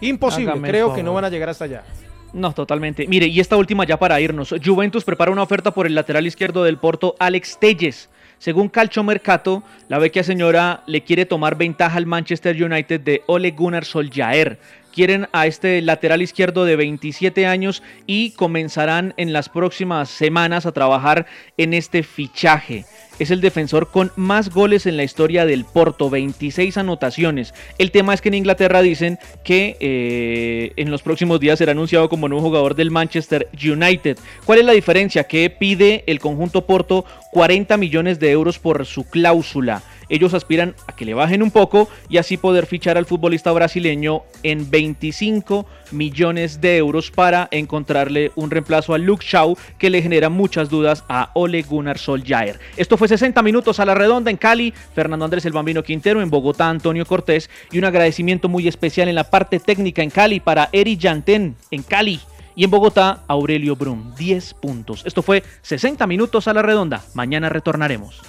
Imposible, 0.00 0.46
Mm. 0.46 0.50
Hágame 0.50 0.68
el 0.68 0.72
creo 0.72 0.94
que 0.94 1.02
no 1.02 1.12
van 1.14 1.24
a 1.24 1.28
llegar 1.28 1.50
hasta 1.50 1.64
allá. 1.64 1.84
No, 2.32 2.52
totalmente. 2.52 3.06
Mire, 3.06 3.26
y 3.26 3.40
esta 3.40 3.56
última 3.58 3.84
ya 3.84 3.98
para 3.98 4.18
irnos. 4.20 4.54
Juventus 4.64 5.04
prepara 5.04 5.30
una 5.30 5.42
oferta 5.42 5.70
por 5.70 5.86
el 5.86 5.94
lateral 5.94 6.26
izquierdo 6.26 6.64
del 6.64 6.78
Porto, 6.78 7.14
Alex 7.18 7.58
Telles. 7.58 8.08
Según 8.38 8.68
Calcio 8.68 9.04
Mercato, 9.04 9.62
la 9.88 9.98
vecchia 9.98 10.24
señora 10.24 10.82
le 10.86 11.02
quiere 11.04 11.26
tomar 11.26 11.56
ventaja 11.56 11.96
al 11.98 12.06
Manchester 12.06 12.60
United 12.60 13.00
de 13.00 13.22
Ole 13.26 13.52
Gunnar 13.52 13.84
Solskjaer. 13.84 14.58
Quieren 14.92 15.28
a 15.32 15.46
este 15.46 15.80
lateral 15.80 16.20
izquierdo 16.20 16.66
de 16.66 16.76
27 16.76 17.46
años 17.46 17.82
y 18.06 18.32
comenzarán 18.32 19.14
en 19.16 19.32
las 19.32 19.48
próximas 19.48 20.10
semanas 20.10 20.66
a 20.66 20.72
trabajar 20.72 21.26
en 21.56 21.72
este 21.72 22.02
fichaje. 22.02 22.84
Es 23.18 23.30
el 23.30 23.40
defensor 23.40 23.90
con 23.90 24.12
más 24.16 24.50
goles 24.50 24.84
en 24.84 24.96
la 24.96 25.04
historia 25.04 25.46
del 25.46 25.64
Porto, 25.64 26.10
26 26.10 26.76
anotaciones. 26.76 27.54
El 27.78 27.90
tema 27.90 28.12
es 28.12 28.20
que 28.20 28.28
en 28.28 28.34
Inglaterra 28.34 28.82
dicen 28.82 29.18
que 29.44 29.76
eh, 29.80 30.72
en 30.76 30.90
los 30.90 31.02
próximos 31.02 31.40
días 31.40 31.58
será 31.58 31.72
anunciado 31.72 32.08
como 32.08 32.28
nuevo 32.28 32.44
jugador 32.44 32.74
del 32.74 32.90
Manchester 32.90 33.48
United. 33.54 34.18
¿Cuál 34.44 34.58
es 34.58 34.64
la 34.64 34.72
diferencia? 34.72 35.24
Que 35.24 35.48
pide 35.50 36.04
el 36.06 36.20
conjunto 36.20 36.66
Porto 36.66 37.04
40 37.32 37.76
millones 37.76 38.18
de 38.18 38.30
euros 38.30 38.58
por 38.58 38.84
su 38.84 39.04
cláusula. 39.04 39.82
Ellos 40.08 40.34
aspiran 40.34 40.74
a 40.86 40.94
que 40.94 41.04
le 41.04 41.14
bajen 41.14 41.42
un 41.42 41.50
poco 41.50 41.88
y 42.08 42.18
así 42.18 42.36
poder 42.36 42.66
fichar 42.66 42.98
al 42.98 43.06
futbolista 43.06 43.52
brasileño 43.52 44.22
en 44.42 44.70
25 44.70 45.66
millones 45.90 46.60
de 46.60 46.76
euros 46.76 47.10
para 47.10 47.48
encontrarle 47.50 48.32
un 48.34 48.50
reemplazo 48.50 48.94
a 48.94 48.98
Luke 48.98 49.24
Shaw 49.26 49.56
que 49.78 49.90
le 49.90 50.02
genera 50.02 50.28
muchas 50.28 50.68
dudas 50.68 51.04
a 51.08 51.30
Ole 51.34 51.62
Gunnar 51.62 51.98
Solskjaer. 51.98 52.58
Esto 52.76 52.96
fue 52.96 53.08
60 53.08 53.42
minutos 53.42 53.80
a 53.80 53.84
la 53.84 53.94
redonda 53.94 54.30
en 54.30 54.36
Cali, 54.36 54.72
Fernando 54.94 55.24
Andrés 55.24 55.44
El 55.44 55.52
Bambino 55.52 55.82
Quintero 55.82 56.22
en 56.22 56.30
Bogotá, 56.30 56.68
Antonio 56.68 57.06
Cortés 57.06 57.50
y 57.70 57.78
un 57.78 57.84
agradecimiento 57.84 58.48
muy 58.48 58.68
especial 58.68 59.08
en 59.08 59.14
la 59.14 59.30
parte 59.30 59.60
técnica 59.60 60.02
en 60.02 60.10
Cali 60.10 60.40
para 60.40 60.68
Eri 60.72 60.96
Yantén 60.96 61.56
en 61.70 61.82
Cali. 61.82 62.20
Y 62.54 62.64
en 62.64 62.70
Bogotá, 62.70 63.22
Aurelio 63.28 63.76
Brum, 63.76 64.14
10 64.16 64.54
puntos. 64.54 65.02
Esto 65.06 65.22
fue 65.22 65.42
60 65.62 66.06
minutos 66.06 66.48
a 66.48 66.52
la 66.52 66.60
redonda. 66.60 67.02
Mañana 67.14 67.48
retornaremos. 67.48 68.20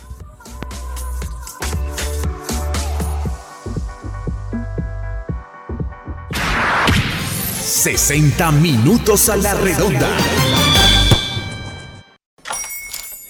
60 7.83 8.49
minutos 8.53 9.27
a 9.27 9.35
la 9.35 9.53
redonda. 9.55 10.07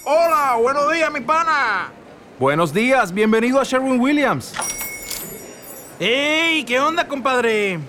Hola, 0.06 0.60
buenos 0.62 0.94
días, 0.94 1.12
mi 1.12 1.22
pana. 1.22 1.90
Buenos 2.38 2.72
días, 2.72 3.12
bienvenido 3.12 3.60
a 3.60 3.64
Sherwin 3.64 4.00
Williams. 4.00 4.54
¡Ey! 6.00 6.64
¿Qué 6.66 6.80
onda, 6.80 7.08
compadre? 7.08 7.80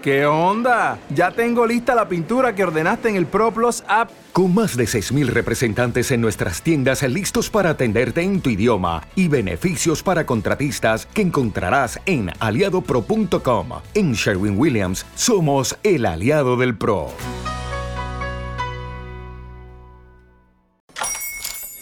¿Qué 0.00 0.24
onda? 0.24 0.96
Ya 1.10 1.32
tengo 1.32 1.66
lista 1.66 1.92
la 1.92 2.08
pintura 2.08 2.54
que 2.54 2.62
ordenaste 2.62 3.08
en 3.08 3.16
el 3.16 3.26
ProPlus 3.26 3.82
app. 3.88 4.10
Con 4.32 4.54
más 4.54 4.78
de 4.78 4.84
6.000 4.84 5.26
representantes 5.26 6.10
en 6.10 6.22
nuestras 6.22 6.62
tiendas 6.62 7.02
listos 7.02 7.50
para 7.50 7.68
atenderte 7.70 8.22
en 8.22 8.40
tu 8.40 8.48
idioma 8.48 9.06
y 9.14 9.28
beneficios 9.28 10.02
para 10.02 10.24
contratistas 10.24 11.04
que 11.04 11.20
encontrarás 11.20 12.00
en 12.06 12.30
aliadopro.com. 12.40 13.68
En 13.92 14.14
Sherwin 14.14 14.58
Williams 14.58 15.04
somos 15.16 15.76
el 15.82 16.06
aliado 16.06 16.56
del 16.56 16.78
PRO. 16.78 17.10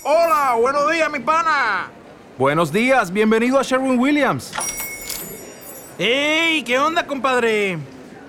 Hola, 0.02 0.56
buenos 0.60 0.90
días, 0.90 1.08
mi 1.08 1.20
pana. 1.20 1.88
Buenos 2.36 2.72
días, 2.72 3.12
bienvenido 3.12 3.60
a 3.60 3.62
Sherwin 3.62 3.96
Williams. 3.96 4.52
¡Ey! 5.98 6.64
¿Qué 6.64 6.80
onda, 6.80 7.06
compadre? 7.06 7.78